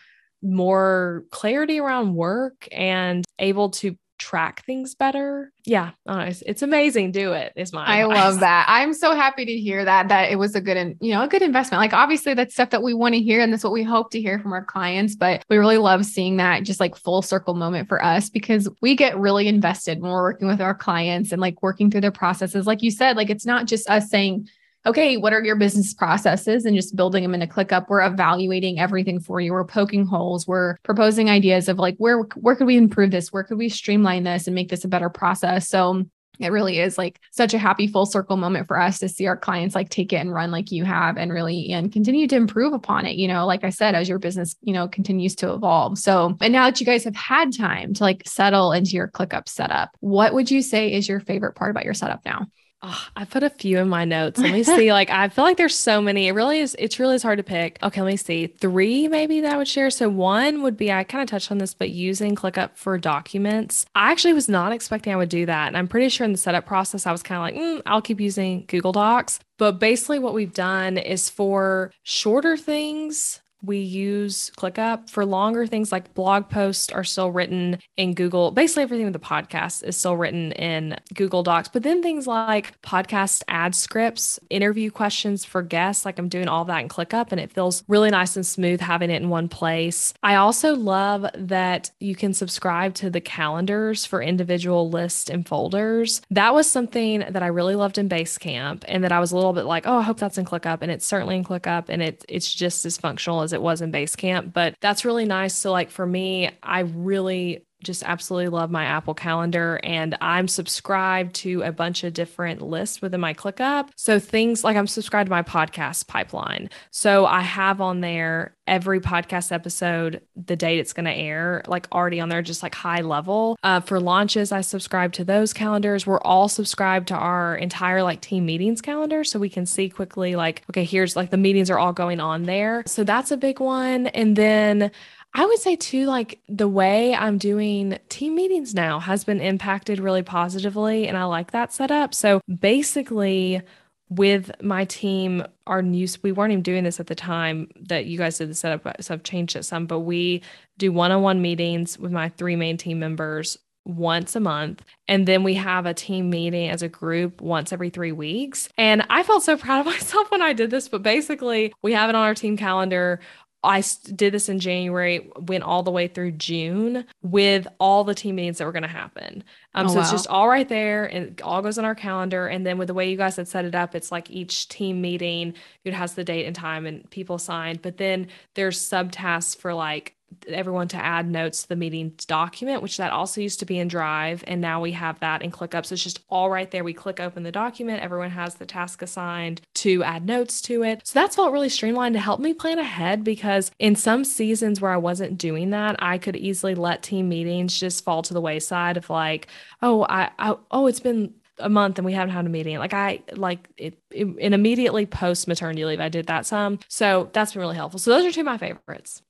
more 0.42 1.24
clarity 1.30 1.78
around 1.78 2.14
work 2.14 2.66
and 2.72 3.24
able 3.38 3.70
to 3.70 3.96
track 4.22 4.64
things 4.64 4.94
better. 4.94 5.52
Yeah, 5.64 5.90
it's, 6.06 6.42
it's 6.46 6.62
amazing. 6.62 7.10
Do 7.10 7.32
it. 7.32 7.52
Is 7.56 7.72
my. 7.72 7.84
I 7.84 8.02
advice. 8.02 8.16
love 8.24 8.40
that. 8.40 8.66
I'm 8.68 8.94
so 8.94 9.16
happy 9.16 9.44
to 9.44 9.52
hear 9.52 9.84
that 9.84 10.08
that 10.08 10.30
it 10.30 10.36
was 10.36 10.54
a 10.54 10.60
good, 10.60 10.76
and 10.76 10.96
you 11.00 11.12
know, 11.12 11.24
a 11.24 11.28
good 11.28 11.42
investment. 11.42 11.80
Like 11.80 11.92
obviously 11.92 12.32
that's 12.32 12.54
stuff 12.54 12.70
that 12.70 12.84
we 12.84 12.94
want 12.94 13.14
to 13.14 13.20
hear, 13.20 13.40
and 13.40 13.52
that's 13.52 13.64
what 13.64 13.72
we 13.72 13.82
hope 13.82 14.12
to 14.12 14.20
hear 14.20 14.38
from 14.38 14.52
our 14.52 14.64
clients. 14.64 15.16
But 15.16 15.44
we 15.50 15.58
really 15.58 15.76
love 15.76 16.06
seeing 16.06 16.36
that 16.36 16.62
just 16.62 16.78
like 16.78 16.94
full 16.94 17.20
circle 17.20 17.54
moment 17.54 17.88
for 17.88 18.02
us 18.02 18.30
because 18.30 18.68
we 18.80 18.94
get 18.94 19.18
really 19.18 19.48
invested 19.48 20.00
when 20.00 20.12
we're 20.12 20.22
working 20.22 20.46
with 20.46 20.60
our 20.60 20.74
clients 20.74 21.32
and 21.32 21.40
like 21.40 21.60
working 21.60 21.90
through 21.90 22.02
their 22.02 22.12
processes. 22.12 22.64
Like 22.64 22.82
you 22.82 22.92
said, 22.92 23.16
like 23.16 23.28
it's 23.28 23.46
not 23.46 23.66
just 23.66 23.90
us 23.90 24.08
saying 24.08 24.48
okay, 24.84 25.16
what 25.16 25.32
are 25.32 25.42
your 25.42 25.56
business 25.56 25.94
processes 25.94 26.64
and 26.64 26.76
just 26.76 26.96
building 26.96 27.22
them 27.22 27.34
into 27.34 27.46
ClickUp. 27.46 27.86
We're 27.88 28.04
evaluating 28.04 28.78
everything 28.78 29.20
for 29.20 29.40
you. 29.40 29.52
We're 29.52 29.64
poking 29.64 30.06
holes. 30.06 30.46
We're 30.46 30.76
proposing 30.82 31.30
ideas 31.30 31.68
of 31.68 31.78
like 31.78 31.96
where 31.98 32.20
where 32.36 32.56
could 32.56 32.66
we 32.66 32.76
improve 32.76 33.10
this? 33.10 33.32
Where 33.32 33.44
could 33.44 33.58
we 33.58 33.68
streamline 33.68 34.24
this 34.24 34.46
and 34.46 34.54
make 34.54 34.68
this 34.68 34.84
a 34.84 34.88
better 34.88 35.08
process? 35.08 35.68
So 35.68 36.04
it 36.40 36.50
really 36.50 36.78
is 36.78 36.98
like 36.98 37.20
such 37.30 37.54
a 37.54 37.58
happy 37.58 37.86
full 37.86 38.06
circle 38.06 38.36
moment 38.36 38.66
for 38.66 38.80
us 38.80 38.98
to 38.98 39.08
see 39.08 39.26
our 39.26 39.36
clients 39.36 39.74
like 39.74 39.90
take 39.90 40.12
it 40.12 40.16
and 40.16 40.32
run 40.32 40.50
like 40.50 40.72
you 40.72 40.84
have 40.84 41.16
and 41.16 41.32
really 41.32 41.70
and 41.72 41.92
continue 41.92 42.26
to 42.26 42.36
improve 42.36 42.72
upon 42.72 43.04
it 43.04 43.16
you 43.16 43.28
know 43.28 43.46
like 43.46 43.64
i 43.64 43.70
said 43.70 43.94
as 43.94 44.08
your 44.08 44.18
business 44.18 44.56
you 44.62 44.72
know 44.72 44.88
continues 44.88 45.36
to 45.36 45.52
evolve 45.52 45.98
so 45.98 46.36
and 46.40 46.52
now 46.52 46.64
that 46.64 46.80
you 46.80 46.86
guys 46.86 47.04
have 47.04 47.14
had 47.14 47.54
time 47.54 47.92
to 47.92 48.02
like 48.02 48.22
settle 48.26 48.72
into 48.72 48.92
your 48.92 49.08
clickup 49.08 49.46
setup 49.46 49.90
what 50.00 50.32
would 50.32 50.50
you 50.50 50.62
say 50.62 50.92
is 50.92 51.08
your 51.08 51.20
favorite 51.20 51.54
part 51.54 51.70
about 51.70 51.84
your 51.84 51.94
setup 51.94 52.24
now 52.24 52.46
Oh, 52.84 53.06
I 53.14 53.24
put 53.24 53.44
a 53.44 53.50
few 53.50 53.78
in 53.78 53.88
my 53.88 54.04
notes. 54.04 54.40
Let 54.40 54.52
me 54.52 54.62
see. 54.64 54.92
like, 54.92 55.08
I 55.08 55.28
feel 55.28 55.44
like 55.44 55.56
there's 55.56 55.76
so 55.76 56.02
many. 56.02 56.26
It 56.26 56.32
really 56.32 56.58
is. 56.58 56.74
It's 56.80 56.98
really 56.98 57.14
is 57.14 57.22
hard 57.22 57.38
to 57.38 57.44
pick. 57.44 57.78
Okay, 57.80 58.00
let 58.02 58.10
me 58.10 58.16
see. 58.16 58.48
Three 58.48 59.06
maybe 59.06 59.40
that 59.40 59.52
I 59.52 59.56
would 59.56 59.68
share. 59.68 59.88
So 59.90 60.08
one 60.08 60.62
would 60.62 60.76
be 60.76 60.90
I 60.90 61.04
kind 61.04 61.22
of 61.22 61.28
touched 61.30 61.52
on 61.52 61.58
this, 61.58 61.74
but 61.74 61.90
using 61.90 62.34
ClickUp 62.34 62.70
for 62.74 62.98
documents. 62.98 63.86
I 63.94 64.10
actually 64.10 64.32
was 64.32 64.48
not 64.48 64.72
expecting 64.72 65.12
I 65.12 65.16
would 65.16 65.28
do 65.28 65.46
that, 65.46 65.68
and 65.68 65.76
I'm 65.76 65.86
pretty 65.86 66.08
sure 66.08 66.24
in 66.24 66.32
the 66.32 66.38
setup 66.38 66.66
process 66.66 67.06
I 67.06 67.12
was 67.12 67.22
kind 67.22 67.36
of 67.36 67.42
like, 67.42 67.54
mm, 67.54 67.82
I'll 67.86 68.02
keep 68.02 68.20
using 68.20 68.64
Google 68.66 68.92
Docs. 68.92 69.38
But 69.58 69.78
basically, 69.78 70.18
what 70.18 70.34
we've 70.34 70.52
done 70.52 70.98
is 70.98 71.30
for 71.30 71.92
shorter 72.02 72.56
things, 72.56 73.41
we 73.62 73.78
use 73.78 74.50
ClickUp 74.56 75.08
for 75.08 75.24
longer 75.24 75.66
things 75.66 75.92
like 75.92 76.12
blog 76.14 76.48
posts 76.48 76.90
are 76.90 77.04
still 77.04 77.30
written 77.30 77.78
in 77.96 78.14
Google. 78.14 78.50
Basically, 78.50 78.82
everything 78.82 79.06
with 79.06 79.12
the 79.12 79.18
podcast 79.20 79.84
is 79.84 79.96
still 79.96 80.16
written 80.16 80.52
in 80.52 80.96
Google 81.14 81.42
Docs. 81.42 81.68
But 81.68 81.82
then 81.82 82.02
things 82.02 82.26
like 82.26 82.80
podcast 82.82 83.42
ad 83.48 83.74
scripts, 83.74 84.40
interview 84.50 84.90
questions 84.90 85.44
for 85.44 85.62
guests, 85.62 86.04
like 86.04 86.18
I'm 86.18 86.28
doing 86.28 86.48
all 86.48 86.64
that 86.64 86.80
in 86.80 86.88
ClickUp 86.88 87.30
and 87.30 87.40
it 87.40 87.52
feels 87.52 87.84
really 87.88 88.10
nice 88.10 88.36
and 88.36 88.44
smooth 88.44 88.80
having 88.80 89.10
it 89.10 89.22
in 89.22 89.28
one 89.28 89.48
place. 89.48 90.12
I 90.22 90.34
also 90.34 90.74
love 90.74 91.26
that 91.34 91.90
you 92.00 92.16
can 92.16 92.34
subscribe 92.34 92.94
to 92.94 93.10
the 93.10 93.20
calendars 93.20 94.04
for 94.04 94.20
individual 94.20 94.90
lists 94.90 95.30
and 95.30 95.46
folders. 95.46 96.20
That 96.30 96.54
was 96.54 96.68
something 96.68 97.24
that 97.28 97.42
I 97.42 97.46
really 97.46 97.76
loved 97.76 97.98
in 97.98 98.08
Basecamp 98.08 98.84
and 98.88 99.04
that 99.04 99.12
I 99.12 99.20
was 99.20 99.32
a 99.32 99.36
little 99.36 99.52
bit 99.52 99.64
like, 99.64 99.86
oh, 99.86 99.98
I 99.98 100.02
hope 100.02 100.18
that's 100.18 100.38
in 100.38 100.44
ClickUp. 100.44 100.78
And 100.80 100.90
it's 100.90 101.06
certainly 101.06 101.36
in 101.36 101.44
ClickUp 101.44 101.84
and 101.88 102.02
it, 102.02 102.24
it's 102.28 102.52
just 102.52 102.84
as 102.84 102.98
functional 102.98 103.42
as 103.42 103.51
it 103.52 103.62
was 103.62 103.80
in 103.80 103.92
Basecamp. 103.92 104.52
But 104.52 104.74
that's 104.80 105.04
really 105.04 105.24
nice. 105.24 105.54
So, 105.54 105.72
like 105.72 105.90
for 105.90 106.06
me, 106.06 106.50
I 106.62 106.80
really 106.80 107.64
just 107.82 108.02
absolutely 108.04 108.48
love 108.48 108.70
my 108.70 108.84
Apple 108.84 109.14
Calendar 109.14 109.80
and 109.82 110.16
I'm 110.20 110.48
subscribed 110.48 111.34
to 111.36 111.62
a 111.62 111.72
bunch 111.72 112.04
of 112.04 112.12
different 112.12 112.62
lists 112.62 113.02
within 113.02 113.20
my 113.20 113.34
ClickUp. 113.34 113.88
So 113.96 114.18
things 114.18 114.64
like 114.64 114.76
I'm 114.76 114.86
subscribed 114.86 115.28
to 115.28 115.30
my 115.30 115.42
podcast 115.42 116.06
pipeline. 116.06 116.70
So 116.90 117.26
I 117.26 117.40
have 117.40 117.80
on 117.80 118.00
there 118.00 118.56
every 118.66 119.00
podcast 119.00 119.50
episode, 119.52 120.22
the 120.36 120.56
date 120.56 120.78
it's 120.78 120.92
going 120.92 121.04
to 121.04 121.12
air, 121.12 121.62
like 121.66 121.88
already 121.92 122.20
on 122.20 122.28
there, 122.28 122.42
just 122.42 122.62
like 122.62 122.74
high 122.74 123.00
level. 123.00 123.56
Uh, 123.62 123.80
for 123.80 124.00
launches, 124.00 124.52
I 124.52 124.60
subscribe 124.60 125.12
to 125.14 125.24
those 125.24 125.52
calendars. 125.52 126.06
We're 126.06 126.20
all 126.20 126.48
subscribed 126.48 127.08
to 127.08 127.14
our 127.14 127.56
entire 127.56 128.02
like 128.02 128.20
team 128.20 128.46
meetings 128.46 128.80
calendar. 128.80 129.24
So 129.24 129.38
we 129.38 129.48
can 129.48 129.66
see 129.66 129.88
quickly, 129.88 130.36
like, 130.36 130.62
okay, 130.70 130.84
here's 130.84 131.16
like 131.16 131.30
the 131.30 131.36
meetings 131.36 131.70
are 131.70 131.78
all 131.78 131.92
going 131.92 132.20
on 132.20 132.44
there. 132.44 132.82
So 132.86 133.04
that's 133.04 133.30
a 133.30 133.36
big 133.36 133.60
one. 133.60 134.06
And 134.08 134.36
then 134.36 134.90
I 135.34 135.46
would 135.46 135.58
say 135.58 135.76
too, 135.76 136.06
like 136.06 136.40
the 136.48 136.68
way 136.68 137.14
I'm 137.14 137.38
doing 137.38 137.98
team 138.08 138.34
meetings 138.34 138.74
now 138.74 139.00
has 139.00 139.24
been 139.24 139.40
impacted 139.40 139.98
really 139.98 140.22
positively. 140.22 141.08
And 141.08 141.16
I 141.16 141.24
like 141.24 141.52
that 141.52 141.72
setup. 141.72 142.14
So 142.14 142.40
basically, 142.60 143.62
with 144.10 144.50
my 144.62 144.84
team, 144.84 145.42
our 145.66 145.80
news, 145.80 146.22
we 146.22 146.32
weren't 146.32 146.52
even 146.52 146.62
doing 146.62 146.84
this 146.84 147.00
at 147.00 147.06
the 147.06 147.14
time 147.14 147.70
that 147.80 148.04
you 148.04 148.18
guys 148.18 148.36
did 148.36 148.50
the 148.50 148.54
setup. 148.54 148.86
So 149.02 149.14
I've 149.14 149.22
changed 149.22 149.56
it 149.56 149.64
some, 149.64 149.86
but 149.86 150.00
we 150.00 150.42
do 150.76 150.92
one 150.92 151.12
on 151.12 151.22
one 151.22 151.40
meetings 151.40 151.98
with 151.98 152.12
my 152.12 152.28
three 152.28 152.56
main 152.56 152.76
team 152.76 152.98
members 152.98 153.56
once 153.86 154.36
a 154.36 154.40
month. 154.40 154.82
And 155.08 155.26
then 155.26 155.42
we 155.42 155.54
have 155.54 155.86
a 155.86 155.94
team 155.94 156.28
meeting 156.28 156.68
as 156.68 156.82
a 156.82 156.88
group 156.88 157.40
once 157.40 157.72
every 157.72 157.88
three 157.88 158.12
weeks. 158.12 158.68
And 158.76 159.04
I 159.08 159.22
felt 159.22 159.42
so 159.42 159.56
proud 159.56 159.80
of 159.80 159.86
myself 159.92 160.30
when 160.30 160.42
I 160.42 160.52
did 160.52 160.70
this. 160.70 160.88
But 160.88 161.02
basically, 161.02 161.72
we 161.82 161.92
have 161.92 162.10
it 162.10 162.14
on 162.14 162.22
our 162.24 162.34
team 162.34 162.56
calendar. 162.56 163.20
I 163.64 163.82
did 164.14 164.34
this 164.34 164.48
in 164.48 164.58
January, 164.58 165.30
went 165.36 165.62
all 165.62 165.82
the 165.82 165.90
way 165.90 166.08
through 166.08 166.32
June 166.32 167.04
with 167.22 167.68
all 167.78 168.02
the 168.02 168.14
team 168.14 168.34
meetings 168.34 168.58
that 168.58 168.64
were 168.64 168.72
going 168.72 168.82
to 168.82 168.88
happen. 168.88 169.44
Um, 169.74 169.86
oh, 169.86 169.88
so 169.90 169.94
wow. 169.96 170.00
it's 170.00 170.10
just 170.10 170.26
all 170.26 170.48
right 170.48 170.68
there 170.68 171.04
and 171.04 171.26
it 171.28 171.42
all 171.42 171.62
goes 171.62 171.78
on 171.78 171.84
our 171.84 171.94
calendar. 171.94 172.48
And 172.48 172.66
then 172.66 172.76
with 172.76 172.88
the 172.88 172.94
way 172.94 173.08
you 173.08 173.16
guys 173.16 173.36
had 173.36 173.46
set 173.46 173.64
it 173.64 173.74
up, 173.74 173.94
it's 173.94 174.10
like 174.10 174.30
each 174.30 174.68
team 174.68 175.00
meeting, 175.00 175.54
it 175.84 175.94
has 175.94 176.14
the 176.14 176.24
date 176.24 176.46
and 176.46 176.56
time 176.56 176.86
and 176.86 177.08
people 177.10 177.38
signed. 177.38 177.82
But 177.82 177.98
then 177.98 178.26
there's 178.54 178.80
subtasks 178.80 179.56
for 179.56 179.72
like 179.72 180.16
everyone 180.48 180.88
to 180.88 180.96
add 180.96 181.28
notes 181.28 181.62
to 181.62 181.68
the 181.68 181.76
meeting 181.76 182.12
document, 182.26 182.82
which 182.82 182.96
that 182.96 183.12
also 183.12 183.40
used 183.40 183.58
to 183.60 183.66
be 183.66 183.78
in 183.78 183.88
Drive. 183.88 184.44
And 184.46 184.60
now 184.60 184.80
we 184.80 184.92
have 184.92 185.18
that 185.20 185.42
in 185.42 185.50
ClickUp. 185.50 185.86
So 185.86 185.94
it's 185.94 186.02
just 186.02 186.20
all 186.28 186.50
right 186.50 186.70
there. 186.70 186.84
We 186.84 186.92
click 186.92 187.20
open 187.20 187.42
the 187.42 187.52
document, 187.52 188.02
everyone 188.02 188.30
has 188.30 188.54
the 188.54 188.66
task 188.66 189.02
assigned 189.02 189.60
to 189.74 190.02
add 190.04 190.26
notes 190.26 190.60
to 190.62 190.82
it. 190.82 191.02
So 191.04 191.18
that's 191.18 191.36
felt 191.36 191.52
really 191.52 191.68
streamlined 191.68 192.14
to 192.14 192.20
help 192.20 192.40
me 192.40 192.54
plan 192.54 192.78
ahead 192.78 193.24
because 193.24 193.70
in 193.78 193.96
some 193.96 194.24
seasons 194.24 194.80
where 194.80 194.92
I 194.92 194.96
wasn't 194.96 195.38
doing 195.38 195.70
that, 195.70 195.96
I 195.98 196.18
could 196.18 196.36
easily 196.36 196.74
let 196.74 197.02
team 197.02 197.28
meetings 197.28 197.78
just 197.78 198.04
fall 198.04 198.22
to 198.22 198.34
the 198.34 198.40
wayside 198.40 198.96
of 198.96 199.10
like, 199.10 199.48
oh, 199.82 200.04
I, 200.08 200.30
I 200.38 200.56
oh, 200.70 200.86
it's 200.86 201.00
been 201.00 201.34
a 201.58 201.68
month 201.68 201.98
and 201.98 202.04
we 202.04 202.12
haven't 202.12 202.34
had 202.34 202.46
a 202.46 202.48
meeting. 202.48 202.78
Like 202.78 202.94
I 202.94 203.22
like 203.34 203.68
it, 203.76 203.98
it 204.10 204.26
and 204.40 204.54
immediately 204.54 205.06
post 205.06 205.48
maternity 205.48 205.84
leave, 205.84 206.00
I 206.00 206.08
did 206.08 206.26
that 206.26 206.46
some. 206.46 206.78
So 206.88 207.30
that's 207.32 207.52
been 207.52 207.60
really 207.60 207.76
helpful. 207.76 208.00
So 208.00 208.10
those 208.10 208.24
are 208.24 208.32
two 208.32 208.40
of 208.40 208.46
my 208.46 208.58
favorites. 208.58 209.22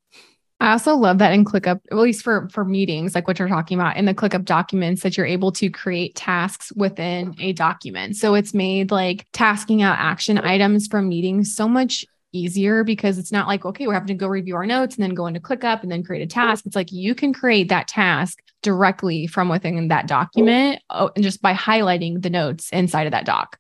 I 0.62 0.70
also 0.70 0.94
love 0.94 1.18
that 1.18 1.33
in 1.33 1.44
ClickUp, 1.44 1.81
at 1.90 1.98
least 1.98 2.22
for 2.22 2.48
for 2.48 2.64
meetings, 2.64 3.16
like 3.16 3.27
what 3.27 3.37
you're 3.37 3.48
talking 3.48 3.77
about 3.77 3.96
in 3.96 4.05
the 4.05 4.14
ClickUp 4.14 4.44
documents, 4.44 5.03
that 5.03 5.16
you're 5.16 5.27
able 5.27 5.51
to 5.53 5.68
create 5.68 6.14
tasks 6.14 6.72
within 6.77 7.35
a 7.40 7.53
document. 7.53 8.14
So 8.14 8.37
it's 8.37 8.55
made 8.55 8.92
like 8.92 9.27
tasking 9.33 9.83
out 9.83 9.98
action 9.98 10.38
items 10.38 10.87
from 10.87 11.09
meetings 11.09 11.53
so 11.53 11.68
much 11.68 12.07
easier 12.31 12.85
because 12.85 13.18
it's 13.18 13.33
not 13.33 13.48
like 13.48 13.64
okay, 13.64 13.88
we're 13.88 13.94
having 13.94 14.07
to 14.07 14.14
go 14.14 14.29
review 14.29 14.55
our 14.55 14.64
notes 14.64 14.94
and 14.94 15.03
then 15.03 15.14
go 15.14 15.27
into 15.27 15.40
ClickUp 15.40 15.83
and 15.83 15.90
then 15.90 16.05
create 16.05 16.22
a 16.22 16.29
task. 16.29 16.64
It's 16.64 16.77
like 16.77 16.92
you 16.92 17.16
can 17.16 17.33
create 17.33 17.68
that 17.70 17.88
task 17.88 18.40
directly 18.62 19.27
from 19.27 19.48
within 19.48 19.88
that 19.88 20.07
document, 20.07 20.81
oh, 20.90 21.11
and 21.16 21.25
just 21.25 21.42
by 21.42 21.55
highlighting 21.55 22.22
the 22.22 22.31
notes 22.31 22.70
inside 22.70 23.09
of 23.09 23.11
that 23.11 23.27
doc. 23.27 23.59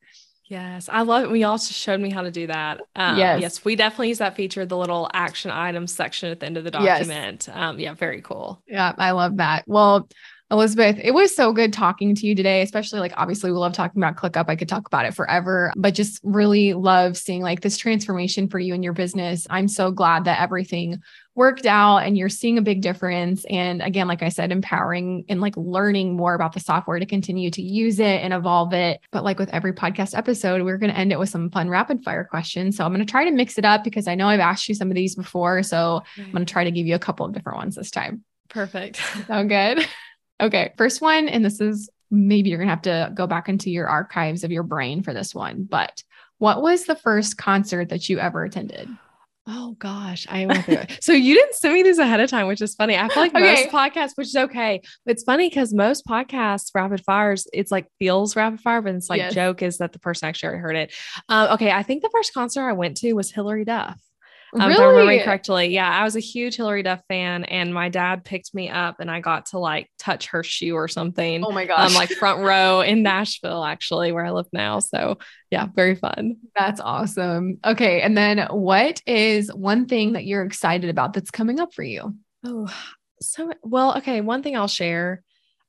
Yes, 0.52 0.90
I 0.92 1.00
love 1.00 1.24
it. 1.24 1.30
We 1.30 1.44
also 1.44 1.72
showed 1.72 1.98
me 1.98 2.10
how 2.10 2.20
to 2.20 2.30
do 2.30 2.46
that. 2.48 2.82
Um, 2.94 3.16
yes. 3.16 3.40
yes, 3.40 3.64
we 3.64 3.74
definitely 3.74 4.08
use 4.08 4.18
that 4.18 4.36
feature, 4.36 4.66
the 4.66 4.76
little 4.76 5.08
action 5.14 5.50
items 5.50 5.94
section 5.94 6.30
at 6.30 6.40
the 6.40 6.46
end 6.46 6.58
of 6.58 6.64
the 6.64 6.70
document. 6.70 7.46
Yes. 7.48 7.56
Um, 7.56 7.78
yeah, 7.78 7.94
very 7.94 8.20
cool. 8.20 8.62
Yeah, 8.68 8.92
I 8.98 9.12
love 9.12 9.38
that. 9.38 9.64
Well, 9.66 10.10
Elizabeth, 10.52 10.98
it 11.02 11.12
was 11.12 11.34
so 11.34 11.50
good 11.50 11.72
talking 11.72 12.14
to 12.14 12.26
you 12.26 12.34
today, 12.34 12.60
especially 12.60 13.00
like 13.00 13.14
obviously 13.16 13.50
we 13.50 13.56
love 13.56 13.72
talking 13.72 14.02
about 14.02 14.16
ClickUp. 14.16 14.50
I 14.50 14.56
could 14.56 14.68
talk 14.68 14.86
about 14.86 15.06
it 15.06 15.14
forever, 15.14 15.72
but 15.76 15.94
just 15.94 16.20
really 16.22 16.74
love 16.74 17.16
seeing 17.16 17.40
like 17.40 17.62
this 17.62 17.78
transformation 17.78 18.48
for 18.48 18.58
you 18.58 18.74
and 18.74 18.84
your 18.84 18.92
business. 18.92 19.46
I'm 19.48 19.66
so 19.66 19.90
glad 19.90 20.26
that 20.26 20.42
everything 20.42 21.00
worked 21.34 21.64
out 21.64 22.00
and 22.00 22.18
you're 22.18 22.28
seeing 22.28 22.58
a 22.58 22.62
big 22.62 22.82
difference. 22.82 23.46
And 23.48 23.80
again, 23.80 24.06
like 24.06 24.22
I 24.22 24.28
said, 24.28 24.52
empowering 24.52 25.24
and 25.30 25.40
like 25.40 25.56
learning 25.56 26.16
more 26.16 26.34
about 26.34 26.52
the 26.52 26.60
software 26.60 26.98
to 26.98 27.06
continue 27.06 27.50
to 27.50 27.62
use 27.62 27.98
it 27.98 28.20
and 28.22 28.34
evolve 28.34 28.74
it. 28.74 29.00
But 29.10 29.24
like 29.24 29.38
with 29.38 29.48
every 29.54 29.72
podcast 29.72 30.14
episode, 30.14 30.60
we're 30.60 30.76
going 30.76 30.92
to 30.92 30.98
end 30.98 31.12
it 31.12 31.18
with 31.18 31.30
some 31.30 31.48
fun 31.48 31.70
rapid 31.70 32.04
fire 32.04 32.24
questions. 32.24 32.76
So 32.76 32.84
I'm 32.84 32.92
going 32.92 33.04
to 33.04 33.10
try 33.10 33.24
to 33.24 33.30
mix 33.30 33.56
it 33.56 33.64
up 33.64 33.84
because 33.84 34.06
I 34.06 34.16
know 34.16 34.28
I've 34.28 34.38
asked 34.38 34.68
you 34.68 34.74
some 34.74 34.90
of 34.90 34.96
these 34.96 35.14
before. 35.14 35.62
So 35.62 36.02
I'm 36.18 36.30
going 36.30 36.44
to 36.44 36.52
try 36.52 36.64
to 36.64 36.70
give 36.70 36.86
you 36.86 36.94
a 36.94 36.98
couple 36.98 37.24
of 37.24 37.32
different 37.32 37.56
ones 37.56 37.74
this 37.74 37.90
time. 37.90 38.22
Perfect. 38.50 39.00
Sound 39.26 39.48
good? 39.48 39.88
Okay. 40.40 40.72
First 40.76 41.00
one, 41.00 41.28
and 41.28 41.44
this 41.44 41.60
is 41.60 41.88
maybe 42.10 42.50
you're 42.50 42.58
going 42.58 42.68
to 42.68 42.74
have 42.74 42.82
to 42.82 43.12
go 43.14 43.26
back 43.26 43.48
into 43.48 43.70
your 43.70 43.88
archives 43.88 44.44
of 44.44 44.50
your 44.50 44.62
brain 44.64 45.02
for 45.02 45.14
this 45.14 45.34
one, 45.34 45.64
but 45.68 46.02
what 46.38 46.60
was 46.62 46.84
the 46.84 46.96
first 46.96 47.38
concert 47.38 47.88
that 47.90 48.08
you 48.08 48.18
ever 48.18 48.44
attended? 48.44 48.90
Oh 49.46 49.74
gosh, 49.78 50.26
I 50.30 50.46
went 50.46 50.64
through 50.66 50.74
it. 50.76 50.98
So 51.02 51.12
you 51.12 51.34
didn't 51.34 51.54
send 51.54 51.74
me 51.74 51.82
these 51.82 51.98
ahead 51.98 52.20
of 52.20 52.30
time, 52.30 52.46
which 52.46 52.60
is 52.60 52.74
funny. 52.74 52.96
I 52.96 53.08
feel 53.08 53.22
like 53.24 53.34
Okay. 53.34 53.40
most 53.64 53.68
podcasts, 53.70 54.12
which 54.14 54.28
is 54.28 54.36
okay. 54.36 54.80
It's 55.06 55.24
funny 55.24 55.48
because 55.48 55.72
most 55.74 56.06
podcasts, 56.06 56.70
rapid 56.74 57.02
fires, 57.04 57.46
it's 57.52 57.72
like 57.72 57.86
feels 57.98 58.36
rapid 58.36 58.60
fire, 58.60 58.82
but 58.82 58.94
it's 58.94 59.10
like 59.10 59.18
Yes. 59.18 59.34
joke 59.34 59.62
is 59.62 59.78
that 59.78 59.92
the 59.92 59.98
person 59.98 60.28
actually 60.28 60.48
already 60.48 60.62
heard 60.62 60.76
it. 60.76 60.94
Um, 61.28 61.52
okay, 61.54 61.72
I 61.72 61.82
think 61.82 62.02
the 62.02 62.10
first 62.12 62.32
concert 62.34 62.68
I 62.68 62.72
went 62.72 62.96
to 62.98 63.12
was 63.14 63.32
Hilary 63.32 63.64
Duff. 63.64 64.00
Um, 64.58 64.70
If 64.70 64.78
I 64.78 64.84
remember 64.84 65.24
correctly. 65.24 65.68
Yeah, 65.68 65.88
I 65.88 66.04
was 66.04 66.14
a 66.14 66.20
huge 66.20 66.56
Hilary 66.56 66.82
Duff 66.82 67.00
fan, 67.08 67.44
and 67.44 67.72
my 67.72 67.88
dad 67.88 68.24
picked 68.24 68.54
me 68.54 68.68
up, 68.68 69.00
and 69.00 69.10
I 69.10 69.20
got 69.20 69.46
to 69.46 69.58
like 69.58 69.90
touch 69.98 70.26
her 70.28 70.42
shoe 70.42 70.74
or 70.74 70.88
something. 70.88 71.44
Oh 71.44 71.50
my 71.50 71.64
gosh. 71.64 71.90
Um, 71.90 71.94
like 71.94 72.10
front 72.10 72.40
row 72.40 72.80
in 72.80 73.02
Nashville, 73.02 73.64
actually, 73.64 74.12
where 74.12 74.26
I 74.26 74.30
live 74.30 74.48
now. 74.52 74.80
So 74.80 75.18
yeah, 75.50 75.68
very 75.74 75.94
fun. 75.94 76.36
That's 76.54 76.80
awesome. 76.80 77.58
Okay. 77.64 78.02
And 78.02 78.16
then 78.16 78.46
what 78.50 79.00
is 79.06 79.52
one 79.52 79.86
thing 79.86 80.12
that 80.12 80.26
you're 80.26 80.42
excited 80.42 80.90
about 80.90 81.14
that's 81.14 81.30
coming 81.30 81.58
up 81.58 81.72
for 81.72 81.82
you? 81.82 82.14
Oh, 82.44 82.68
so 83.20 83.52
well, 83.62 83.96
okay. 83.98 84.20
One 84.20 84.42
thing 84.42 84.56
I'll 84.56 84.68
share. 84.68 85.22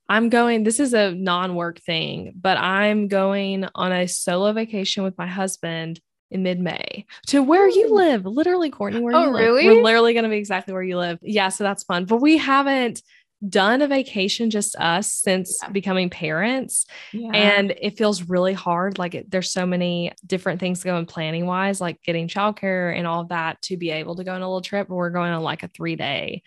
I'm 0.06 0.28
going, 0.28 0.64
this 0.64 0.80
is 0.80 0.92
a 0.92 1.12
non 1.12 1.54
work 1.54 1.80
thing, 1.80 2.34
but 2.36 2.58
I'm 2.58 3.08
going 3.08 3.66
on 3.74 3.92
a 3.92 4.06
solo 4.06 4.52
vacation 4.52 5.02
with 5.02 5.16
my 5.16 5.26
husband 5.26 6.00
in 6.34 6.42
mid 6.42 6.60
May 6.60 7.06
to 7.28 7.42
where 7.42 7.68
you 7.68 7.88
hmm. 7.88 7.94
live. 7.94 8.26
Literally, 8.26 8.70
Courtney, 8.70 9.00
where 9.00 9.14
Oh, 9.14 9.26
you 9.26 9.32
live. 9.32 9.64
We're 9.64 9.82
literally 9.82 10.12
going 10.12 10.24
to 10.24 10.28
be 10.30 10.36
exactly 10.36 10.74
where 10.74 10.82
you 10.82 10.98
live. 10.98 11.18
Yeah. 11.22 11.48
So 11.48 11.64
that's 11.64 11.84
fun. 11.84 12.04
But 12.04 12.20
we 12.20 12.36
haven't 12.36 13.02
done 13.48 13.82
a 13.82 13.88
vacation 13.88 14.50
just 14.50 14.74
us 14.76 15.12
since 15.12 15.58
Yeah. 15.62 15.68
becoming 15.70 16.10
parents. 16.10 16.86
Yeah. 17.12 17.30
And 17.32 17.74
it 17.80 17.96
feels 17.96 18.22
really 18.22 18.52
hard. 18.52 18.98
Like 18.98 19.14
it, 19.14 19.30
there's 19.30 19.52
so 19.52 19.64
many 19.64 20.12
different 20.26 20.60
things 20.60 20.82
going 20.82 21.06
planning 21.06 21.46
wise, 21.46 21.80
like 21.80 22.02
getting 22.02 22.26
childcare 22.26 22.96
and 22.96 23.06
all 23.06 23.20
of 23.20 23.28
that 23.28 23.62
to 23.62 23.76
be 23.76 23.90
able 23.90 24.16
to 24.16 24.24
go 24.24 24.34
on 24.34 24.42
a 24.42 24.46
little 24.46 24.60
trip. 24.60 24.88
But 24.88 24.96
we're 24.96 25.10
going 25.10 25.32
on 25.32 25.42
like 25.42 25.62
a 25.62 25.68
three 25.68 25.96
day 25.96 26.42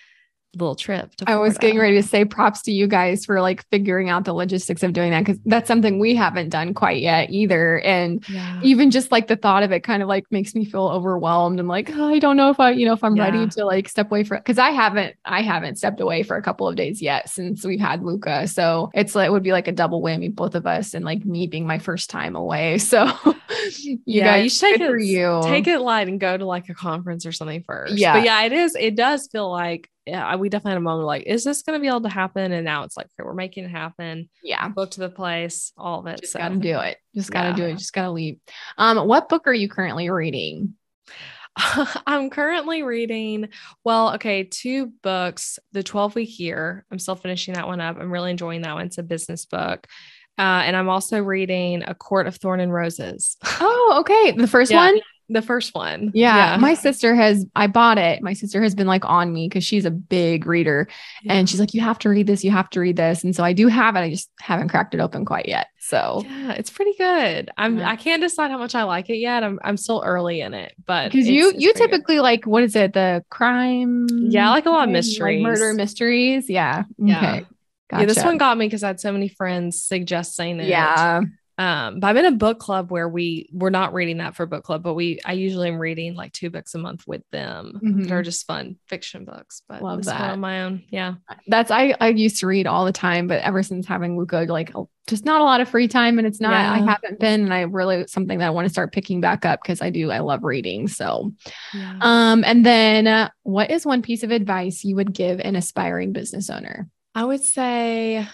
little 0.60 0.76
trip. 0.76 1.16
To 1.18 1.30
I 1.30 1.36
was 1.38 1.58
getting 1.58 1.78
ready 1.80 1.96
to 1.96 2.04
say 2.08 2.26
props 2.26 2.62
to 2.64 2.72
you 2.72 2.88
guys 2.88 3.26
for 3.26 3.42
like 3.42 3.66
figuring 3.70 4.10
out 4.10 4.26
the 4.26 4.34
logistics 4.34 4.84
of 4.84 4.94
doing 4.94 5.12
that 5.12 5.22
because 5.26 5.40
that's 5.46 5.68
something 5.68 6.00
we 6.00 6.16
haven't 6.16 6.50
done 6.50 6.74
quite 6.74 7.02
yet 7.02 7.30
either. 7.30 7.80
And 7.82 8.24
Yeah. 8.30 8.60
even 8.64 8.92
just 8.92 9.12
like 9.12 9.28
the 9.28 9.36
thought 9.36 9.64
of 9.64 9.72
it 9.72 9.82
kind 9.82 10.02
of 10.02 10.08
like 10.10 10.26
makes 10.32 10.54
me 10.56 10.66
feel 10.66 10.88
overwhelmed 10.88 11.60
and 11.60 11.68
like 11.68 11.90
oh, 11.94 12.08
I 12.14 12.20
don't 12.20 12.38
know 12.38 12.50
if 12.50 12.60
I 12.60 12.72
you 12.72 12.86
know 12.86 12.94
if 12.94 13.04
I'm 13.04 13.16
Yeah. 13.16 13.24
ready 13.24 13.48
to 13.48 13.66
like 13.66 13.88
step 13.90 14.08
away 14.08 14.24
for 14.24 14.38
because 14.38 14.58
I 14.58 14.72
haven't 14.72 15.16
I 15.26 15.42
haven't 15.42 15.78
stepped 15.78 16.00
away 16.02 16.24
for 16.24 16.38
a 16.38 16.42
couple 16.42 16.68
of 16.68 16.76
days 16.76 17.02
yet 17.02 17.30
since 17.30 17.64
we've 17.66 17.80
had 17.80 18.04
Luca 18.04 18.48
so 18.48 18.90
it's 18.94 19.16
like 19.16 19.28
it 19.28 19.32
would 19.32 19.44
be 19.44 19.52
like 19.52 19.68
a 19.68 19.72
double 19.72 20.02
whammy 20.02 20.34
both 20.34 20.56
of 20.56 20.66
us 20.68 20.94
and 20.94 21.04
like 21.06 21.26
me 21.26 21.48
being 21.48 21.68
my 21.68 21.80
first 21.80 22.10
time 22.10 22.36
away 22.36 22.78
so 22.78 23.12
you 23.84 24.00
yeah, 24.06 24.24
guys 24.38 24.44
you 24.44 24.50
should 24.50 24.72
take 24.74 24.82
it 24.82 24.90
for 24.90 24.98
you 24.98 25.42
take 25.46 25.68
it 25.68 25.80
light 25.80 26.08
and 26.08 26.20
go 26.20 26.38
to 26.38 26.46
like 26.46 26.70
a 26.70 26.74
conference 26.74 27.26
or 27.26 27.32
something 27.32 27.64
first. 27.64 27.98
Yeah. 27.98 28.14
But 28.14 28.24
yeah, 28.24 28.42
it 28.44 28.54
is. 28.54 28.76
It 28.76 28.96
does 28.96 29.28
feel 29.28 29.50
like 29.50 29.90
yeah, 30.08 30.36
we 30.38 30.50
definitely 30.50 30.72
had 30.72 30.78
a 30.78 30.82
moment 30.82 31.06
like, 31.06 31.24
is 31.28 31.44
this 31.44 31.62
going 31.64 31.78
to 31.78 31.82
be 31.82 31.88
able 31.88 32.02
to 32.02 32.10
happen? 32.10 32.52
And 32.52 32.66
now 32.66 32.84
it's 32.84 32.98
like, 32.98 33.08
okay, 33.08 33.26
we're 33.26 33.34
making 33.34 33.66
it 33.66 33.72
happen. 33.72 34.30
yeah 34.44 34.70
Book 34.70 34.92
to 34.92 35.00
the 35.02 35.10
place, 35.10 35.72
all 35.78 36.00
of 36.00 36.08
it. 36.08 36.22
just 36.22 36.34
so 36.34 36.40
gotta 36.40 36.56
do 36.56 36.80
it 36.80 36.98
just 37.16 37.32
gotta 37.32 37.50
Yeah. 37.50 37.56
do 37.56 37.64
it 37.66 37.78
just 37.78 37.94
gotta 37.94 38.12
leave 38.12 38.40
um 38.78 39.08
what 39.08 39.30
book 39.30 39.44
are 39.48 39.54
you 39.54 39.70
currently 39.70 40.10
reading 40.10 40.74
I'm 42.06 42.30
currently 42.30 42.84
reading, 42.84 43.50
well, 43.84 44.14
okay, 44.14 44.44
two 44.44 44.94
books, 45.02 45.58
The 45.72 45.82
12 45.82 46.14
Week 46.14 46.40
Year. 46.40 46.86
I'm 46.92 47.00
still 47.00 47.16
finishing 47.16 47.56
that 47.56 47.66
one 47.66 47.82
up. 47.82 47.98
I'm 48.00 48.12
really 48.12 48.30
enjoying 48.30 48.62
that 48.62 48.76
one. 48.76 48.86
It's 48.86 49.00
a 49.00 49.04
business 49.04 49.46
book. 49.48 49.88
Uh, 50.38 50.62
and 50.66 50.76
I'm 50.76 50.88
also 50.88 51.20
reading 51.24 51.82
A 51.82 51.96
Court 51.96 52.28
of 52.28 52.36
Thorn 52.36 52.60
and 52.60 52.72
Roses, 52.72 53.38
oh 53.60 53.98
okay 54.02 54.34
the 54.38 54.46
first 54.46 54.72
Yeah. 54.72 54.86
one 54.86 55.00
the 55.30 55.42
first 55.42 55.76
one. 55.76 56.12
Yeah, 56.14 56.58
my 56.60 56.74
sister 56.74 57.14
has 57.16 57.46
I 57.56 57.68
bought 57.68 57.98
it. 57.98 58.22
My 58.22 58.34
sister 58.34 58.62
has 58.64 58.74
been 58.76 58.88
like 58.88 59.04
on 59.06 59.34
me 59.34 59.48
because 59.50 59.64
she's 59.64 59.86
a 59.86 59.92
big 59.92 60.46
reader 60.46 60.88
and 61.28 61.50
she's 61.50 61.60
like, 61.60 61.74
You 61.74 61.82
have 61.82 62.00
to 62.00 62.10
read 62.10 62.28
this, 62.28 62.44
you 62.44 62.52
have 62.52 62.70
to 62.72 62.80
read 62.80 62.96
this. 62.96 63.24
And 63.24 63.36
so 63.36 63.44
I 63.44 63.54
do 63.54 63.68
have 63.68 63.96
it. 63.96 64.00
I 64.00 64.10
just 64.10 64.30
haven't 64.40 64.70
cracked 64.70 64.94
it 64.94 65.00
open 65.02 65.26
quite 65.26 65.48
yet. 65.48 65.68
So 65.80 66.24
Yeah, 66.26 66.52
it's 66.54 66.70
pretty 66.70 66.94
good. 66.98 67.50
I'm 67.58 67.78
Yeah. 67.80 67.90
I 67.90 67.96
can't 67.98 68.22
decide 68.22 68.52
how 68.52 68.58
much 68.58 68.74
I 68.76 68.84
like 68.84 69.10
it 69.10 69.18
yet. 69.18 69.44
I'm 69.44 69.60
I'm 69.64 69.78
still 69.78 70.02
early 70.06 70.42
in 70.42 70.54
it, 70.54 70.74
but 70.86 71.12
because 71.12 71.28
you 71.28 71.50
it's- 71.50 71.62
you 71.62 71.72
pretty 71.74 71.80
good. 71.88 71.92
typically 71.98 72.20
like 72.20 72.46
what 72.46 72.64
is 72.64 72.76
it? 72.76 72.94
The 72.94 73.24
crime 73.30 74.08
Yeah, 74.10 74.48
I 74.48 74.52
like 74.52 74.66
a 74.66 74.70
lot 74.70 74.88
of 74.90 74.94
like 74.96 75.40
murder 75.42 75.74
mysteries. 75.74 76.50
Yeah. 76.50 76.84
Yeah. 76.98 77.18
Okay. 77.18 77.46
Yeah, 77.92 78.06
this 78.06 78.22
one 78.24 78.38
got 78.38 78.58
me 78.58 78.66
because 78.66 78.84
I 78.84 78.88
had 78.88 79.00
so 79.00 79.12
many 79.14 79.30
friends 79.30 79.82
suggesting 79.82 80.60
it. 80.60 80.68
Yeah. 80.68 81.22
Um, 81.60 82.00
but 82.00 82.08
I'm 82.08 82.18
in 82.18 82.26
a 82.26 82.32
book 82.32 82.60
club 82.60 82.92
where 82.92 83.10
we 83.10 83.50
we're 83.52 83.70
not 83.72 83.94
reading 83.94 84.18
that 84.18 84.36
for 84.36 84.46
book 84.46 84.64
club, 84.64 84.84
but 84.84 84.94
we 84.94 85.20
I 85.26 85.34
usually 85.34 85.70
am 85.70 85.80
reading 85.80 86.14
like 86.16 86.32
two 86.34 86.50
books 86.52 86.76
a 86.76 86.78
month 86.78 87.06
with 87.08 87.24
them. 87.32 87.80
Mhm. 87.84 88.08
They're 88.08 88.22
just 88.22 88.46
fun 88.46 88.78
fiction 88.88 89.26
books. 89.26 89.64
But 89.68 89.82
Love 89.82 90.06
that. 90.06 90.32
on 90.32 90.40
my 90.40 90.64
own. 90.64 90.84
Yeah. 90.90 91.16
That's 91.48 91.72
I 91.72 91.96
I 92.00 92.10
used 92.10 92.40
to 92.42 92.48
read 92.48 92.68
all 92.68 92.86
the 92.86 92.92
time, 92.92 93.28
but 93.28 93.42
ever 93.42 93.64
since 93.64 93.88
having 93.88 94.18
Luca, 94.18 94.46
like 94.48 94.72
just 95.08 95.24
not 95.26 95.40
a 95.42 95.44
lot 95.46 95.62
of 95.62 95.70
free 95.70 95.88
time, 95.88 96.18
and 96.20 96.28
it's 96.28 96.42
not. 96.42 96.52
I 96.54 96.80
haven't 96.80 97.18
been, 97.20 97.42
and 97.46 97.54
I 97.54 97.62
really 97.62 98.06
something 98.08 98.40
that 98.40 98.48
I 98.48 98.50
want 98.50 98.66
to 98.66 98.70
start 98.70 98.92
picking 98.92 99.22
back 99.22 99.46
up 99.46 99.62
because 99.64 99.82
I 99.82 99.90
do. 99.90 100.12
I 100.12 100.20
love 100.20 100.44
reading. 100.44 100.90
So, 100.90 101.32
Yeah. 101.74 101.98
um, 102.02 102.44
and 102.44 102.66
then 102.66 103.08
uh, 103.08 103.30
what 103.44 103.72
is 103.72 103.86
one 103.86 104.02
piece 104.02 104.24
of 104.24 104.32
advice 104.32 104.84
you 104.84 104.98
would 104.98 105.14
give 105.14 105.40
an 105.40 105.56
aspiring 105.56 106.12
business 106.12 106.50
owner? 106.50 106.90
I 107.16 107.24
would 107.24 107.42
say 107.42 108.28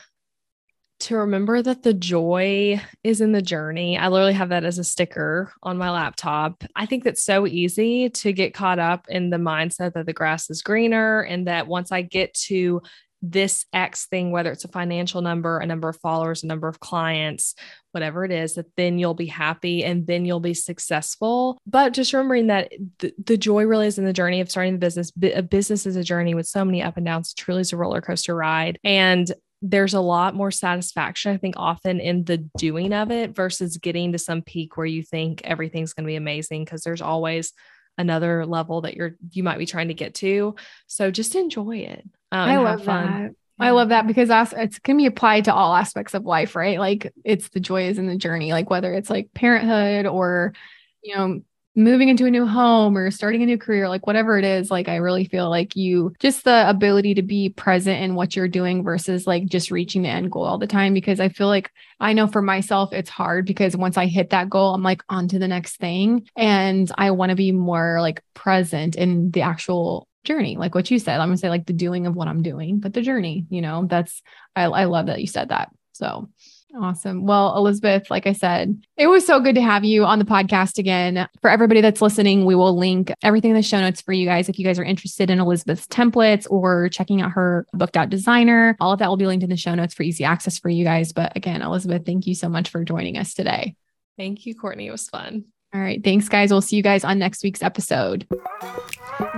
to 1.03 1.17
remember 1.17 1.61
that 1.61 1.83
the 1.83 1.93
joy 1.93 2.81
is 3.03 3.21
in 3.21 3.31
the 3.31 3.41
journey. 3.41 3.97
I 3.97 4.07
literally 4.07 4.33
have 4.33 4.49
that 4.49 4.63
as 4.63 4.79
a 4.79 4.83
sticker 4.83 5.51
on 5.61 5.77
my 5.77 5.91
laptop. 5.91 6.63
I 6.75 6.85
think 6.85 7.03
that's 7.03 7.23
so 7.23 7.45
easy 7.45 8.09
to 8.09 8.33
get 8.33 8.53
caught 8.53 8.79
up 8.79 9.05
in 9.09 9.29
the 9.29 9.37
mindset 9.37 9.93
that 9.93 10.05
the 10.05 10.13
grass 10.13 10.49
is 10.49 10.61
greener 10.61 11.21
and 11.21 11.47
that 11.47 11.67
once 11.67 11.91
I 11.91 12.01
get 12.01 12.33
to 12.45 12.81
this 13.25 13.65
X 13.71 14.05
thing, 14.07 14.31
whether 14.31 14.51
it's 14.51 14.65
a 14.65 14.69
financial 14.69 15.21
number, 15.21 15.59
a 15.59 15.65
number 15.65 15.87
of 15.87 15.97
followers, 16.01 16.43
a 16.43 16.47
number 16.47 16.67
of 16.67 16.81
clients, 16.81 17.55
whatever 17.91 18.25
it 18.25 18.31
is, 18.31 18.55
that 18.55 18.65
then 18.75 18.99
you'll 18.99 19.13
be 19.13 19.27
happy 19.27 19.83
and 19.85 20.05
then 20.05 20.25
you'll 20.25 20.41
be 20.41 20.53
successful. 20.53 21.57
But 21.65 21.93
just 21.93 22.11
remembering 22.11 22.47
that 22.47 22.73
the, 22.99 23.13
the 23.23 23.37
joy 23.37 23.63
really 23.63 23.87
is 23.87 23.97
in 23.97 24.03
the 24.03 24.11
journey 24.11 24.41
of 24.41 24.51
starting 24.51 24.73
the 24.73 24.79
business. 24.79 25.09
Business 25.11 25.85
is 25.85 25.95
a 25.95 26.03
journey 26.03 26.35
with 26.35 26.47
so 26.47 26.65
many 26.65 26.83
up 26.83 26.97
and 26.97 27.05
downs. 27.05 27.31
It 27.31 27.39
truly 27.39 27.61
is 27.61 27.71
a 27.71 27.77
roller 27.77 28.01
coaster 28.01 28.35
ride. 28.35 28.77
And 28.83 29.31
there's 29.65 29.93
a 29.93 30.01
lot 30.01 30.35
more 30.35 30.51
satisfaction, 30.51 31.33
I 31.33 31.37
think, 31.37 31.55
often 31.57 32.01
in 32.01 32.25
the 32.25 32.37
doing 32.57 32.93
of 32.93 33.11
it 33.11 33.33
versus 33.33 33.77
getting 33.77 34.11
to 34.11 34.17
some 34.17 34.41
peak 34.41 34.75
where 34.75 34.85
you 34.85 35.01
think 35.01 35.41
everything's 35.45 35.93
going 35.93 36.03
to 36.03 36.11
be 36.11 36.17
amazing 36.17 36.65
because 36.65 36.83
there's 36.83 37.01
always 37.01 37.53
another 37.97 38.45
level 38.45 38.81
that 38.81 38.95
you're 38.95 39.15
you 39.31 39.41
might 39.41 39.57
be 39.57 39.65
trying 39.65 39.87
to 39.87 39.93
get 39.93 40.15
to. 40.15 40.55
So 40.87 41.11
just 41.11 41.35
enjoy 41.35 41.77
it. 41.77 42.03
Um, 42.31 42.49
I 42.49 42.57
love 42.57 42.83
fun. 42.83 43.05
that. 43.05 43.31
I 43.57 43.69
love 43.69 43.89
that 43.89 44.05
because 44.05 44.29
as- 44.29 44.53
it's 44.53 44.79
can 44.79 44.97
be 44.97 45.05
applied 45.05 45.45
to 45.45 45.53
all 45.53 45.73
aspects 45.73 46.13
of 46.13 46.25
life, 46.25 46.57
right? 46.57 46.77
Like 46.77 47.13
it's 47.23 47.47
the 47.49 47.61
joy 47.61 47.87
is 47.87 47.97
in 47.97 48.07
the 48.07 48.17
journey, 48.17 48.51
like 48.51 48.69
whether 48.69 48.93
it's 48.93 49.09
like 49.09 49.33
parenthood 49.33 50.07
or, 50.07 50.53
you 51.01 51.15
know, 51.15 51.41
moving 51.75 52.09
into 52.09 52.25
a 52.25 52.31
new 52.31 52.45
home 52.45 52.97
or 52.97 53.09
starting 53.09 53.41
a 53.41 53.45
new 53.45 53.57
career, 53.57 53.89
like 53.89 54.05
whatever 54.05 54.37
it 54.37 54.45
is, 54.45 54.69
like 54.69 54.87
I 54.87 54.97
really 54.97 55.25
feel 55.25 55.49
like 55.49 55.75
you 55.75 56.13
just 56.19 56.43
the 56.43 56.69
ability 56.69 57.15
to 57.15 57.23
be 57.23 57.49
present 57.49 58.01
in 58.01 58.15
what 58.15 58.35
you're 58.35 58.47
doing 58.47 58.83
versus 58.83 59.25
like 59.25 59.45
just 59.45 59.71
reaching 59.71 60.03
the 60.03 60.09
end 60.09 60.31
goal 60.31 60.43
all 60.43 60.57
the 60.57 60.67
time. 60.67 60.93
Because 60.93 61.19
I 61.19 61.29
feel 61.29 61.47
like 61.47 61.71
I 61.99 62.13
know 62.13 62.27
for 62.27 62.41
myself, 62.41 62.93
it's 62.93 63.09
hard 63.09 63.45
because 63.45 63.75
once 63.75 63.97
I 63.97 64.05
hit 64.05 64.29
that 64.29 64.49
goal, 64.49 64.73
I'm 64.73 64.83
like 64.83 65.03
on 65.09 65.27
to 65.29 65.39
the 65.39 65.47
next 65.47 65.77
thing. 65.77 66.27
And 66.35 66.91
I 66.97 67.11
want 67.11 67.31
to 67.31 67.35
be 67.35 67.51
more 67.51 67.99
like 68.01 68.23
present 68.33 68.95
in 68.95 69.31
the 69.31 69.41
actual 69.41 70.07
journey, 70.23 70.57
like 70.57 70.75
what 70.75 70.89
you 70.89 70.99
said. 70.99 71.19
I'm 71.19 71.29
gonna 71.29 71.37
say 71.37 71.49
like 71.49 71.65
the 71.65 71.73
doing 71.73 72.05
of 72.05 72.15
what 72.15 72.27
I'm 72.27 72.43
doing, 72.43 72.79
but 72.79 72.93
the 72.93 73.01
journey, 73.01 73.45
you 73.49 73.61
know, 73.61 73.85
that's 73.89 74.21
I, 74.55 74.63
I 74.63 74.85
love 74.85 75.07
that 75.07 75.21
you 75.21 75.27
said 75.27 75.49
that. 75.49 75.69
So 75.93 76.29
Awesome. 76.75 77.25
Well, 77.25 77.55
Elizabeth, 77.55 78.09
like 78.09 78.25
I 78.25 78.33
said, 78.33 78.83
it 78.97 79.05
was 79.05 79.25
so 79.25 79.39
good 79.39 79.53
to 79.55 79.61
have 79.61 79.83
you 79.83 80.05
on 80.05 80.17
the 80.17 80.25
podcast 80.25 80.79
again. 80.79 81.27
For 81.39 81.49
everybody 81.49 81.81
that's 81.81 82.01
listening, 82.01 82.45
we 82.45 82.55
will 82.55 82.75
link 82.75 83.13
everything 83.21 83.51
in 83.51 83.55
the 83.55 83.61
show 83.61 83.79
notes 83.79 84.01
for 84.01 84.11
you 84.11 84.25
guys. 84.25 84.49
If 84.49 84.57
you 84.57 84.65
guys 84.65 84.79
are 84.79 84.83
interested 84.83 85.29
in 85.29 85.39
Elizabeth's 85.39 85.85
templates 85.85 86.47
or 86.49 86.89
checking 86.89 87.21
out 87.21 87.31
her 87.33 87.67
booked 87.73 87.95
out 87.95 88.09
designer, 88.09 88.75
all 88.79 88.91
of 88.91 88.99
that 88.99 89.07
will 89.07 89.17
be 89.17 89.27
linked 89.27 89.43
in 89.43 89.51
the 89.51 89.57
show 89.57 89.75
notes 89.75 89.93
for 89.93 90.01
easy 90.01 90.23
access 90.23 90.57
for 90.57 90.69
you 90.69 90.83
guys. 90.83 91.11
But 91.13 91.35
again, 91.35 91.61
Elizabeth, 91.61 92.07
thank 92.07 92.25
you 92.25 92.33
so 92.33 92.49
much 92.49 92.69
for 92.69 92.83
joining 92.83 93.17
us 93.17 93.35
today. 93.35 93.75
Thank 94.17 94.47
you, 94.47 94.55
Courtney. 94.55 94.87
It 94.87 94.91
was 94.91 95.07
fun. 95.09 95.45
All 95.75 95.81
right. 95.81 96.03
Thanks, 96.03 96.27
guys. 96.27 96.51
We'll 96.51 96.61
see 96.61 96.75
you 96.75 96.83
guys 96.83 97.03
on 97.03 97.19
next 97.19 97.43
week's 97.43 97.63
episode. 97.63 98.27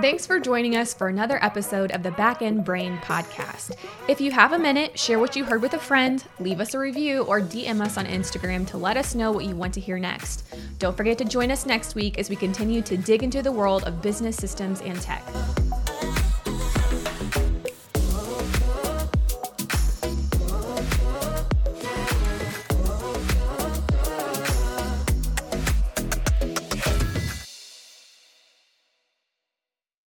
Thanks 0.00 0.26
for 0.26 0.40
joining 0.40 0.74
us 0.74 0.94
for 0.94 1.08
another 1.08 1.42
episode 1.44 1.90
of 1.92 2.02
the 2.02 2.10
Back 2.12 2.40
End 2.40 2.64
Brain 2.64 2.96
podcast. 2.98 3.76
If 4.08 4.20
you 4.20 4.30
have 4.30 4.52
a 4.52 4.58
minute, 4.58 4.98
share 4.98 5.18
what 5.18 5.36
you 5.36 5.44
heard 5.44 5.60
with 5.60 5.74
a 5.74 5.78
friend, 5.78 6.24
leave 6.40 6.60
us 6.60 6.72
a 6.72 6.78
review, 6.78 7.22
or 7.24 7.40
DM 7.40 7.82
us 7.82 7.98
on 7.98 8.06
Instagram 8.06 8.66
to 8.68 8.78
let 8.78 8.96
us 8.96 9.14
know 9.14 9.30
what 9.32 9.44
you 9.44 9.54
want 9.54 9.74
to 9.74 9.80
hear 9.80 9.98
next. 9.98 10.44
Don't 10.78 10.96
forget 10.96 11.18
to 11.18 11.24
join 11.24 11.50
us 11.50 11.66
next 11.66 11.94
week 11.94 12.18
as 12.18 12.30
we 12.30 12.36
continue 12.36 12.80
to 12.82 12.96
dig 12.96 13.22
into 13.22 13.42
the 13.42 13.52
world 13.52 13.84
of 13.84 14.00
business 14.00 14.36
systems 14.36 14.80
and 14.80 14.98
tech. 15.00 15.22